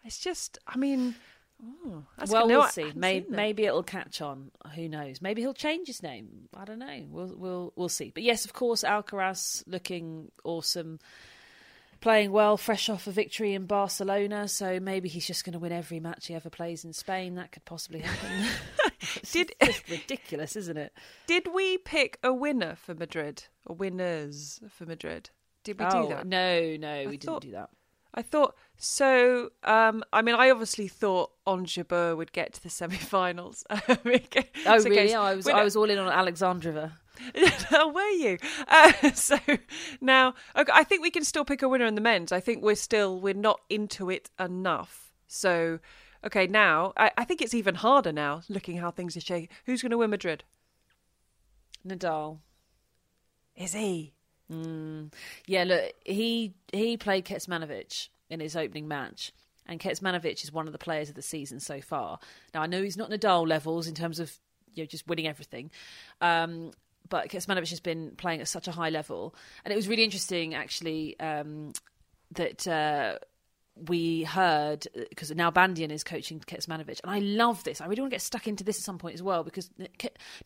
it's 0.04 0.20
just. 0.20 0.60
I 0.68 0.78
mean, 0.78 1.16
oh, 1.64 2.04
that's 2.18 2.32
well, 2.32 2.48
we'll 2.48 2.68
see. 2.68 2.92
Maybe, 2.96 3.26
maybe 3.30 3.66
it'll 3.66 3.84
catch 3.84 4.22
on. 4.22 4.52
Who 4.76 4.88
knows? 4.88 5.22
Maybe 5.22 5.42
he'll 5.42 5.54
change 5.54 5.88
his 5.88 6.04
name. 6.04 6.50
I 6.56 6.66
don't 6.66 6.80
know. 6.80 7.06
We'll 7.10 7.34
we'll 7.36 7.74
we'll 7.76 7.90
see. 7.90 8.12
But 8.14 8.24
yes, 8.24 8.46
of 8.46 8.54
course, 8.54 8.84
Alcaraz 8.84 9.64
looking 9.66 10.32
awesome, 10.44 11.00
playing 12.00 12.32
well, 12.32 12.58
fresh 12.58 12.90
off 12.90 13.08
a 13.08 13.12
victory 13.12 13.54
in 13.56 13.66
Barcelona. 13.66 14.48
So 14.48 14.80
maybe 14.80 15.10
he's 15.10 15.26
just 15.26 15.44
going 15.44 15.54
to 15.54 15.60
win 15.60 15.72
every 15.72 16.00
match 16.00 16.28
he 16.28 16.36
ever 16.36 16.52
plays 16.52 16.86
in 16.86 16.94
Spain. 16.94 17.36
That 17.36 17.52
could 17.52 17.66
possibly 17.66 18.02
happen. 18.02 18.46
It's 19.00 19.32
Did- 19.32 19.54
just 19.64 19.90
ridiculous, 19.90 20.56
isn't 20.56 20.78
it? 20.78 20.92
Did 21.28 21.54
we 21.54 21.78
pick 21.78 22.18
a 22.24 22.34
winner 22.34 22.76
for 22.76 22.94
Madrid 22.96 23.46
or 23.66 23.76
winners 23.76 24.60
for 24.70 24.86
Madrid? 24.86 25.30
Did 25.68 25.80
we 25.80 25.86
oh 25.86 26.04
do 26.04 26.10
that? 26.16 26.26
no, 26.26 26.78
no, 26.78 27.10
we 27.10 27.18
thought- 27.18 27.42
didn't 27.42 27.52
do 27.54 27.58
that. 27.58 27.70
I 28.14 28.22
thought 28.24 28.56
so. 28.78 29.52
Um, 29.64 30.04
I 30.12 30.24
mean, 30.24 30.34
I 30.34 30.50
obviously 30.50 30.88
thought 30.88 31.32
Ons 31.46 31.72
Jabeur 31.76 32.18
would 32.18 32.32
get 32.32 32.54
to 32.54 32.64
the 32.64 32.70
semi-finals. 32.80 33.64
Oh 33.90 33.96
really? 34.04 34.20
case- 34.20 35.14
I 35.14 35.36
was 35.36 35.48
I 35.48 35.64
was 35.64 35.76
all 35.76 35.90
in 35.90 35.98
on 36.00 36.12
Alexandrova. 36.12 36.94
were 37.94 38.10
you? 38.10 38.38
Uh, 38.68 39.12
so 39.12 39.38
now, 40.02 40.34
okay, 40.56 40.72
I 40.74 40.84
think 40.84 41.02
we 41.04 41.12
can 41.12 41.24
still 41.24 41.46
pick 41.46 41.62
a 41.62 41.70
winner 41.70 41.86
in 41.86 41.96
the 41.96 42.02
men's. 42.02 42.32
I 42.32 42.40
think 42.40 42.64
we're 42.64 42.76
still 42.76 43.20
we're 43.20 43.34
not 43.34 43.60
into 43.70 44.10
it 44.10 44.30
enough. 44.40 45.12
So, 45.28 45.80
okay, 46.24 46.48
now 46.48 46.94
I, 46.96 47.12
I 47.18 47.24
think 47.26 47.42
it's 47.42 47.54
even 47.54 47.76
harder 47.76 48.12
now. 48.12 48.42
Looking 48.50 48.78
how 48.78 48.92
things 48.92 49.18
are 49.18 49.22
shaking. 49.22 49.50
Who's 49.66 49.82
going 49.82 49.92
to 49.92 49.98
win 49.98 50.10
Madrid? 50.10 50.44
Nadal. 51.86 52.40
Is 53.56 53.74
he? 53.74 54.14
Yeah, 54.50 55.64
look, 55.64 55.94
he 56.06 56.54
he 56.72 56.98
played 56.98 57.26
Kecmanovic 57.26 58.10
in 58.30 58.40
his 58.40 58.56
opening 58.56 58.88
match, 58.88 59.34
and 59.66 59.80
Kecmanovic 59.80 60.44
is 60.44 60.52
one 60.52 60.68
of 60.68 60.74
the 60.74 60.80
players 60.80 61.10
of 61.10 61.16
the 61.16 61.22
season 61.22 61.60
so 61.60 61.82
far. 61.82 62.20
Now, 62.54 62.62
I 62.62 62.68
know 62.68 62.82
he's 62.82 62.98
not 62.98 63.10
Nadal 63.10 63.48
levels 63.48 63.88
in 63.88 63.96
terms 63.96 64.20
of 64.20 64.32
you 64.74 64.84
know 64.84 64.88
just 64.88 65.08
winning 65.08 65.28
everything, 65.28 65.72
um, 66.22 66.72
but 67.10 67.30
Kecmanovic 67.30 67.70
has 67.70 67.80
been 67.80 68.12
playing 68.18 68.42
at 68.42 68.48
such 68.48 68.68
a 68.68 68.72
high 68.72 68.90
level, 68.90 69.36
and 69.66 69.72
it 69.72 69.76
was 69.76 69.88
really 69.88 70.04
interesting 70.04 70.54
actually 70.54 71.20
um, 71.20 71.74
that. 72.32 72.68
Uh, 72.68 73.18
we 73.88 74.24
heard 74.24 74.88
because 75.10 75.32
Nalbandian 75.32 75.92
is 75.92 76.04
coaching 76.04 76.40
Kecmanovic, 76.40 77.00
and 77.04 77.12
I 77.12 77.20
love 77.20 77.64
this. 77.64 77.82
I 77.82 77.86
really 77.86 78.02
want 78.02 78.12
to 78.12 78.16
get 78.16 78.22
stuck 78.22 78.48
into 78.48 78.64
this 78.64 78.78
at 78.78 78.84
some 78.84 78.98
point 78.98 79.16
as 79.16 79.24
well 79.24 79.44
because 79.44 79.70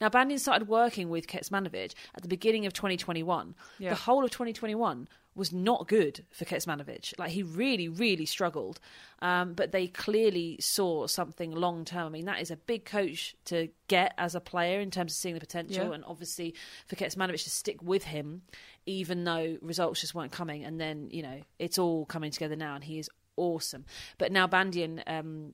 Nalbandian 0.01 0.39
started 0.39 0.67
working 0.67 1.09
with 1.09 1.27
Kecmanovic 1.27 1.93
at 2.15 2.21
the 2.21 2.27
beginning 2.27 2.65
of 2.65 2.73
2021. 2.73 3.55
Yeah. 3.79 3.89
The 3.89 3.95
whole 3.95 4.23
of 4.23 4.31
2021 4.31 5.07
was 5.33 5.53
not 5.53 5.87
good 5.87 6.25
for 6.31 6.43
Kecmanovic. 6.43 7.17
Like 7.17 7.31
he 7.31 7.41
really, 7.41 7.87
really 7.87 8.25
struggled. 8.25 8.81
Um, 9.21 9.53
but 9.53 9.71
they 9.71 9.87
clearly 9.87 10.57
saw 10.59 11.07
something 11.07 11.51
long 11.51 11.85
term. 11.85 12.07
I 12.07 12.09
mean, 12.09 12.25
that 12.25 12.41
is 12.41 12.51
a 12.51 12.57
big 12.57 12.83
coach 12.83 13.33
to 13.45 13.69
get 13.87 14.13
as 14.17 14.35
a 14.35 14.41
player 14.41 14.81
in 14.81 14.91
terms 14.91 15.13
of 15.13 15.17
seeing 15.17 15.35
the 15.35 15.39
potential, 15.39 15.85
Yeah. 15.87 15.93
and 15.93 16.03
obviously 16.05 16.53
for 16.87 16.97
Kecmanovic 16.97 17.43
to 17.45 17.49
stick 17.49 17.81
with 17.81 18.03
him, 18.03 18.41
even 18.85 19.23
though 19.23 19.57
results 19.61 20.01
just 20.01 20.13
weren't 20.13 20.33
coming. 20.33 20.65
And 20.65 20.81
then 20.81 21.07
you 21.11 21.21
know 21.23 21.39
it's 21.59 21.77
all 21.77 22.05
coming 22.05 22.31
together 22.31 22.57
now, 22.57 22.75
and 22.75 22.83
he 22.83 22.99
is 22.99 23.09
awesome. 23.37 23.85
But 24.17 24.31
Nalbandian. 24.31 25.03
Um, 25.07 25.53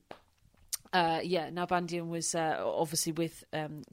uh, 0.94 1.20
yeah, 1.22 1.50
was 2.10 2.34
uh, 2.34 2.64
obviously 2.64 3.12
with 3.12 3.44
um, 3.54 3.84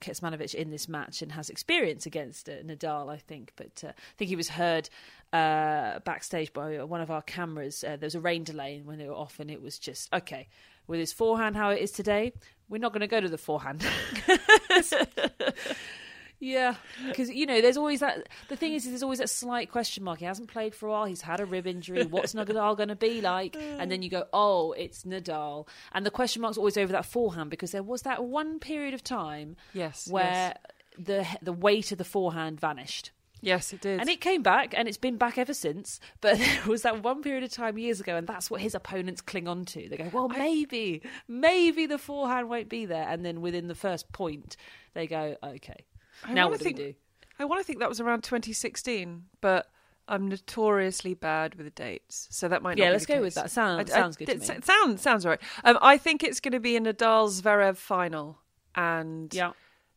in 0.54 0.70
this 0.70 0.88
match 0.88 1.22
and 1.22 1.32
has 1.32 1.50
experience 1.50 2.06
against 2.06 2.48
uh, 2.48 2.62
Nadal, 2.64 3.10
I 3.10 3.16
think. 3.16 3.52
But 3.56 3.82
uh, 3.84 3.88
I 3.88 4.12
think 4.16 4.28
he 4.28 4.36
was 4.36 4.50
heard 4.50 4.88
uh, 5.32 5.98
backstage 6.00 6.52
by 6.52 6.82
one 6.84 7.00
of 7.00 7.10
our 7.10 7.22
cameras. 7.22 7.82
Uh, 7.82 7.96
there 7.96 8.06
was 8.06 8.14
a 8.14 8.20
rain 8.20 8.44
delay 8.44 8.80
when 8.84 8.98
they 8.98 9.08
were 9.08 9.14
off, 9.14 9.40
and 9.40 9.50
it 9.50 9.60
was 9.60 9.78
just 9.78 10.12
okay. 10.12 10.48
With 10.86 11.00
his 11.00 11.12
forehand, 11.12 11.56
how 11.56 11.70
it 11.70 11.80
is 11.80 11.90
today, 11.90 12.32
we're 12.68 12.78
not 12.78 12.92
going 12.92 13.00
to 13.00 13.06
go 13.06 13.20
to 13.20 13.28
the 13.28 13.38
forehand. 13.38 13.84
Yeah, 16.40 16.74
because 17.06 17.30
you 17.30 17.46
know, 17.46 17.60
there's 17.60 17.76
always 17.76 18.00
that. 18.00 18.28
The 18.48 18.56
thing 18.56 18.74
is, 18.74 18.84
is 18.84 18.90
there's 18.90 19.02
always 19.02 19.18
that 19.20 19.30
slight 19.30 19.70
question 19.70 20.04
mark. 20.04 20.18
He 20.18 20.24
hasn't 20.26 20.48
played 20.48 20.74
for 20.74 20.88
a 20.88 20.90
while. 20.92 21.04
He's 21.06 21.22
had 21.22 21.40
a 21.40 21.46
rib 21.46 21.66
injury. 21.66 22.04
What's 22.10 22.34
Nadal 22.34 22.76
going 22.76 22.90
to 22.90 22.96
be 22.96 23.20
like? 23.20 23.56
And 23.56 23.90
then 23.90 24.02
you 24.02 24.10
go, 24.10 24.24
oh, 24.32 24.72
it's 24.72 25.04
Nadal, 25.04 25.66
and 25.92 26.04
the 26.04 26.10
question 26.10 26.42
mark's 26.42 26.58
always 26.58 26.76
over 26.76 26.92
that 26.92 27.06
forehand 27.06 27.50
because 27.50 27.70
there 27.70 27.82
was 27.82 28.02
that 28.02 28.24
one 28.24 28.58
period 28.58 28.94
of 28.94 29.02
time 29.02 29.56
Yes. 29.72 30.08
where 30.08 30.56
the 30.98 31.26
the 31.40 31.52
weight 31.52 31.92
of 31.92 31.98
the 31.98 32.04
forehand 32.04 32.60
vanished. 32.60 33.10
yes, 33.40 33.72
it 33.72 33.80
did. 33.80 34.00
And 34.00 34.08
it 34.08 34.20
came 34.20 34.42
back, 34.42 34.74
and 34.76 34.86
it's 34.88 34.96
been 34.98 35.16
back 35.16 35.38
ever 35.38 35.54
since. 35.54 36.00
But 36.20 36.38
there 36.38 36.66
was 36.66 36.82
that 36.82 37.02
one 37.02 37.22
period 37.22 37.44
of 37.44 37.52
time 37.52 37.78
years 37.78 38.00
ago, 38.00 38.16
and 38.16 38.26
that's 38.26 38.50
what 38.50 38.60
his 38.60 38.74
opponents 38.74 39.20
cling 39.20 39.48
on 39.48 39.64
to. 39.66 39.88
They 39.88 39.96
go, 39.96 40.10
well, 40.12 40.28
maybe, 40.28 41.02
maybe 41.28 41.86
the 41.86 41.98
forehand 41.98 42.48
won't 42.48 42.68
be 42.68 42.86
there. 42.86 43.06
And 43.08 43.24
then 43.24 43.40
within 43.40 43.68
the 43.68 43.74
first 43.74 44.12
point, 44.12 44.56
they 44.94 45.06
go, 45.06 45.36
okay, 45.42 45.84
I 46.22 46.32
now 46.32 46.48
what 46.48 46.58
do 46.58 46.64
think, 46.64 46.78
we 46.78 46.84
do? 46.84 46.94
I 47.38 47.44
want 47.46 47.60
to 47.60 47.64
think 47.64 47.80
that 47.80 47.88
was 47.88 48.00
around 48.00 48.22
2016, 48.22 49.24
but 49.40 49.68
I'm 50.06 50.28
notoriously 50.28 51.14
bad 51.14 51.54
with 51.56 51.66
the 51.66 51.70
dates, 51.70 52.28
so 52.30 52.46
that 52.48 52.62
might. 52.62 52.76
Yeah, 52.78 52.86
be 52.86 52.92
let's 52.92 53.06
go 53.06 53.20
with 53.20 53.34
that. 53.34 53.50
Sound- 53.50 53.80
I- 53.80 53.82
I- 53.82 53.96
sounds 53.96 54.16
good 54.16 54.26
to 54.26 54.32
it 54.34 54.40
me. 54.40 54.60
Sounds 54.62 55.00
sounds 55.02 55.24
right. 55.26 55.40
Um, 55.64 55.78
I 55.82 55.96
think 55.98 56.22
it's 56.22 56.40
going 56.40 56.52
to 56.52 56.60
be 56.60 56.76
in 56.76 56.86
a 56.86 56.92
Nadal 56.94 57.28
Zverev 57.30 57.76
final, 57.76 58.38
and 58.74 59.32
Yeah. 59.34 59.52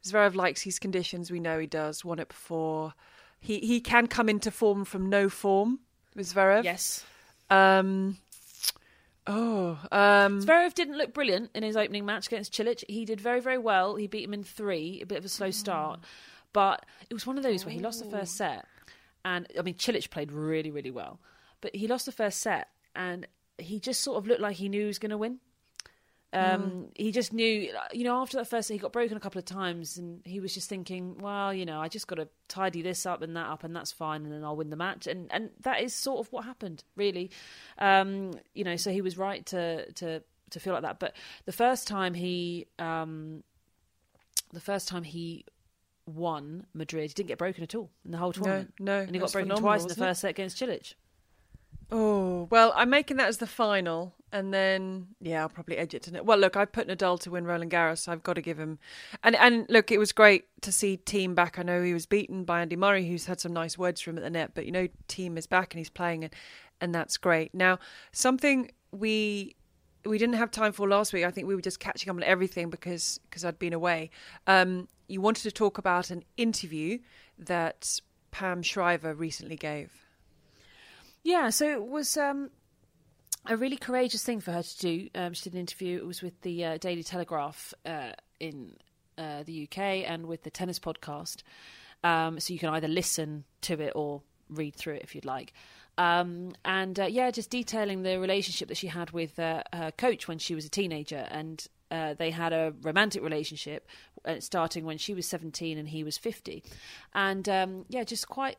Zverev 0.05 0.36
likes 0.36 0.61
his 0.61 0.80
conditions. 0.80 1.30
We 1.30 1.39
know 1.39 1.59
he 1.59 1.68
does. 1.68 2.05
Won 2.05 2.20
it 2.20 2.30
before. 2.30 2.93
He 3.39 3.59
he 3.59 3.82
can 3.82 4.07
come 4.07 4.30
into 4.30 4.49
form 4.49 4.86
from 4.86 5.09
no 5.09 5.30
form 5.30 5.80
with 6.15 6.34
Zverev. 6.34 6.63
Yes. 6.63 7.03
Um. 7.49 8.18
Oh. 9.28 9.78
Um. 9.91 10.41
Zverev 10.41 10.73
didn't 10.73 10.97
look 10.97 11.13
brilliant 11.13 11.51
in 11.53 11.63
his 11.63 11.75
opening 11.75 12.05
match 12.05 12.28
against 12.28 12.53
Cilic. 12.53 12.84
He 12.88 13.05
did 13.05 13.19
very, 13.19 13.41
very 13.41 13.57
well. 13.57 13.95
He 13.95 14.07
beat 14.07 14.23
him 14.23 14.34
in 14.34 14.43
three, 14.43 15.01
a 15.01 15.05
bit 15.05 15.17
of 15.17 15.25
a 15.25 15.30
slow 15.30 15.51
start. 15.51 15.99
But 16.53 16.86
it 17.09 17.13
was 17.13 17.28
one 17.28 17.38
of 17.38 17.43
those 17.43 17.65
where 17.65 17.73
he 17.73 17.80
lost 17.80 18.03
the 18.03 18.09
first 18.09 18.36
set. 18.36 18.65
And, 19.25 19.47
I 19.59 19.61
mean, 19.61 19.75
Cilic 19.75 20.09
played 20.09 20.32
really, 20.32 20.71
really 20.71 20.91
well. 20.91 21.19
But 21.61 21.75
he 21.75 21.88
lost 21.88 22.05
the 22.05 22.11
first 22.11 22.39
set 22.39 22.69
and 22.95 23.28
he 23.57 23.80
just 23.80 24.01
sort 24.01 24.17
of 24.17 24.28
looked 24.28 24.41
like 24.41 24.55
he 24.55 24.69
knew 24.69 24.82
he 24.82 24.88
was 24.88 24.99
going 24.99 25.11
to 25.11 25.17
win. 25.17 25.39
Um, 26.34 26.89
He 26.95 27.11
just 27.11 27.32
knew, 27.34 27.71
you 27.93 28.03
know, 28.03 28.21
after 28.21 28.38
that 28.38 28.47
first, 28.47 28.69
he 28.69 28.78
got 28.78 28.91
broken 28.91 29.15
a 29.15 29.19
couple 29.19 29.39
of 29.39 29.45
times, 29.45 29.97
and 29.97 30.21
he 30.25 30.39
was 30.39 30.53
just 30.53 30.67
thinking, 30.69 31.17
well, 31.19 31.53
you 31.53 31.65
know, 31.65 31.80
I 31.82 31.88
just 31.88 32.07
got 32.07 32.15
to 32.15 32.28
tidy 32.47 32.82
this 32.82 33.05
up 33.05 33.21
and 33.21 33.36
that 33.36 33.47
up, 33.47 33.63
and 33.63 33.75
that's 33.75 33.91
fine, 33.91 34.23
and 34.23 34.32
then 34.34 34.43
I'll 34.43 34.55
win 34.57 34.69
the 34.69 34.75
match. 34.75 35.07
And 35.07 35.32
and 35.32 35.51
that 35.61 35.82
is 35.82 35.93
sort 35.93 36.19
of 36.19 36.32
what 36.34 36.43
happened, 36.45 36.84
really. 36.95 37.32
Um, 37.78 38.32
you 38.53 38.63
know, 38.63 38.75
so 38.75 38.91
he 38.91 39.01
was 39.01 39.17
right 39.17 39.45
to 39.47 39.91
to 39.93 40.21
to 40.51 40.59
feel 40.59 40.73
like 40.73 40.84
that. 40.84 40.99
But 40.99 41.15
the 41.45 41.51
first 41.53 41.88
time 41.88 42.13
he, 42.13 42.67
um, 42.78 43.43
the 44.51 44.61
first 44.61 44.88
time 44.88 45.03
he 45.03 45.45
won 46.05 46.65
Madrid, 46.73 47.09
he 47.09 47.13
didn't 47.13 47.28
get 47.28 47.38
broken 47.38 47.63
at 47.63 47.73
all 47.75 47.89
in 48.05 48.11
the 48.11 48.17
whole 48.17 48.34
tournament. 48.34 48.73
no, 48.80 48.99
and 48.99 49.11
he 49.11 49.19
got 49.19 49.32
broken 49.32 49.49
twice 49.55 49.82
in 49.82 49.88
the 49.88 49.91
wasn't 49.93 49.97
it? 49.97 50.01
first 50.09 50.21
set 50.21 50.30
against 50.32 50.57
Cilic. 50.61 50.93
Oh 51.89 52.47
well, 52.51 52.73
I'm 52.75 52.89
making 52.89 53.15
that 53.17 53.28
as 53.30 53.38
the 53.38 53.47
final, 53.47 54.13
and 54.32 54.53
then 54.53 55.07
yeah, 55.21 55.41
I'll 55.41 55.49
probably 55.49 55.78
edge 55.78 55.93
it 55.93 56.03
to. 56.03 56.21
Well, 56.21 56.38
look, 56.38 56.57
I 56.57 56.65
put 56.65 56.88
Nadal 56.88 57.19
to 57.21 57.32
win 57.32 57.45
Roland 57.45 57.71
Garros, 57.71 57.99
so 57.99 58.11
I've 58.11 58.23
got 58.23 58.34
to 58.34 58.41
give 58.41 58.57
him. 58.57 58.80
And 59.23 59.36
and 59.36 59.65
look, 59.69 59.91
it 59.91 59.97
was 59.97 60.11
great 60.11 60.45
to 60.61 60.71
see 60.71 60.97
Thiem 61.05 61.36
back. 61.36 61.57
I 61.57 61.63
know 61.63 61.82
he 61.82 61.93
was 61.93 62.05
beaten 62.05 62.43
by 62.43 62.61
Andy 62.61 62.75
Murray, 62.75 63.07
who's 63.07 63.25
had 63.25 63.39
some 63.39 63.53
nice 63.53 63.78
words 63.78 64.01
for 64.01 64.09
him 64.09 64.17
at 64.17 64.23
the 64.23 64.30
net, 64.30 64.51
but 64.53 64.65
you 64.65 64.71
know, 64.71 64.88
Thiem 65.07 65.38
is 65.38 65.47
back 65.47 65.73
and 65.73 65.80
he's 65.80 65.89
playing, 65.89 66.23
and 66.23 66.34
and 66.82 66.93
that's 66.93 67.17
great. 67.17 67.53
Now, 67.53 67.80
something 68.11 68.71
we 68.91 69.55
we 70.05 70.17
didn't 70.17 70.36
have 70.36 70.51
time 70.51 70.71
for 70.71 70.88
last 70.88 71.13
week. 71.13 71.23
I 71.23 71.32
think 71.32 71.47
we 71.47 71.55
were 71.55 71.61
just 71.61 71.80
catching 71.80 72.09
up 72.09 72.15
on 72.15 72.23
everything 72.23 72.69
because 72.69 73.19
because 73.30 73.45
I'd 73.45 73.59
been 73.59 73.73
away. 73.73 74.09
Um, 74.45 74.88
you 75.07 75.21
wanted 75.21 75.43
to 75.43 75.51
talk 75.51 75.78
about 75.78 76.11
an 76.11 76.23
interview 76.36 76.99
that 77.39 78.01
Pam 78.32 78.61
Shriver 78.61 79.13
recently 79.13 79.55
gave. 79.55 79.91
Yeah, 81.23 81.49
so 81.49 81.69
it 81.69 81.84
was 81.84 82.17
um, 82.17 82.51
a 83.48 83.58
really 83.58 83.78
courageous 83.78 84.24
thing 84.24 84.39
for 84.39 84.52
her 84.52 84.64
to 84.64 84.78
do. 84.78 85.10
Um, 85.16 85.34
she 85.34 85.43
did 85.43 85.54
an 85.54 85.60
interview. 85.60 85.98
It 85.98 86.06
was 86.06 86.22
with 86.22 86.39
the 86.41 86.66
uh, 86.66 86.78
Daily 86.78 87.04
Telegraph 87.04 87.74
uh, 87.86 88.12
in 88.39 88.76
uh, 89.18 89.43
the 89.43 89.64
UK 89.64 89.78
and 89.80 90.28
with 90.28 90.43
the 90.43 90.50
Tennis 90.50 90.80
Podcast. 90.80 91.43
Um, 92.04 92.39
so 92.39 92.54
you 92.54 92.60
can 92.60 92.70
either 92.70 92.88
listen 92.88 93.45
to 93.62 93.82
it 93.82 93.93
or 93.95 94.22
read 94.50 94.76
through 94.76 94.95
it 94.95 95.04
if 95.04 95.16
you'd 95.16 95.26
like. 95.26 95.54
Um, 95.98 96.54
and 96.64 97.00
uh, 97.00 97.06
yeah, 97.06 97.32
just 97.32 97.50
detailing 97.50 98.04
the 98.04 98.20
relationship 98.20 98.68
that 98.68 98.78
she 98.78 98.88
had 98.88 99.12
with 99.12 99.39
uh, 99.39 99.64
her 99.74 99.91
coach 99.91 100.28
when 100.28 100.38
she 100.38 100.54
was 100.54 100.66
a 100.66 100.70
teenager, 100.70 101.28
and 101.32 101.66
uh, 101.89 102.14
they 102.14 102.30
had 102.30 102.54
a 102.54 102.74
romantic 102.84 103.24
relationship 103.24 103.88
starting 104.39 104.86
when 104.86 104.98
she 105.00 105.16
was 105.16 105.26
seventeen 105.26 105.78
and 105.80 105.88
he 105.88 106.04
was 106.04 106.16
fifty, 106.18 106.64
and 107.16 107.50
um, 107.50 107.86
yeah, 107.89 108.04
just 108.04 108.28
quite. 108.28 108.58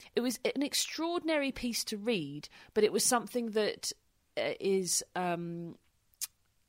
Uh, 0.00 0.04
it 0.14 0.20
was 0.20 0.38
an 0.54 0.62
extraordinary 0.62 1.52
piece 1.52 1.84
to 1.84 1.96
read, 1.96 2.48
but 2.74 2.84
it 2.84 2.92
was 2.92 3.04
something 3.04 3.50
that 3.50 3.92
uh, 4.36 4.54
is. 4.60 5.02
Um, 5.14 5.76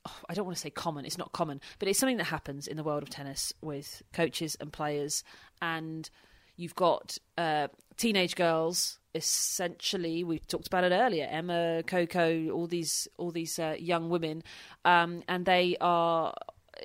oh, 0.05 0.15
I 0.29 0.33
don't 0.33 0.45
want 0.45 0.57
to 0.57 0.61
say 0.61 0.69
common. 0.69 1.05
It's 1.05 1.17
not 1.17 1.31
common, 1.31 1.61
but 1.79 1.87
it's 1.87 1.99
something 1.99 2.17
that 2.17 2.25
happens 2.25 2.67
in 2.67 2.77
the 2.77 2.83
world 2.83 3.03
of 3.03 3.09
tennis 3.09 3.53
with 3.61 4.01
coaches 4.13 4.57
and 4.59 4.71
players. 4.71 5.23
And 5.61 6.09
you've 6.55 6.75
got 6.75 7.17
uh, 7.37 7.67
teenage 7.97 8.35
girls. 8.35 8.99
Essentially, 9.15 10.23
we 10.23 10.39
talked 10.39 10.67
about 10.67 10.83
it 10.83 10.91
earlier. 10.91 11.27
Emma, 11.29 11.81
Coco, 11.87 12.49
all 12.49 12.67
these, 12.67 13.07
all 13.17 13.31
these 13.31 13.57
uh, 13.57 13.75
young 13.79 14.09
women, 14.09 14.43
um, 14.85 15.23
and 15.27 15.45
they 15.45 15.77
are 15.81 16.35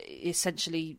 essentially 0.09 0.99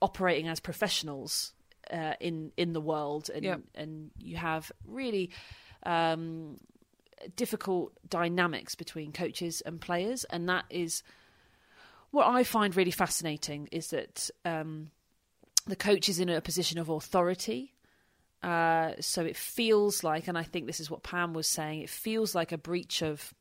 operating 0.00 0.48
as 0.48 0.58
professionals 0.58 1.52
uh, 1.92 2.14
in 2.20 2.52
in 2.56 2.72
the 2.72 2.80
world, 2.80 3.30
and 3.34 3.44
Yeah. 3.44 3.56
and 3.74 4.10
you 4.18 4.36
have 4.36 4.70
really. 4.86 5.30
Um, 5.84 6.58
difficult 7.34 7.92
dynamics 8.08 8.74
between 8.74 9.10
coaches 9.10 9.62
and 9.64 9.80
players, 9.80 10.24
and 10.24 10.48
that 10.48 10.64
is 10.68 11.02
what 12.10 12.26
I 12.26 12.44
find 12.44 12.76
really 12.76 12.90
fascinating 12.90 13.68
is 13.72 13.88
that 13.90 14.30
um, 14.44 14.90
the 15.66 15.76
coach 15.76 16.08
is 16.08 16.20
in 16.20 16.28
a 16.28 16.40
position 16.40 16.78
of 16.78 16.88
authority. 16.88 17.72
Uh, 18.42 18.92
so 19.00 19.24
it 19.24 19.36
feels 19.36 20.04
like, 20.04 20.28
and 20.28 20.36
I 20.36 20.42
think 20.42 20.66
this 20.66 20.78
is 20.78 20.90
what 20.90 21.02
Pam 21.02 21.32
was 21.32 21.48
saying, 21.48 21.80
it 21.80 21.90
feels 21.90 22.34
like 22.34 22.52
a 22.52 22.58
breach 22.58 23.02
of 23.02 23.32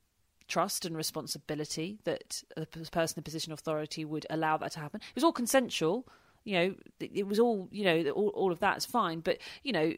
trust 0.48 0.86
and 0.86 0.96
responsibility 0.96 2.00
that 2.06 2.44
a 2.56 2.66
p- 2.66 2.80
person 2.92 3.16
in 3.18 3.22
a 3.22 3.24
position 3.24 3.52
of 3.52 3.60
authority 3.60 4.06
would 4.06 4.26
allow 4.30 4.56
that 4.58 4.72
to 4.72 4.80
happen. 4.80 5.02
It 5.02 5.16
was 5.16 5.24
all 5.24 5.34
consensual, 5.34 6.08
you 6.46 6.54
know. 6.54 6.76
It, 7.02 7.28
was 7.28 7.40
all, 7.40 7.68
you 7.72 7.84
know, 7.84 8.10
all, 8.12 8.30
all 8.30 8.52
of 8.54 8.60
that's 8.60 8.86
fine. 8.86 9.20
But 9.20 9.40
you 9.64 9.74
know, 9.74 9.94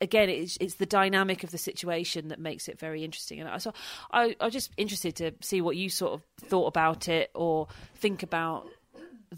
again, 0.00 0.28
it's 0.28 0.56
it's 0.60 0.74
the 0.74 0.86
dynamic 0.86 1.42
of 1.42 1.50
the 1.50 1.58
situation 1.58 2.28
that 2.28 2.38
makes 2.38 2.68
it 2.68 2.78
very 2.78 3.02
interesting. 3.02 3.40
And 3.40 3.48
I 3.48 3.58
so 3.58 3.72
I 4.12 4.36
I'm 4.40 4.50
just 4.50 4.70
interested 4.76 5.16
to 5.16 5.32
see 5.40 5.60
what 5.60 5.76
you 5.76 5.90
sort 5.90 6.12
of 6.12 6.22
thought 6.48 6.66
about 6.66 7.08
it 7.08 7.30
or 7.34 7.66
think 7.96 8.22
about 8.22 8.68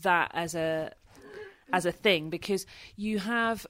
that 0.03 0.31
as 0.35 0.55
a 0.55 0.93
as 1.72 1.87
a 1.87 1.93
thing 1.93 2.31
because 2.31 2.66
you 2.97 3.18
have 3.18 3.66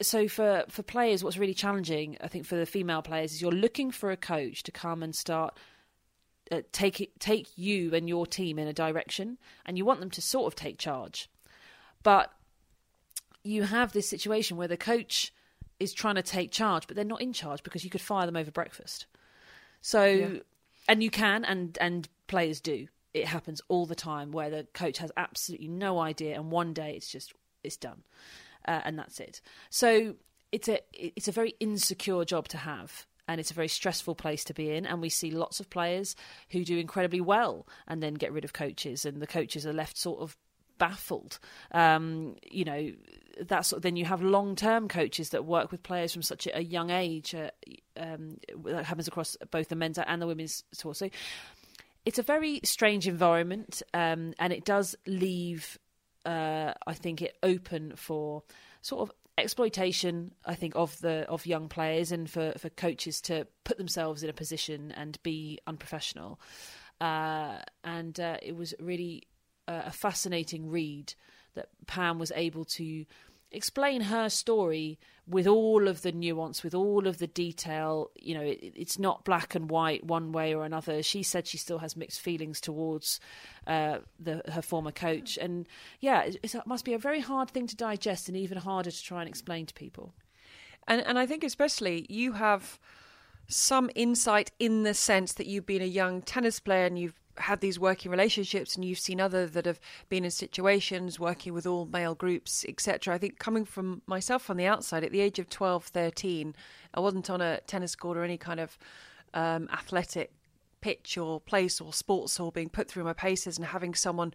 so 0.00 0.28
for 0.28 0.64
for 0.68 0.82
players 0.82 1.24
what's 1.24 1.38
really 1.38 1.54
challenging 1.54 2.16
i 2.20 2.28
think 2.28 2.44
for 2.44 2.56
the 2.56 2.66
female 2.66 3.02
players 3.02 3.32
is 3.32 3.42
you're 3.42 3.50
looking 3.50 3.90
for 3.90 4.10
a 4.10 4.16
coach 4.16 4.62
to 4.62 4.72
come 4.72 5.02
and 5.02 5.14
start 5.14 5.56
uh, 6.50 6.62
take 6.72 7.00
it, 7.00 7.18
take 7.20 7.46
you 7.56 7.94
and 7.94 8.08
your 8.08 8.26
team 8.26 8.58
in 8.58 8.66
a 8.66 8.72
direction 8.72 9.38
and 9.66 9.76
you 9.76 9.84
want 9.84 10.00
them 10.00 10.10
to 10.10 10.22
sort 10.22 10.46
of 10.46 10.54
take 10.54 10.78
charge 10.78 11.28
but 12.02 12.32
you 13.42 13.62
have 13.64 13.92
this 13.92 14.08
situation 14.08 14.56
where 14.56 14.68
the 14.68 14.76
coach 14.76 15.32
is 15.80 15.92
trying 15.92 16.16
to 16.16 16.22
take 16.22 16.50
charge 16.50 16.86
but 16.86 16.96
they're 16.96 17.04
not 17.04 17.20
in 17.20 17.32
charge 17.32 17.62
because 17.62 17.84
you 17.84 17.90
could 17.90 18.00
fire 18.00 18.26
them 18.26 18.36
over 18.36 18.50
breakfast. 18.50 19.06
So 19.80 20.00
and 20.88 21.02
you 21.02 21.10
can 21.10 21.44
and 21.44 21.76
and 21.80 22.08
players 22.26 22.60
do. 22.60 22.88
It 23.14 23.26
happens 23.26 23.60
all 23.68 23.86
the 23.86 23.94
time 23.94 24.32
where 24.32 24.50
the 24.50 24.66
coach 24.74 24.98
has 24.98 25.10
absolutely 25.16 25.68
no 25.68 25.98
idea 25.98 26.34
and 26.34 26.50
one 26.50 26.72
day 26.72 26.94
it's 26.96 27.10
just 27.10 27.32
it's 27.62 27.76
done 27.76 28.02
uh, 28.66 28.80
and 28.84 28.98
that's 28.98 29.20
it. 29.20 29.40
So 29.70 30.16
it's 30.52 30.68
a 30.68 30.80
it's 30.92 31.28
a 31.28 31.32
very 31.32 31.54
insecure 31.60 32.24
job 32.24 32.48
to 32.48 32.58
have 32.58 33.06
and 33.26 33.40
it's 33.40 33.50
a 33.50 33.54
very 33.54 33.68
stressful 33.68 34.14
place 34.14 34.42
to 34.44 34.54
be 34.54 34.70
in 34.70 34.86
and 34.86 35.00
we 35.00 35.10
see 35.10 35.30
lots 35.30 35.60
of 35.60 35.68
players 35.70 36.16
who 36.50 36.64
do 36.64 36.78
incredibly 36.78 37.20
well 37.20 37.66
and 37.86 38.02
then 38.02 38.14
get 38.14 38.32
rid 38.32 38.44
of 38.44 38.52
coaches 38.52 39.04
and 39.04 39.20
the 39.20 39.26
coaches 39.26 39.66
are 39.66 39.72
left 39.72 39.96
sort 39.98 40.20
of 40.20 40.36
baffled 40.78 41.38
um, 41.72 42.36
you 42.50 42.64
know 42.64 42.92
that's 43.40 43.72
then 43.78 43.94
you 43.94 44.04
have 44.04 44.20
long-term 44.20 44.88
coaches 44.88 45.30
that 45.30 45.44
work 45.44 45.70
with 45.70 45.82
players 45.82 46.12
from 46.12 46.22
such 46.22 46.46
a, 46.46 46.58
a 46.58 46.60
young 46.60 46.90
age 46.90 47.34
uh, 47.34 47.50
um, 47.96 48.38
that 48.64 48.84
happens 48.84 49.06
across 49.06 49.36
both 49.50 49.68
the 49.68 49.76
men's 49.76 49.98
and 49.98 50.20
the 50.20 50.26
women's 50.26 50.64
tour 50.76 50.94
so 50.94 51.08
it's 52.08 52.18
a 52.18 52.22
very 52.22 52.60
strange 52.64 53.06
environment, 53.06 53.82
um, 53.92 54.32
and 54.38 54.50
it 54.50 54.64
does 54.64 54.96
leave, 55.06 55.78
uh, 56.24 56.72
I 56.86 56.94
think, 56.94 57.20
it 57.20 57.36
open 57.42 57.96
for 57.96 58.44
sort 58.80 59.02
of 59.02 59.14
exploitation. 59.36 60.32
I 60.46 60.54
think 60.54 60.74
of 60.74 60.98
the 61.00 61.26
of 61.28 61.44
young 61.44 61.68
players 61.68 62.10
and 62.10 62.28
for 62.28 62.52
for 62.56 62.70
coaches 62.70 63.20
to 63.22 63.46
put 63.64 63.76
themselves 63.76 64.22
in 64.22 64.30
a 64.30 64.32
position 64.32 64.90
and 64.92 65.22
be 65.22 65.58
unprofessional. 65.66 66.40
Uh, 66.98 67.58
and 67.84 68.18
uh, 68.18 68.38
it 68.40 68.56
was 68.56 68.72
really 68.80 69.24
a 69.68 69.92
fascinating 69.92 70.70
read 70.70 71.14
that 71.54 71.68
Pam 71.86 72.18
was 72.18 72.32
able 72.34 72.64
to 72.64 73.04
explain 73.50 74.02
her 74.02 74.28
story 74.28 74.98
with 75.26 75.46
all 75.46 75.88
of 75.88 76.02
the 76.02 76.12
nuance, 76.12 76.62
with 76.62 76.74
all 76.74 77.06
of 77.06 77.18
the 77.18 77.26
detail. 77.26 78.10
You 78.16 78.34
know, 78.34 78.42
it, 78.42 78.72
it's 78.74 78.98
not 78.98 79.24
black 79.24 79.54
and 79.54 79.70
white 79.70 80.04
one 80.04 80.32
way 80.32 80.54
or 80.54 80.64
another. 80.64 81.02
She 81.02 81.22
said 81.22 81.46
she 81.46 81.58
still 81.58 81.78
has 81.78 81.96
mixed 81.96 82.20
feelings 82.20 82.60
towards 82.60 83.20
uh, 83.66 83.98
the, 84.18 84.42
her 84.52 84.62
former 84.62 84.92
coach, 84.92 85.38
and 85.38 85.66
yeah, 86.00 86.22
it, 86.22 86.36
it 86.42 86.66
must 86.66 86.84
be 86.84 86.94
a 86.94 86.98
very 86.98 87.20
hard 87.20 87.50
thing 87.50 87.66
to 87.66 87.76
digest 87.76 88.28
and 88.28 88.36
even 88.36 88.58
harder 88.58 88.90
to 88.90 89.02
try 89.02 89.20
and 89.20 89.28
explain 89.28 89.66
to 89.66 89.74
people. 89.74 90.14
And 90.86 91.02
and 91.02 91.18
I 91.18 91.26
think 91.26 91.44
especially 91.44 92.06
you 92.08 92.32
have 92.32 92.78
some 93.48 93.90
insight 93.94 94.50
in 94.58 94.82
the 94.82 94.94
sense 94.94 95.32
that 95.34 95.46
you've 95.46 95.66
been 95.66 95.82
a 95.82 95.86
young 95.86 96.20
tennis 96.20 96.60
player 96.60 96.84
and 96.84 96.98
you've 96.98 97.18
had 97.40 97.60
these 97.60 97.78
working 97.78 98.10
relationships 98.10 98.76
and 98.76 98.84
you've 98.84 98.98
seen 98.98 99.20
other 99.20 99.46
that 99.46 99.66
have 99.66 99.80
been 100.08 100.24
in 100.24 100.30
situations 100.30 101.18
working 101.18 101.52
with 101.52 101.66
all 101.66 101.86
male 101.86 102.14
groups 102.14 102.64
etc 102.68 103.14
i 103.14 103.18
think 103.18 103.38
coming 103.38 103.64
from 103.64 104.02
myself 104.06 104.50
on 104.50 104.56
the 104.56 104.66
outside 104.66 105.04
at 105.04 105.12
the 105.12 105.20
age 105.20 105.38
of 105.38 105.48
12 105.48 105.84
13 105.84 106.54
i 106.94 107.00
wasn't 107.00 107.28
on 107.30 107.40
a 107.40 107.60
tennis 107.66 107.94
court 107.94 108.16
or 108.16 108.22
any 108.22 108.38
kind 108.38 108.60
of 108.60 108.78
um, 109.34 109.68
athletic 109.72 110.32
pitch 110.80 111.18
or 111.18 111.40
place 111.40 111.80
or 111.80 111.92
sports 111.92 112.38
or 112.38 112.52
being 112.52 112.68
put 112.68 112.88
through 112.88 113.04
my 113.04 113.12
paces 113.12 113.56
and 113.56 113.66
having 113.66 113.94
someone 113.94 114.32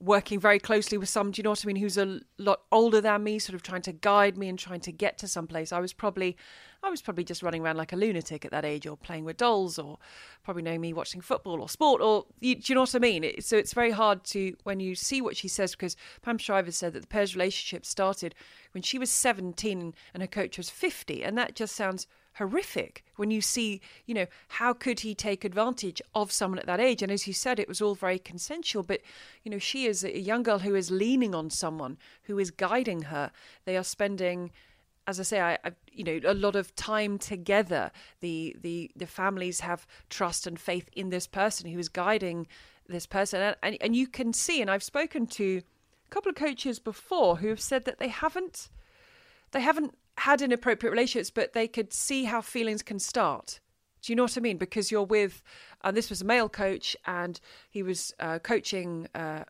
working 0.00 0.40
very 0.40 0.58
closely 0.58 0.98
with 0.98 1.08
some, 1.08 1.30
do 1.30 1.38
you 1.38 1.42
know 1.44 1.50
what 1.50 1.64
I 1.64 1.66
mean, 1.66 1.76
who's 1.76 1.96
a 1.96 2.20
lot 2.38 2.62
older 2.72 3.00
than 3.00 3.24
me, 3.24 3.38
sort 3.38 3.54
of 3.54 3.62
trying 3.62 3.82
to 3.82 3.92
guide 3.92 4.36
me 4.36 4.48
and 4.48 4.58
trying 4.58 4.80
to 4.80 4.92
get 4.92 5.18
to 5.18 5.28
some 5.28 5.46
place. 5.46 5.72
I 5.72 5.80
was 5.80 5.92
probably 5.92 6.36
I 6.84 6.90
was 6.90 7.00
probably 7.00 7.24
just 7.24 7.42
running 7.42 7.62
around 7.62 7.78
like 7.78 7.92
a 7.92 7.96
lunatic 7.96 8.44
at 8.44 8.50
that 8.50 8.64
age 8.64 8.86
or 8.86 8.96
playing 8.96 9.24
with 9.24 9.38
dolls 9.38 9.78
or 9.78 9.98
probably 10.42 10.62
knowing 10.62 10.82
me 10.82 10.92
watching 10.92 11.22
football 11.22 11.62
or 11.62 11.68
sport 11.68 12.02
or 12.02 12.26
you, 12.40 12.56
do 12.56 12.72
you 12.72 12.74
know 12.74 12.82
what 12.82 12.94
I 12.94 12.98
mean? 12.98 13.24
It, 13.24 13.44
so 13.44 13.56
it's 13.56 13.72
very 13.72 13.90
hard 13.90 14.22
to 14.24 14.54
when 14.64 14.80
you 14.80 14.94
see 14.94 15.22
what 15.22 15.36
she 15.36 15.48
says 15.48 15.72
because 15.72 15.96
Pam 16.20 16.36
Shriver 16.36 16.70
said 16.70 16.92
that 16.92 17.00
the 17.00 17.06
pair's 17.06 17.34
relationship 17.34 17.86
started 17.86 18.34
when 18.72 18.82
she 18.82 18.98
was 18.98 19.08
17 19.08 19.94
and 20.12 20.22
her 20.22 20.26
coach 20.26 20.58
was 20.58 20.68
50 20.68 21.24
and 21.24 21.38
that 21.38 21.54
just 21.54 21.74
sounds 21.74 22.06
horrific 22.34 23.04
when 23.16 23.30
you 23.30 23.40
see, 23.40 23.80
you 24.06 24.14
know, 24.14 24.26
how 24.48 24.72
could 24.72 25.00
he 25.00 25.14
take 25.14 25.44
advantage 25.44 26.02
of 26.14 26.32
someone 26.32 26.58
at 26.58 26.66
that 26.66 26.80
age? 26.80 27.02
And 27.02 27.12
as 27.12 27.26
you 27.26 27.32
said, 27.32 27.58
it 27.58 27.68
was 27.68 27.80
all 27.80 27.94
very 27.94 28.18
consensual, 28.18 28.82
but, 28.82 29.00
you 29.42 29.50
know, 29.50 29.58
she 29.58 29.86
is 29.86 30.04
a 30.04 30.18
young 30.18 30.42
girl 30.42 30.58
who 30.58 30.74
is 30.74 30.90
leaning 30.90 31.34
on 31.34 31.48
someone 31.48 31.96
who 32.24 32.38
is 32.38 32.50
guiding 32.50 33.02
her. 33.02 33.30
They 33.64 33.76
are 33.76 33.84
spending 33.84 34.50
as 35.06 35.20
I 35.20 35.22
say, 35.22 35.40
I, 35.40 35.58
I, 35.64 35.72
you 35.92 36.04
know 36.04 36.20
a 36.24 36.34
lot 36.34 36.56
of 36.56 36.74
time 36.74 37.18
together. 37.18 37.90
The 38.20 38.56
the 38.60 38.90
the 38.96 39.06
families 39.06 39.60
have 39.60 39.86
trust 40.10 40.46
and 40.46 40.58
faith 40.58 40.88
in 40.94 41.10
this 41.10 41.26
person 41.26 41.70
who 41.70 41.78
is 41.78 41.88
guiding 41.88 42.46
this 42.88 43.06
person, 43.06 43.40
and, 43.40 43.56
and, 43.62 43.76
and 43.80 43.96
you 43.96 44.06
can 44.06 44.32
see. 44.32 44.60
And 44.60 44.70
I've 44.70 44.82
spoken 44.82 45.26
to 45.28 45.62
a 46.06 46.10
couple 46.10 46.30
of 46.30 46.36
coaches 46.36 46.78
before 46.78 47.36
who 47.36 47.48
have 47.48 47.60
said 47.60 47.84
that 47.84 47.98
they 47.98 48.08
haven't 48.08 48.68
they 49.52 49.60
haven't 49.60 49.96
had 50.18 50.42
inappropriate 50.42 50.92
relationships, 50.92 51.30
but 51.30 51.52
they 51.52 51.68
could 51.68 51.92
see 51.92 52.24
how 52.24 52.40
feelings 52.40 52.82
can 52.82 52.98
start. 52.98 53.60
Do 54.02 54.12
you 54.12 54.16
know 54.16 54.24
what 54.24 54.36
I 54.36 54.40
mean? 54.40 54.58
Because 54.58 54.90
you're 54.90 55.02
with, 55.02 55.42
and 55.82 55.94
uh, 55.94 55.96
this 55.96 56.10
was 56.10 56.20
a 56.20 56.26
male 56.26 56.48
coach, 56.48 56.94
and 57.06 57.40
he 57.70 57.82
was 57.82 58.12
uh, 58.20 58.38
coaching. 58.38 59.08
Uh, 59.14 59.44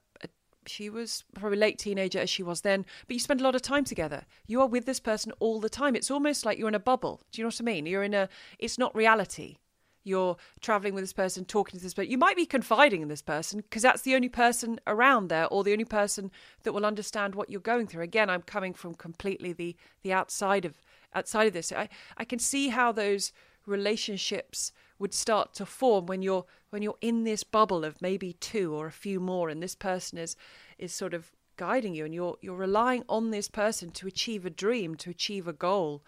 she 0.67 0.91
was 0.91 1.25
probably 1.35 1.59
late 1.59 1.79
teenager 1.79 2.19
as 2.19 2.31
she 2.31 2.43
was 2.43 2.63
then, 2.63 2.85
but 3.07 3.15
you 3.15 3.21
spend 3.21 3.41
a 3.41 3.45
lot 3.45 3.55
of 3.55 3.63
time 3.63 3.85
together. 3.85 4.25
You 4.47 4.61
are 4.61 4.67
with 4.67 4.87
this 4.87 5.01
person 5.01 5.33
all 5.41 5.61
the 5.61 5.69
time. 5.69 5.97
It's 5.97 6.11
almost 6.11 6.45
like 6.45 6.59
you're 6.59 6.69
in 6.69 6.75
a 6.75 6.81
bubble. 6.81 7.23
Do 7.33 7.41
you 7.41 7.45
know 7.45 7.49
what 7.49 7.61
I 7.61 7.65
mean? 7.65 7.87
You're 7.87 8.03
in 8.03 8.15
a. 8.15 8.29
It's 8.59 8.79
not 8.79 8.95
reality 8.95 9.59
you're 10.05 10.37
traveling 10.61 10.95
with 10.95 11.03
this 11.03 11.13
person, 11.13 11.45
talking 11.45 11.79
to 11.79 11.83
this 11.83 11.95
person. 11.95 12.11
You 12.11 12.19
might 12.19 12.37
be 12.37 12.47
confiding 12.47 13.03
in 13.03 13.09
this 13.09 13.23
person 13.23 13.61
because 13.61 13.83
that's 13.83 14.03
the 14.03 14.15
only 14.15 14.29
person 14.29 14.79
around 14.87 15.29
there 15.29 15.47
or 15.49 15.65
the 15.65 15.73
only 15.73 15.87
person 15.87 16.31
that 16.63 16.73
will 16.73 16.87
understand 16.87 17.35
what 17.35 17.51
you're 17.51 17.61
going 17.61 17.87
through. 17.87 18.03
Again, 18.03 18.31
I'm 18.31 18.43
coming 18.43 18.75
from 18.75 18.95
completely 18.95 19.53
the 19.53 19.77
the 20.03 20.13
outside 20.13 20.65
of 20.65 20.75
outside 21.15 21.47
of 21.47 21.55
this. 21.55 21.73
I, 21.73 21.89
I 22.17 22.25
can 22.25 22.39
see 22.39 22.69
how 22.69 22.93
those 22.93 23.33
relationships 23.67 24.73
would 24.99 25.15
start 25.15 25.55
to 25.55 25.67
form 25.67 26.07
when 26.07 26.23
you're 26.23 26.45
when 26.71 26.83
you're 26.83 26.99
in 27.01 27.25
this 27.25 27.45
bubble 27.45 27.85
of 27.85 28.01
maybe 28.01 28.33
two 28.35 28.75
or 28.75 28.87
a 28.87 28.93
few 28.93 29.21
more 29.21 29.49
and 29.49 29.63
this 29.63 29.75
person 29.75 30.19
is 30.19 30.37
is 30.79 30.93
sort 30.93 31.15
of 31.15 31.33
guiding 31.57 31.95
you 31.95 32.05
and 32.05 32.15
you're 32.15 32.37
you're 32.41 32.57
relying 32.57 33.05
on 33.09 33.31
this 33.31 33.49
person 33.49 33.91
to 33.93 34.07
achieve 34.07 34.45
a 34.45 34.51
dream, 34.51 34.95
to 34.97 35.11
achieve 35.11 35.49
a 35.49 35.53
goal. 35.53 36.03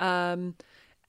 Um, 0.00 0.54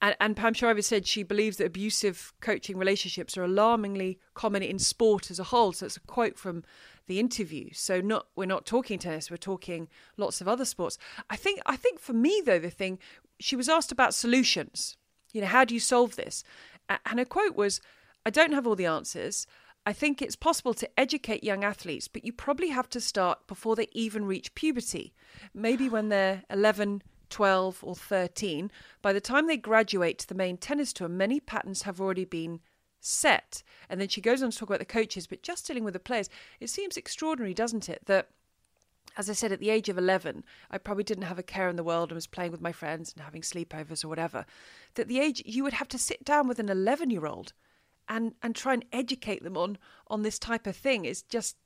and, 0.02 0.14
and 0.20 0.36
Pam 0.36 0.52
Shriver 0.52 0.82
said 0.82 1.06
she 1.06 1.22
believes 1.22 1.56
that 1.56 1.66
abusive 1.66 2.34
coaching 2.40 2.76
relationships 2.76 3.36
are 3.38 3.44
alarmingly 3.44 4.18
common 4.34 4.62
in 4.62 4.78
sport 4.78 5.30
as 5.30 5.38
a 5.38 5.44
whole. 5.44 5.72
So 5.72 5.86
it's 5.86 5.96
a 5.96 6.00
quote 6.00 6.38
from 6.38 6.64
the 7.06 7.18
interview. 7.18 7.70
So 7.72 8.00
not 8.00 8.26
we're 8.36 8.46
not 8.46 8.66
talking 8.66 8.98
tennis, 8.98 9.30
we're 9.30 9.36
talking 9.36 9.88
lots 10.16 10.40
of 10.40 10.48
other 10.48 10.64
sports. 10.64 10.98
I 11.30 11.36
think 11.36 11.60
I 11.66 11.76
think 11.76 12.00
for 12.00 12.12
me 12.12 12.42
though 12.44 12.58
the 12.58 12.70
thing 12.70 12.98
she 13.38 13.56
was 13.56 13.68
asked 13.68 13.92
about 13.92 14.14
solutions. 14.14 14.96
You 15.32 15.42
know, 15.42 15.48
how 15.48 15.64
do 15.64 15.74
you 15.74 15.80
solve 15.80 16.16
this? 16.16 16.44
And 16.88 17.18
her 17.18 17.24
quote 17.24 17.56
was, 17.56 17.80
"I 18.24 18.30
don't 18.30 18.52
have 18.52 18.66
all 18.66 18.76
the 18.76 18.86
answers. 18.86 19.46
I 19.88 19.92
think 19.92 20.20
it's 20.20 20.34
possible 20.34 20.74
to 20.74 20.90
educate 20.98 21.44
young 21.44 21.62
athletes, 21.62 22.08
but 22.08 22.24
you 22.24 22.32
probably 22.32 22.70
have 22.70 22.88
to 22.90 23.00
start 23.00 23.46
before 23.46 23.76
they 23.76 23.88
even 23.92 24.24
reach 24.24 24.54
puberty. 24.56 25.14
Maybe 25.54 25.88
when 25.88 26.08
they're 26.08 26.42
11, 26.50 27.02
12, 27.30 27.84
or 27.84 27.94
13, 27.94 28.70
by 29.00 29.12
the 29.12 29.20
time 29.20 29.46
they 29.46 29.56
graduate 29.56 30.18
to 30.18 30.26
the 30.26 30.34
main 30.34 30.56
tennis 30.56 30.92
tour, 30.92 31.08
many 31.08 31.38
patterns 31.38 31.82
have 31.82 32.00
already 32.00 32.24
been 32.24 32.60
set. 33.00 33.62
And 33.88 34.00
then 34.00 34.08
she 34.08 34.20
goes 34.20 34.42
on 34.42 34.50
to 34.50 34.58
talk 34.58 34.70
about 34.70 34.80
the 34.80 34.84
coaches, 34.84 35.28
but 35.28 35.42
just 35.42 35.66
dealing 35.66 35.84
with 35.84 35.94
the 35.94 36.00
players, 36.00 36.28
it 36.58 36.68
seems 36.68 36.96
extraordinary, 36.96 37.54
doesn't 37.54 37.88
it, 37.88 38.02
that 38.06 38.30
as 39.16 39.30
I 39.30 39.32
said, 39.32 39.52
at 39.52 39.60
the 39.60 39.70
age 39.70 39.88
of 39.88 39.96
11, 39.96 40.44
I 40.70 40.78
probably 40.78 41.04
didn't 41.04 41.24
have 41.24 41.38
a 41.38 41.42
care 41.42 41.68
in 41.68 41.76
the 41.76 41.84
world 41.84 42.10
and 42.10 42.16
was 42.16 42.26
playing 42.26 42.52
with 42.52 42.60
my 42.60 42.72
friends 42.72 43.12
and 43.12 43.24
having 43.24 43.42
sleepovers 43.42 44.04
or 44.04 44.08
whatever. 44.08 44.44
That 44.94 45.08
the 45.08 45.20
age 45.20 45.42
you 45.46 45.64
would 45.64 45.74
have 45.74 45.88
to 45.88 45.98
sit 45.98 46.24
down 46.24 46.48
with 46.48 46.58
an 46.58 46.68
11 46.68 47.10
year 47.10 47.26
old 47.26 47.52
and, 48.08 48.34
and 48.42 48.54
try 48.54 48.74
and 48.74 48.84
educate 48.92 49.42
them 49.42 49.56
on, 49.56 49.78
on 50.08 50.22
this 50.22 50.38
type 50.38 50.66
of 50.66 50.76
thing 50.76 51.04
is 51.04 51.22
just, 51.22 51.56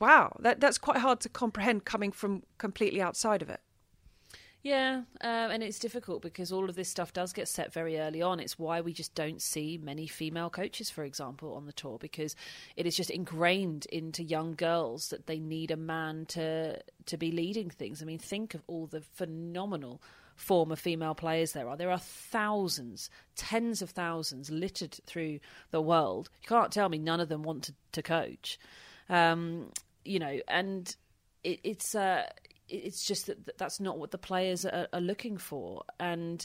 wow, 0.00 0.36
that, 0.40 0.60
that's 0.60 0.78
quite 0.78 0.98
hard 0.98 1.20
to 1.20 1.28
comprehend 1.28 1.84
coming 1.84 2.10
from 2.10 2.42
completely 2.58 3.00
outside 3.00 3.42
of 3.42 3.48
it. 3.48 3.60
Yeah, 4.62 5.02
um, 5.20 5.50
and 5.50 5.60
it's 5.60 5.80
difficult 5.80 6.22
because 6.22 6.52
all 6.52 6.68
of 6.68 6.76
this 6.76 6.88
stuff 6.88 7.12
does 7.12 7.32
get 7.32 7.48
set 7.48 7.72
very 7.72 7.98
early 7.98 8.22
on. 8.22 8.38
It's 8.38 8.60
why 8.60 8.80
we 8.80 8.92
just 8.92 9.12
don't 9.16 9.42
see 9.42 9.76
many 9.82 10.06
female 10.06 10.50
coaches, 10.50 10.88
for 10.88 11.02
example, 11.02 11.54
on 11.54 11.66
the 11.66 11.72
tour 11.72 11.98
because 11.98 12.36
it 12.76 12.86
is 12.86 12.96
just 12.96 13.10
ingrained 13.10 13.86
into 13.86 14.22
young 14.22 14.54
girls 14.54 15.08
that 15.08 15.26
they 15.26 15.40
need 15.40 15.72
a 15.72 15.76
man 15.76 16.26
to 16.26 16.80
to 17.06 17.16
be 17.16 17.32
leading 17.32 17.70
things. 17.70 18.02
I 18.02 18.04
mean, 18.04 18.20
think 18.20 18.54
of 18.54 18.62
all 18.68 18.86
the 18.86 19.00
phenomenal 19.00 20.00
former 20.36 20.76
female 20.76 21.16
players 21.16 21.52
there 21.52 21.68
are. 21.68 21.76
There 21.76 21.90
are 21.90 21.98
thousands, 21.98 23.10
tens 23.34 23.82
of 23.82 23.90
thousands 23.90 24.48
littered 24.48 24.96
through 25.06 25.40
the 25.72 25.82
world. 25.82 26.30
You 26.40 26.48
can't 26.48 26.70
tell 26.72 26.88
me 26.88 26.98
none 26.98 27.18
of 27.18 27.28
them 27.28 27.42
want 27.42 27.64
to, 27.64 27.74
to 27.92 28.02
coach. 28.02 28.60
Um, 29.08 29.72
you 30.04 30.20
know, 30.20 30.38
and 30.46 30.94
it, 31.44 31.60
it's 31.64 31.94
uh, 31.94 32.24
it's 32.72 33.04
just 33.04 33.26
that 33.26 33.58
that's 33.58 33.80
not 33.80 33.98
what 33.98 34.10
the 34.10 34.18
players 34.18 34.64
are, 34.64 34.88
are 34.92 35.00
looking 35.00 35.36
for, 35.36 35.84
and 36.00 36.44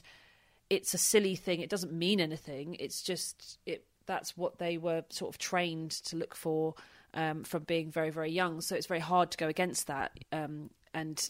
it's 0.69 0.93
a 0.93 0.97
silly 0.97 1.35
thing. 1.35 1.61
It 1.61 1.69
doesn't 1.69 1.93
mean 1.93 2.19
anything. 2.19 2.75
It's 2.79 3.01
just 3.01 3.57
it. 3.65 3.85
That's 4.05 4.37
what 4.37 4.59
they 4.59 4.77
were 4.77 5.03
sort 5.09 5.33
of 5.33 5.37
trained 5.37 5.91
to 5.91 6.15
look 6.15 6.35
for 6.35 6.75
um, 7.13 7.43
from 7.43 7.63
being 7.63 7.91
very 7.91 8.09
very 8.09 8.31
young. 8.31 8.61
So 8.61 8.75
it's 8.75 8.87
very 8.87 8.99
hard 8.99 9.31
to 9.31 9.37
go 9.37 9.47
against 9.47 9.87
that. 9.87 10.11
Um, 10.31 10.69
and 10.93 11.29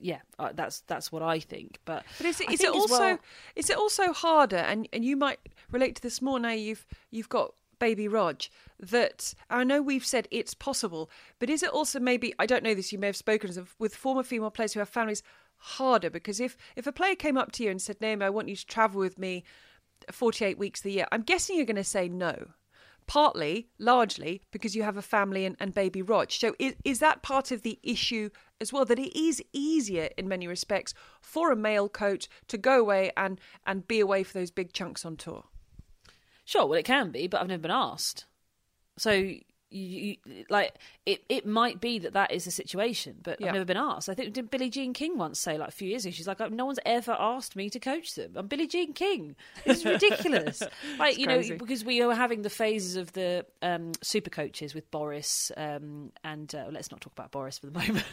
yeah, 0.00 0.20
uh, 0.38 0.50
that's 0.54 0.80
that's 0.82 1.10
what 1.10 1.22
I 1.22 1.40
think. 1.40 1.78
But 1.84 2.04
but 2.18 2.26
is 2.26 2.40
it, 2.40 2.50
is 2.50 2.62
it 2.62 2.70
also 2.70 2.98
well, 2.98 3.18
is 3.56 3.70
it 3.70 3.76
also 3.76 4.12
harder? 4.12 4.56
And 4.56 4.88
and 4.92 5.04
you 5.04 5.16
might 5.16 5.40
relate 5.70 5.96
to 5.96 6.02
this 6.02 6.22
more 6.22 6.38
now. 6.38 6.52
You've 6.52 6.86
you've 7.10 7.28
got 7.28 7.54
baby 7.78 8.08
Rog 8.08 8.42
that 8.80 9.34
I 9.50 9.64
know 9.64 9.82
we've 9.82 10.04
said 10.04 10.28
it's 10.30 10.54
possible, 10.54 11.10
but 11.38 11.50
is 11.50 11.62
it 11.62 11.70
also 11.70 11.98
maybe 11.98 12.34
I 12.38 12.46
don't 12.46 12.62
know 12.62 12.74
this 12.74 12.92
you 12.92 12.98
may 12.98 13.06
have 13.06 13.16
spoken 13.16 13.66
with 13.78 13.94
former 13.94 14.22
female 14.22 14.50
players 14.50 14.72
who 14.72 14.80
have 14.80 14.88
families 14.88 15.22
harder? 15.56 16.10
Because 16.10 16.40
if 16.40 16.56
if 16.76 16.86
a 16.86 16.92
player 16.92 17.14
came 17.14 17.36
up 17.36 17.52
to 17.52 17.64
you 17.64 17.70
and 17.70 17.82
said 17.82 18.00
Naomi 18.00 18.24
I 18.24 18.30
want 18.30 18.48
you 18.48 18.56
to 18.56 18.66
travel 18.66 19.00
with 19.00 19.18
me 19.18 19.44
48 20.10 20.58
weeks 20.58 20.80
of 20.80 20.84
the 20.84 20.92
year 20.92 21.06
I'm 21.10 21.22
guessing 21.22 21.56
you're 21.56 21.66
going 21.66 21.76
to 21.76 21.84
say 21.84 22.08
no. 22.08 22.50
Partly 23.06 23.68
largely 23.78 24.42
because 24.50 24.76
you 24.76 24.82
have 24.82 24.98
a 24.98 25.02
family 25.02 25.46
and, 25.46 25.56
and 25.58 25.72
baby 25.72 26.02
Rog. 26.02 26.30
So 26.30 26.54
is, 26.58 26.74
is 26.84 26.98
that 26.98 27.22
part 27.22 27.50
of 27.50 27.62
the 27.62 27.78
issue 27.82 28.28
as 28.60 28.70
well 28.70 28.84
that 28.84 28.98
it 28.98 29.18
is 29.18 29.42
easier 29.52 30.10
in 30.18 30.28
many 30.28 30.46
respects 30.46 30.92
for 31.22 31.50
a 31.50 31.56
male 31.56 31.88
coach 31.88 32.28
to 32.48 32.58
go 32.58 32.78
away 32.78 33.10
and 33.16 33.40
and 33.66 33.88
be 33.88 33.98
away 33.98 34.24
for 34.24 34.34
those 34.34 34.50
big 34.50 34.74
chunks 34.74 35.06
on 35.06 35.16
tour 35.16 35.44
Sure, 36.48 36.64
well, 36.64 36.78
it 36.78 36.86
can 36.86 37.10
be, 37.10 37.26
but 37.26 37.42
I've 37.42 37.46
never 37.46 37.60
been 37.60 37.70
asked. 37.70 38.24
So, 38.96 39.10
you, 39.12 39.38
you, 39.70 40.16
like, 40.48 40.72
it, 41.04 41.22
it 41.28 41.44
might 41.44 41.78
be 41.78 41.98
that 41.98 42.14
that 42.14 42.32
is 42.32 42.46
the 42.46 42.50
situation, 42.50 43.16
but 43.22 43.38
yeah. 43.38 43.48
I've 43.48 43.52
never 43.52 43.66
been 43.66 43.76
asked. 43.76 44.08
I 44.08 44.14
think 44.14 44.32
did 44.32 44.50
Billie 44.50 44.70
Jean 44.70 44.94
King 44.94 45.18
once 45.18 45.38
say, 45.38 45.58
like, 45.58 45.68
a 45.68 45.72
few 45.72 45.90
years 45.90 46.06
ago, 46.06 46.12
she's 46.12 46.26
like, 46.26 46.40
no 46.50 46.64
one's 46.64 46.78
ever 46.86 47.14
asked 47.18 47.54
me 47.54 47.68
to 47.68 47.78
coach 47.78 48.14
them. 48.14 48.32
I'm 48.34 48.46
Billie 48.46 48.66
Jean 48.66 48.94
King. 48.94 49.36
It's 49.66 49.84
ridiculous. 49.84 50.62
like, 50.98 51.10
it's 51.10 51.18
you 51.18 51.26
crazy. 51.26 51.50
know, 51.50 51.58
because 51.58 51.84
we 51.84 52.02
were 52.02 52.14
having 52.14 52.40
the 52.40 52.48
phases 52.48 52.96
of 52.96 53.12
the 53.12 53.44
um, 53.60 53.92
super 54.02 54.30
coaches 54.30 54.74
with 54.74 54.90
Boris, 54.90 55.52
um, 55.58 56.12
and 56.24 56.54
uh, 56.54 56.68
let's 56.70 56.90
not 56.90 57.02
talk 57.02 57.12
about 57.12 57.30
Boris 57.30 57.58
for 57.58 57.66
the 57.66 57.72
moment. 57.78 58.06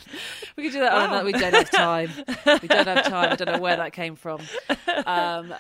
we 0.58 0.64
could 0.64 0.74
do 0.74 0.82
that. 0.82 0.92
Wow. 0.92 1.24
we 1.24 1.32
don't 1.32 1.54
have 1.54 1.72
time. 1.72 2.10
We 2.62 2.68
don't 2.68 2.86
have 2.86 3.06
time. 3.06 3.32
I 3.32 3.36
don't 3.38 3.54
know 3.54 3.62
where 3.62 3.78
that 3.78 3.94
came 3.94 4.18
from. 4.18 4.42
Um, 5.06 5.54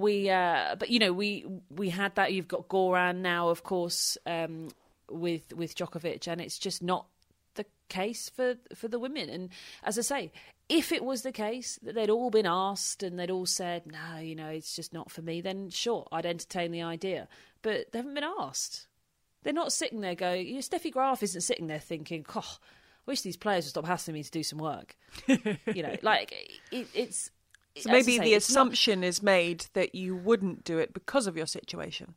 we 0.00 0.30
uh, 0.30 0.76
but 0.78 0.90
you 0.90 0.98
know 0.98 1.12
we 1.12 1.46
we 1.70 1.90
had 1.90 2.14
that 2.16 2.32
you've 2.32 2.48
got 2.48 2.68
Goran 2.68 3.16
now 3.16 3.48
of 3.48 3.62
course 3.62 4.18
um, 4.26 4.68
with 5.10 5.52
with 5.54 5.74
Djokovic 5.74 6.26
and 6.28 6.40
it's 6.40 6.58
just 6.58 6.82
not 6.82 7.06
the 7.54 7.66
case 7.88 8.28
for 8.28 8.56
for 8.74 8.88
the 8.88 8.98
women 8.98 9.28
and 9.28 9.48
as 9.82 9.98
I 9.98 10.02
say 10.02 10.32
if 10.68 10.90
it 10.92 11.04
was 11.04 11.22
the 11.22 11.32
case 11.32 11.78
that 11.82 11.94
they'd 11.94 12.10
all 12.10 12.30
been 12.30 12.46
asked 12.46 13.02
and 13.02 13.18
they'd 13.18 13.30
all 13.30 13.46
said 13.46 13.86
no 13.86 14.18
you 14.18 14.34
know 14.34 14.48
it's 14.48 14.74
just 14.74 14.92
not 14.92 15.10
for 15.10 15.22
me 15.22 15.40
then 15.40 15.70
sure 15.70 16.06
I'd 16.12 16.26
entertain 16.26 16.72
the 16.72 16.82
idea 16.82 17.28
but 17.62 17.92
they 17.92 17.98
haven't 17.98 18.14
been 18.14 18.24
asked 18.38 18.86
They're 19.42 19.52
not 19.52 19.72
sitting 19.72 20.00
there 20.00 20.16
going. 20.16 20.46
You 20.48 20.54
know, 20.54 20.60
Steffi 20.60 20.90
Graf 20.90 21.22
isn't 21.22 21.42
sitting 21.42 21.68
there 21.68 21.78
thinking, 21.78 22.26
"Oh, 22.34 22.40
I 22.58 22.58
wish 23.06 23.20
these 23.20 23.36
players 23.36 23.64
would 23.64 23.70
stop 23.70 23.86
hassling 23.86 24.14
me 24.14 24.24
to 24.24 24.30
do 24.30 24.42
some 24.42 24.58
work." 24.58 24.96
you 25.28 25.82
know, 25.84 25.94
like 26.02 26.32
it, 26.72 26.88
it's. 26.92 27.30
So 27.78 27.90
maybe 27.90 28.16
say, 28.16 28.24
the 28.24 28.34
assumption 28.34 29.00
not, 29.00 29.06
is 29.06 29.22
made 29.22 29.66
that 29.74 29.94
you 29.94 30.16
wouldn't 30.16 30.64
do 30.64 30.78
it 30.78 30.94
because 30.94 31.26
of 31.26 31.36
your 31.36 31.46
situation. 31.46 32.14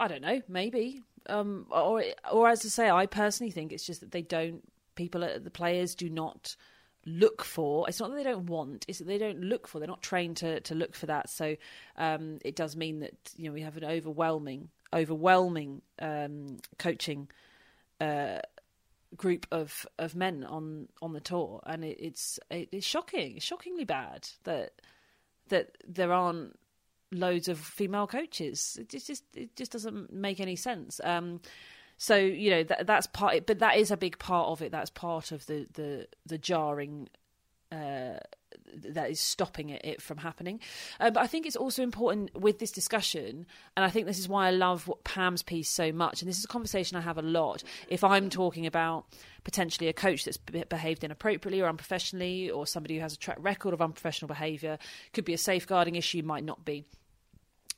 I 0.00 0.08
don't 0.08 0.22
know. 0.22 0.42
Maybe, 0.48 1.02
um, 1.28 1.66
or 1.70 2.02
or 2.32 2.48
as 2.48 2.64
I 2.64 2.68
say, 2.68 2.90
I 2.90 3.06
personally 3.06 3.50
think 3.50 3.72
it's 3.72 3.86
just 3.86 4.00
that 4.00 4.12
they 4.12 4.22
don't. 4.22 4.62
People, 4.94 5.28
the 5.42 5.50
players, 5.50 5.94
do 5.94 6.08
not 6.08 6.56
look 7.04 7.44
for. 7.44 7.88
It's 7.88 8.00
not 8.00 8.10
that 8.10 8.16
they 8.16 8.22
don't 8.22 8.46
want; 8.46 8.84
it's 8.88 8.98
that 8.98 9.06
they 9.06 9.18
don't 9.18 9.40
look 9.40 9.68
for. 9.68 9.78
They're 9.78 9.88
not 9.88 10.02
trained 10.02 10.38
to 10.38 10.60
to 10.60 10.74
look 10.74 10.94
for 10.94 11.06
that. 11.06 11.28
So 11.28 11.56
um, 11.96 12.38
it 12.44 12.56
does 12.56 12.76
mean 12.76 13.00
that 13.00 13.14
you 13.36 13.46
know 13.48 13.52
we 13.52 13.62
have 13.62 13.76
an 13.76 13.84
overwhelming, 13.84 14.68
overwhelming 14.92 15.82
um, 16.00 16.58
coaching 16.78 17.28
uh, 18.00 18.38
group 19.16 19.46
of 19.52 19.86
of 19.98 20.14
men 20.14 20.44
on 20.44 20.88
on 21.02 21.12
the 21.12 21.20
tour, 21.20 21.62
and 21.66 21.84
it, 21.84 21.98
it's 22.00 22.38
it, 22.50 22.68
it's 22.72 22.86
shocking, 22.86 23.36
it's 23.36 23.44
shockingly 23.44 23.84
bad 23.84 24.28
that 24.44 24.72
that 25.48 25.76
there 25.86 26.12
aren't 26.12 26.58
loads 27.12 27.48
of 27.48 27.58
female 27.58 28.06
coaches. 28.06 28.76
It 28.80 28.88
just 28.88 29.24
it 29.34 29.56
just 29.56 29.72
doesn't 29.72 30.12
make 30.12 30.40
any 30.40 30.56
sense. 30.56 31.00
Um, 31.02 31.40
so 31.96 32.16
you 32.16 32.50
know 32.50 32.62
that 32.64 32.86
that's 32.86 33.06
part, 33.06 33.46
but 33.46 33.60
that 33.60 33.76
is 33.76 33.90
a 33.90 33.96
big 33.96 34.18
part 34.18 34.48
of 34.48 34.62
it. 34.62 34.72
That's 34.72 34.90
part 34.90 35.32
of 35.32 35.46
the 35.46 35.66
the 35.74 36.08
the 36.26 36.38
jarring. 36.38 37.08
Uh, 37.72 38.18
that 38.74 39.10
is 39.10 39.20
stopping 39.20 39.70
it, 39.70 39.84
it 39.84 40.02
from 40.02 40.18
happening. 40.18 40.60
Uh, 41.00 41.10
but 41.10 41.22
I 41.22 41.26
think 41.26 41.46
it's 41.46 41.56
also 41.56 41.82
important 41.82 42.34
with 42.38 42.58
this 42.58 42.70
discussion, 42.70 43.46
and 43.76 43.84
I 43.84 43.90
think 43.90 44.06
this 44.06 44.18
is 44.18 44.28
why 44.28 44.48
I 44.48 44.50
love 44.50 44.88
what 44.88 45.04
Pam's 45.04 45.42
piece 45.42 45.70
so 45.70 45.92
much. 45.92 46.22
And 46.22 46.28
this 46.28 46.38
is 46.38 46.44
a 46.44 46.48
conversation 46.48 46.96
I 46.96 47.00
have 47.02 47.18
a 47.18 47.22
lot. 47.22 47.62
If 47.88 48.04
I'm 48.04 48.30
talking 48.30 48.66
about 48.66 49.06
potentially 49.44 49.88
a 49.88 49.92
coach 49.92 50.24
that's 50.24 50.38
behaved 50.38 51.04
inappropriately 51.04 51.60
or 51.60 51.68
unprofessionally, 51.68 52.50
or 52.50 52.66
somebody 52.66 52.96
who 52.96 53.00
has 53.00 53.14
a 53.14 53.18
track 53.18 53.38
record 53.40 53.74
of 53.74 53.82
unprofessional 53.82 54.28
behaviour, 54.28 54.78
could 55.12 55.24
be 55.24 55.34
a 55.34 55.38
safeguarding 55.38 55.96
issue, 55.96 56.22
might 56.22 56.44
not 56.44 56.64
be 56.64 56.84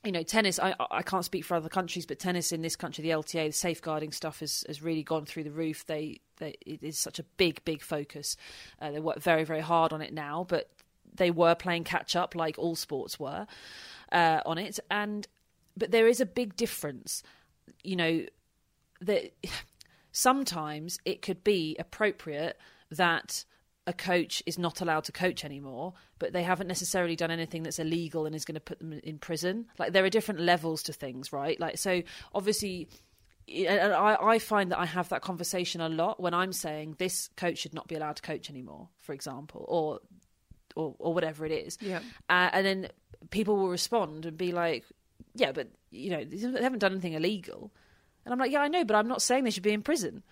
you 0.06 0.12
know, 0.12 0.22
tennis. 0.22 0.58
I 0.60 0.74
I 0.90 1.02
can't 1.02 1.24
speak 1.24 1.44
for 1.44 1.56
other 1.56 1.68
countries, 1.68 2.06
but 2.06 2.18
tennis 2.18 2.52
in 2.52 2.62
this 2.62 2.76
country, 2.76 3.02
the 3.02 3.10
LTA, 3.10 3.48
the 3.48 3.52
safeguarding 3.52 4.12
stuff 4.12 4.38
has 4.40 4.64
has 4.68 4.80
really 4.80 5.02
gone 5.02 5.26
through 5.26 5.44
the 5.44 5.50
roof. 5.50 5.84
They, 5.84 6.20
they 6.36 6.54
it 6.64 6.82
is 6.82 6.98
such 6.98 7.18
a 7.18 7.24
big, 7.36 7.64
big 7.64 7.82
focus. 7.82 8.36
Uh, 8.80 8.92
they 8.92 9.00
work 9.00 9.18
very, 9.18 9.42
very 9.42 9.60
hard 9.60 9.92
on 9.92 10.00
it 10.00 10.14
now, 10.14 10.46
but 10.48 10.70
they 11.16 11.30
were 11.30 11.54
playing 11.54 11.84
catch 11.84 12.16
up 12.16 12.34
like 12.34 12.58
all 12.58 12.76
sports 12.76 13.18
were 13.18 13.46
uh, 14.12 14.40
on 14.46 14.58
it. 14.58 14.78
And 14.90 15.26
but 15.76 15.90
there 15.90 16.06
is 16.06 16.20
a 16.20 16.26
big 16.26 16.56
difference. 16.56 17.22
You 17.82 17.96
know, 17.96 18.26
that 19.00 19.32
sometimes 20.12 20.98
it 21.04 21.22
could 21.22 21.44
be 21.44 21.76
appropriate 21.78 22.58
that 22.90 23.44
a 23.86 23.92
coach 23.92 24.42
is 24.46 24.58
not 24.58 24.80
allowed 24.80 25.04
to 25.04 25.12
coach 25.12 25.44
anymore, 25.44 25.94
but 26.18 26.32
they 26.32 26.42
haven't 26.42 26.66
necessarily 26.66 27.14
done 27.14 27.30
anything 27.30 27.62
that's 27.62 27.78
illegal 27.78 28.26
and 28.26 28.34
is 28.34 28.44
going 28.44 28.54
to 28.54 28.60
put 28.60 28.80
them 28.80 28.92
in 28.92 29.18
prison. 29.18 29.66
Like 29.78 29.92
there 29.92 30.04
are 30.04 30.10
different 30.10 30.40
levels 30.40 30.82
to 30.84 30.92
things, 30.92 31.32
right? 31.32 31.58
Like 31.60 31.78
so, 31.78 32.02
obviously, 32.34 32.88
and 33.48 33.92
I, 33.92 34.16
I 34.20 34.38
find 34.40 34.72
that 34.72 34.78
I 34.78 34.86
have 34.86 35.08
that 35.10 35.22
conversation 35.22 35.80
a 35.80 35.88
lot 35.88 36.20
when 36.20 36.34
I'm 36.34 36.52
saying 36.52 36.96
this 36.98 37.28
coach 37.36 37.58
should 37.58 37.74
not 37.74 37.86
be 37.86 37.94
allowed 37.94 38.16
to 38.16 38.22
coach 38.22 38.50
anymore, 38.50 38.88
for 38.98 39.12
example, 39.12 39.64
or 39.68 40.00
or, 40.76 40.94
or 40.98 41.12
whatever 41.12 41.44
it 41.44 41.52
is. 41.52 41.78
Yeah. 41.80 41.98
Uh, 42.28 42.50
and 42.52 42.64
then 42.66 42.88
people 43.30 43.56
will 43.56 43.68
respond 43.68 44.26
and 44.26 44.36
be 44.36 44.52
like, 44.52 44.84
"Yeah, 45.34 45.52
but 45.52 45.68
you 45.90 46.10
know, 46.10 46.24
they 46.24 46.62
haven't 46.62 46.78
done 46.78 46.92
anything 46.92 47.14
illegal." 47.14 47.72
And 48.24 48.32
I'm 48.32 48.38
like, 48.38 48.52
"Yeah, 48.52 48.60
I 48.60 48.68
know, 48.68 48.84
but 48.84 48.96
I'm 48.96 49.08
not 49.08 49.22
saying 49.22 49.44
they 49.44 49.50
should 49.50 49.62
be 49.62 49.72
in 49.72 49.82
prison." 49.82 50.22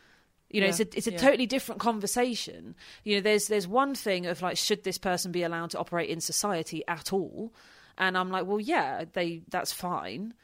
You 0.51 0.61
know, 0.61 0.67
yeah, 0.67 0.71
it's 0.71 0.81
a 0.81 0.97
it's 0.97 1.07
a 1.09 1.13
yeah. 1.13 1.19
totally 1.19 1.47
different 1.47 1.81
conversation. 1.81 2.77
You 3.03 3.17
know, 3.17 3.21
there's 3.23 3.49
there's 3.49 3.67
one 3.67 3.95
thing 3.95 4.27
of 4.27 4.41
like, 4.41 4.57
should 4.57 4.85
this 4.85 4.99
person 4.99 5.33
be 5.33 5.43
allowed 5.43 5.71
to 5.71 5.79
operate 5.79 6.11
in 6.11 6.21
society 6.21 6.87
at 6.87 7.13
all? 7.13 7.53
And 7.99 8.17
I'm 8.17 8.31
like, 8.31 8.47
well, 8.47 8.61
yeah, 8.61 9.05
they 9.13 9.43
that's 9.49 9.73
fine. 9.73 10.35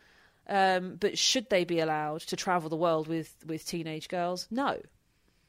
Um, 0.49 0.97
but 0.99 1.17
should 1.17 1.49
they 1.49 1.65
be 1.65 1.79
allowed 1.79 2.23
to 2.23 2.37
travel 2.37 2.69
the 2.69 2.77
world 2.77 3.07
with 3.07 3.35
with 3.47 3.65
teenage 3.65 4.09
girls? 4.09 4.49
No, 4.51 4.81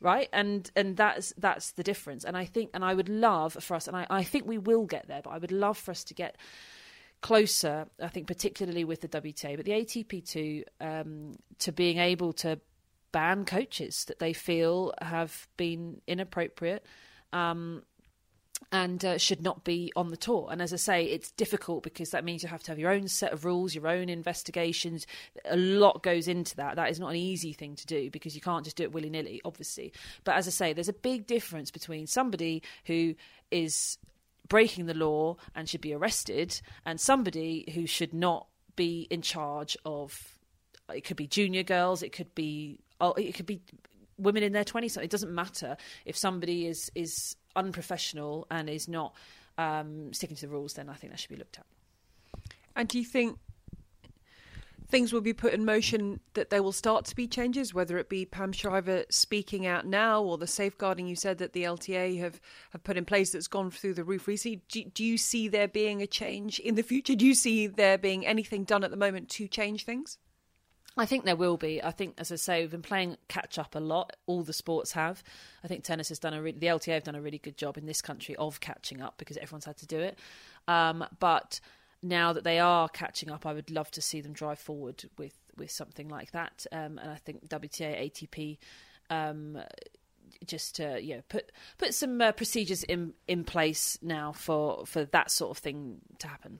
right? 0.02 0.28
And 0.34 0.70
and 0.76 0.98
that's 0.98 1.34
that's 1.38 1.72
the 1.72 1.84
difference. 1.84 2.26
And 2.26 2.36
I 2.36 2.46
think, 2.46 2.72
and 2.74 2.84
I 2.84 2.94
would 2.94 3.08
love 3.08 3.54
for 3.54 3.76
us, 3.76 3.88
and 3.88 3.96
I, 3.96 4.06
I 4.10 4.24
think 4.24 4.46
we 4.46 4.58
will 4.58 4.86
get 4.86 5.08
there. 5.08 5.22
But 5.24 5.30
I 5.30 5.38
would 5.38 5.52
love 5.52 5.78
for 5.78 5.92
us 5.92 6.04
to 6.06 6.14
get 6.14 6.38
closer. 7.22 7.88
I 8.02 8.08
think 8.08 8.28
particularly 8.28 8.84
with 8.84 9.02
the 9.02 9.08
WTA, 9.08 9.56
but 9.56 9.66
the 9.66 9.72
ATP 9.72 10.28
too, 10.28 10.64
um, 10.82 11.38
to 11.60 11.72
being 11.72 12.00
able 12.00 12.34
to 12.34 12.60
ban 13.12 13.46
coaches 13.46 14.06
that 14.06 14.20
they 14.20 14.34
feel 14.34 14.94
have 15.02 15.48
been 15.58 16.02
inappropriate 16.08 16.86
um, 17.34 17.84
and 18.72 19.04
uh, 19.04 19.18
should 19.18 19.42
not 19.42 19.64
be 19.64 19.92
on 19.96 20.10
the 20.10 20.18
tour. 20.18 20.48
And 20.52 20.62
as 20.62 20.74
I 20.74 20.78
say, 20.78 21.04
it's 21.06 21.32
difficult 21.32 21.84
because 21.84 22.12
that 22.12 22.24
means 22.24 22.44
you 22.44 22.50
have 22.50 22.64
to 22.64 22.72
have 22.72 22.80
your 22.80 22.92
own 22.92 23.08
set 23.08 23.34
of 23.34 23.44
rules, 23.44 23.76
your 23.76 23.88
own 23.88 24.10
investigations. 24.10 25.06
A 25.46 25.58
lot 25.58 26.04
goes 26.04 26.28
into 26.28 26.56
that. 26.56 26.76
That 26.76 26.90
is 26.90 27.00
not 27.00 27.10
an 27.10 27.18
easy 27.18 27.54
thing 27.54 27.76
to 27.76 27.86
do 27.86 28.10
because 28.10 28.36
you 28.36 28.42
can't 28.42 28.64
just 28.64 28.78
do 28.78 28.84
it 28.84 28.94
willy 28.94 29.10
nilly, 29.10 29.42
obviously. 29.44 29.92
But 30.24 30.36
as 30.36 30.48
I 30.48 30.52
say, 30.52 30.74
there's 30.74 30.90
a 30.90 30.94
big 30.94 31.28
difference 31.28 31.72
between 31.72 32.08
somebody 32.08 32.64
who 32.86 33.16
is 33.50 33.98
breaking 34.48 34.86
the 34.86 34.94
law 34.94 35.38
and 35.56 35.68
should 35.68 35.82
be 35.82 35.94
arrested 35.94 36.62
and 36.86 37.00
somebody 37.00 37.72
who 37.74 37.86
should 37.86 38.14
not 38.14 38.48
be 38.76 39.08
in 39.10 39.22
charge 39.22 39.78
of 39.86 40.38
it 40.94 41.06
could 41.06 41.18
be 41.18 41.28
junior 41.28 41.64
girls, 41.64 42.04
it 42.04 42.12
could 42.12 42.34
be 42.36 42.80
oh, 43.00 43.14
it 43.14 43.34
could 43.34 43.46
be 43.46 43.62
women 44.18 44.44
in 44.44 44.54
their 44.54 44.64
20s. 44.64 45.02
It 45.02 45.10
doesn't 45.10 45.34
matter 45.34 45.78
if 46.06 46.18
somebody 46.18 46.68
is 46.68 46.92
is 46.96 47.36
unprofessional 47.56 48.48
and 48.50 48.70
is 48.70 48.88
not 48.88 49.14
um, 49.58 50.14
sticking 50.14 50.36
to 50.38 50.48
the 50.48 50.52
rules. 50.52 50.74
Then 50.74 50.90
I 50.90 50.94
think 50.94 51.12
that 51.12 51.20
should 51.20 51.30
be 51.30 51.36
looked 51.36 51.58
at. 51.58 51.66
And 52.76 52.88
do 52.88 52.98
you 52.98 53.06
think 53.06 53.38
things 54.92 55.14
will 55.14 55.22
be 55.22 55.34
put 55.34 55.54
in 55.54 55.64
motion 55.64 56.20
that 56.34 56.50
there 56.50 56.62
will 56.62 56.74
start 56.74 57.06
to 57.06 57.16
be 57.16 57.26
changes, 57.26 57.74
whether 57.74 57.98
it 57.98 58.10
be 58.10 58.26
Pam 58.26 58.52
Shriver 58.52 59.06
speaking 59.10 59.66
out 59.66 59.86
now 59.86 60.22
or 60.22 60.38
the 60.38 60.46
safeguarding 60.46 61.08
you 61.08 61.16
said 61.16 61.38
that 61.38 61.54
the 61.54 61.64
LTA 61.64 62.20
have, 62.20 62.42
have 62.72 62.84
put 62.84 62.98
in 62.98 63.06
place 63.06 63.32
that's 63.32 63.48
gone 63.48 63.72
through 63.72 63.94
the 63.94 64.04
roof 64.04 64.28
recently? 64.28 64.62
Do, 64.68 64.84
do 64.84 65.04
you 65.04 65.18
see 65.18 65.48
there 65.48 65.70
being 65.70 66.02
a 66.02 66.08
change 66.08 66.60
in 66.60 66.76
the 66.76 66.84
future? 66.84 67.16
Do 67.16 67.26
you 67.26 67.34
see 67.34 67.68
there 67.68 67.98
being 67.98 68.26
anything 68.26 68.66
done 68.66 68.84
at 68.84 68.92
the 68.92 68.98
moment 68.98 69.30
to 69.30 69.48
change 69.48 69.86
things? 69.86 70.18
I 70.98 71.06
think 71.06 71.24
there 71.24 71.36
will 71.36 71.58
be. 71.58 71.82
I 71.82 71.92
think, 71.92 72.16
as 72.18 72.32
I 72.32 72.36
say, 72.36 72.62
we've 72.62 72.72
been 72.72 72.82
playing 72.82 73.18
catch 73.30 73.58
up 73.58 73.76
a 73.76 73.80
lot. 73.80 74.16
All 74.26 74.44
the 74.44 74.54
sports 74.54 74.92
have. 74.92 75.24
I 75.64 75.68
think 75.68 75.84
tennis 75.84 76.10
has 76.10 76.20
done 76.20 76.34
a 76.34 76.42
re- 76.42 76.52
the 76.52 76.68
LTA 76.68 76.94
have 76.94 77.04
done 77.04 77.16
a 77.16 77.22
really 77.22 77.38
good 77.38 77.58
job 77.58 77.78
in 77.78 77.86
this 77.86 78.02
country 78.02 78.36
of 78.36 78.60
catching 78.60 79.02
up 79.02 79.18
because 79.18 79.38
everyone's 79.38 79.66
had 79.66 79.78
to 79.78 79.88
do 79.88 80.00
it. 80.00 80.20
Um, 80.68 81.06
but 81.20 81.62
now 82.04 82.34
that 82.34 82.44
they 82.44 82.60
are 82.60 82.90
catching 82.90 83.30
up, 83.30 83.46
I 83.46 83.54
would 83.54 83.72
love 83.72 83.90
to 83.92 84.02
see 84.02 84.20
them 84.20 84.34
drive 84.34 84.60
forward 84.60 85.04
with 85.18 85.38
with 85.58 85.72
something 85.72 86.10
like 86.10 86.32
that. 86.32 86.66
Um, 86.72 86.98
and 86.98 87.12
I 87.12 87.16
think 87.16 87.48
WTA, 87.48 88.12
ATP. 88.12 88.58
Um, 89.10 89.60
just 90.46 90.78
to 90.78 91.02
you 91.02 91.16
know 91.16 91.22
put 91.28 91.52
put 91.78 91.94
some 91.94 92.22
uh, 92.22 92.32
procedures 92.32 92.84
in 92.84 93.14
in 93.28 93.44
place 93.44 93.98
now 94.02 94.32
for 94.32 94.86
for 94.86 95.06
that 95.06 95.30
sort 95.30 95.52
of 95.52 95.58
thing 95.58 96.00
to 96.20 96.28
happen. 96.28 96.60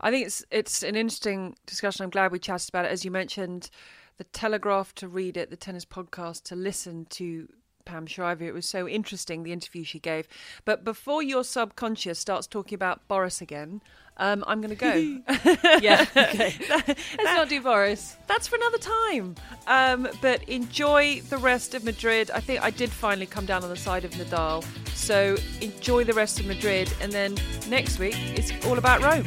I 0.00 0.10
think 0.10 0.26
it's 0.26 0.44
it's 0.50 0.82
an 0.82 0.94
interesting 0.94 1.56
discussion. 1.66 2.04
I'm 2.04 2.10
glad 2.10 2.32
we 2.32 2.38
chatted 2.38 2.68
about 2.68 2.84
it. 2.84 2.90
As 2.90 3.04
you 3.04 3.10
mentioned, 3.10 3.70
the 4.18 4.24
Telegraph 4.24 4.94
to 4.96 5.08
read 5.08 5.36
it, 5.36 5.50
the 5.50 5.56
tennis 5.56 5.84
podcast 5.84 6.42
to 6.44 6.56
listen 6.56 7.06
to 7.10 7.48
Pam 7.84 8.06
Shriver. 8.06 8.44
It 8.44 8.54
was 8.54 8.66
so 8.66 8.88
interesting 8.88 9.42
the 9.42 9.52
interview 9.52 9.84
she 9.84 9.98
gave. 9.98 10.28
But 10.64 10.84
before 10.84 11.22
your 11.22 11.44
subconscious 11.44 12.18
starts 12.18 12.46
talking 12.46 12.76
about 12.76 13.06
Boris 13.08 13.40
again, 13.40 13.80
um, 14.16 14.44
I'm 14.46 14.60
going 14.60 14.76
to 14.76 14.76
go. 14.76 14.92
yeah, 15.80 16.04
okay. 16.14 16.54
Let's 16.68 17.24
not 17.24 17.48
do 17.48 17.60
Boris. 17.62 18.16
That's 18.26 18.46
for 18.46 18.56
another 18.56 18.78
time. 18.78 19.34
Um, 19.66 20.08
but 20.20 20.46
enjoy 20.48 21.22
the 21.22 21.38
rest 21.38 21.74
of 21.74 21.84
Madrid. 21.84 22.30
I 22.30 22.40
think 22.40 22.62
I 22.62 22.70
did 22.70 22.90
finally 22.90 23.26
come 23.26 23.46
down 23.46 23.64
on 23.64 23.70
the 23.70 23.76
side 23.76 24.04
of 24.04 24.12
Nadal. 24.12 24.64
So 24.94 25.36
enjoy 25.60 26.04
the 26.04 26.12
rest 26.12 26.38
of 26.38 26.46
Madrid. 26.46 26.92
And 27.00 27.10
then 27.10 27.36
next 27.68 27.98
week, 27.98 28.16
it's 28.36 28.52
all 28.66 28.78
about 28.78 29.02
Rome. 29.02 29.24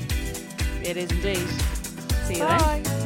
It 0.84 0.97
is 0.97 1.11
indeed. 1.11 1.47
See 2.27 2.34
you 2.36 2.39
Bye. 2.39 2.81
then. 2.84 3.02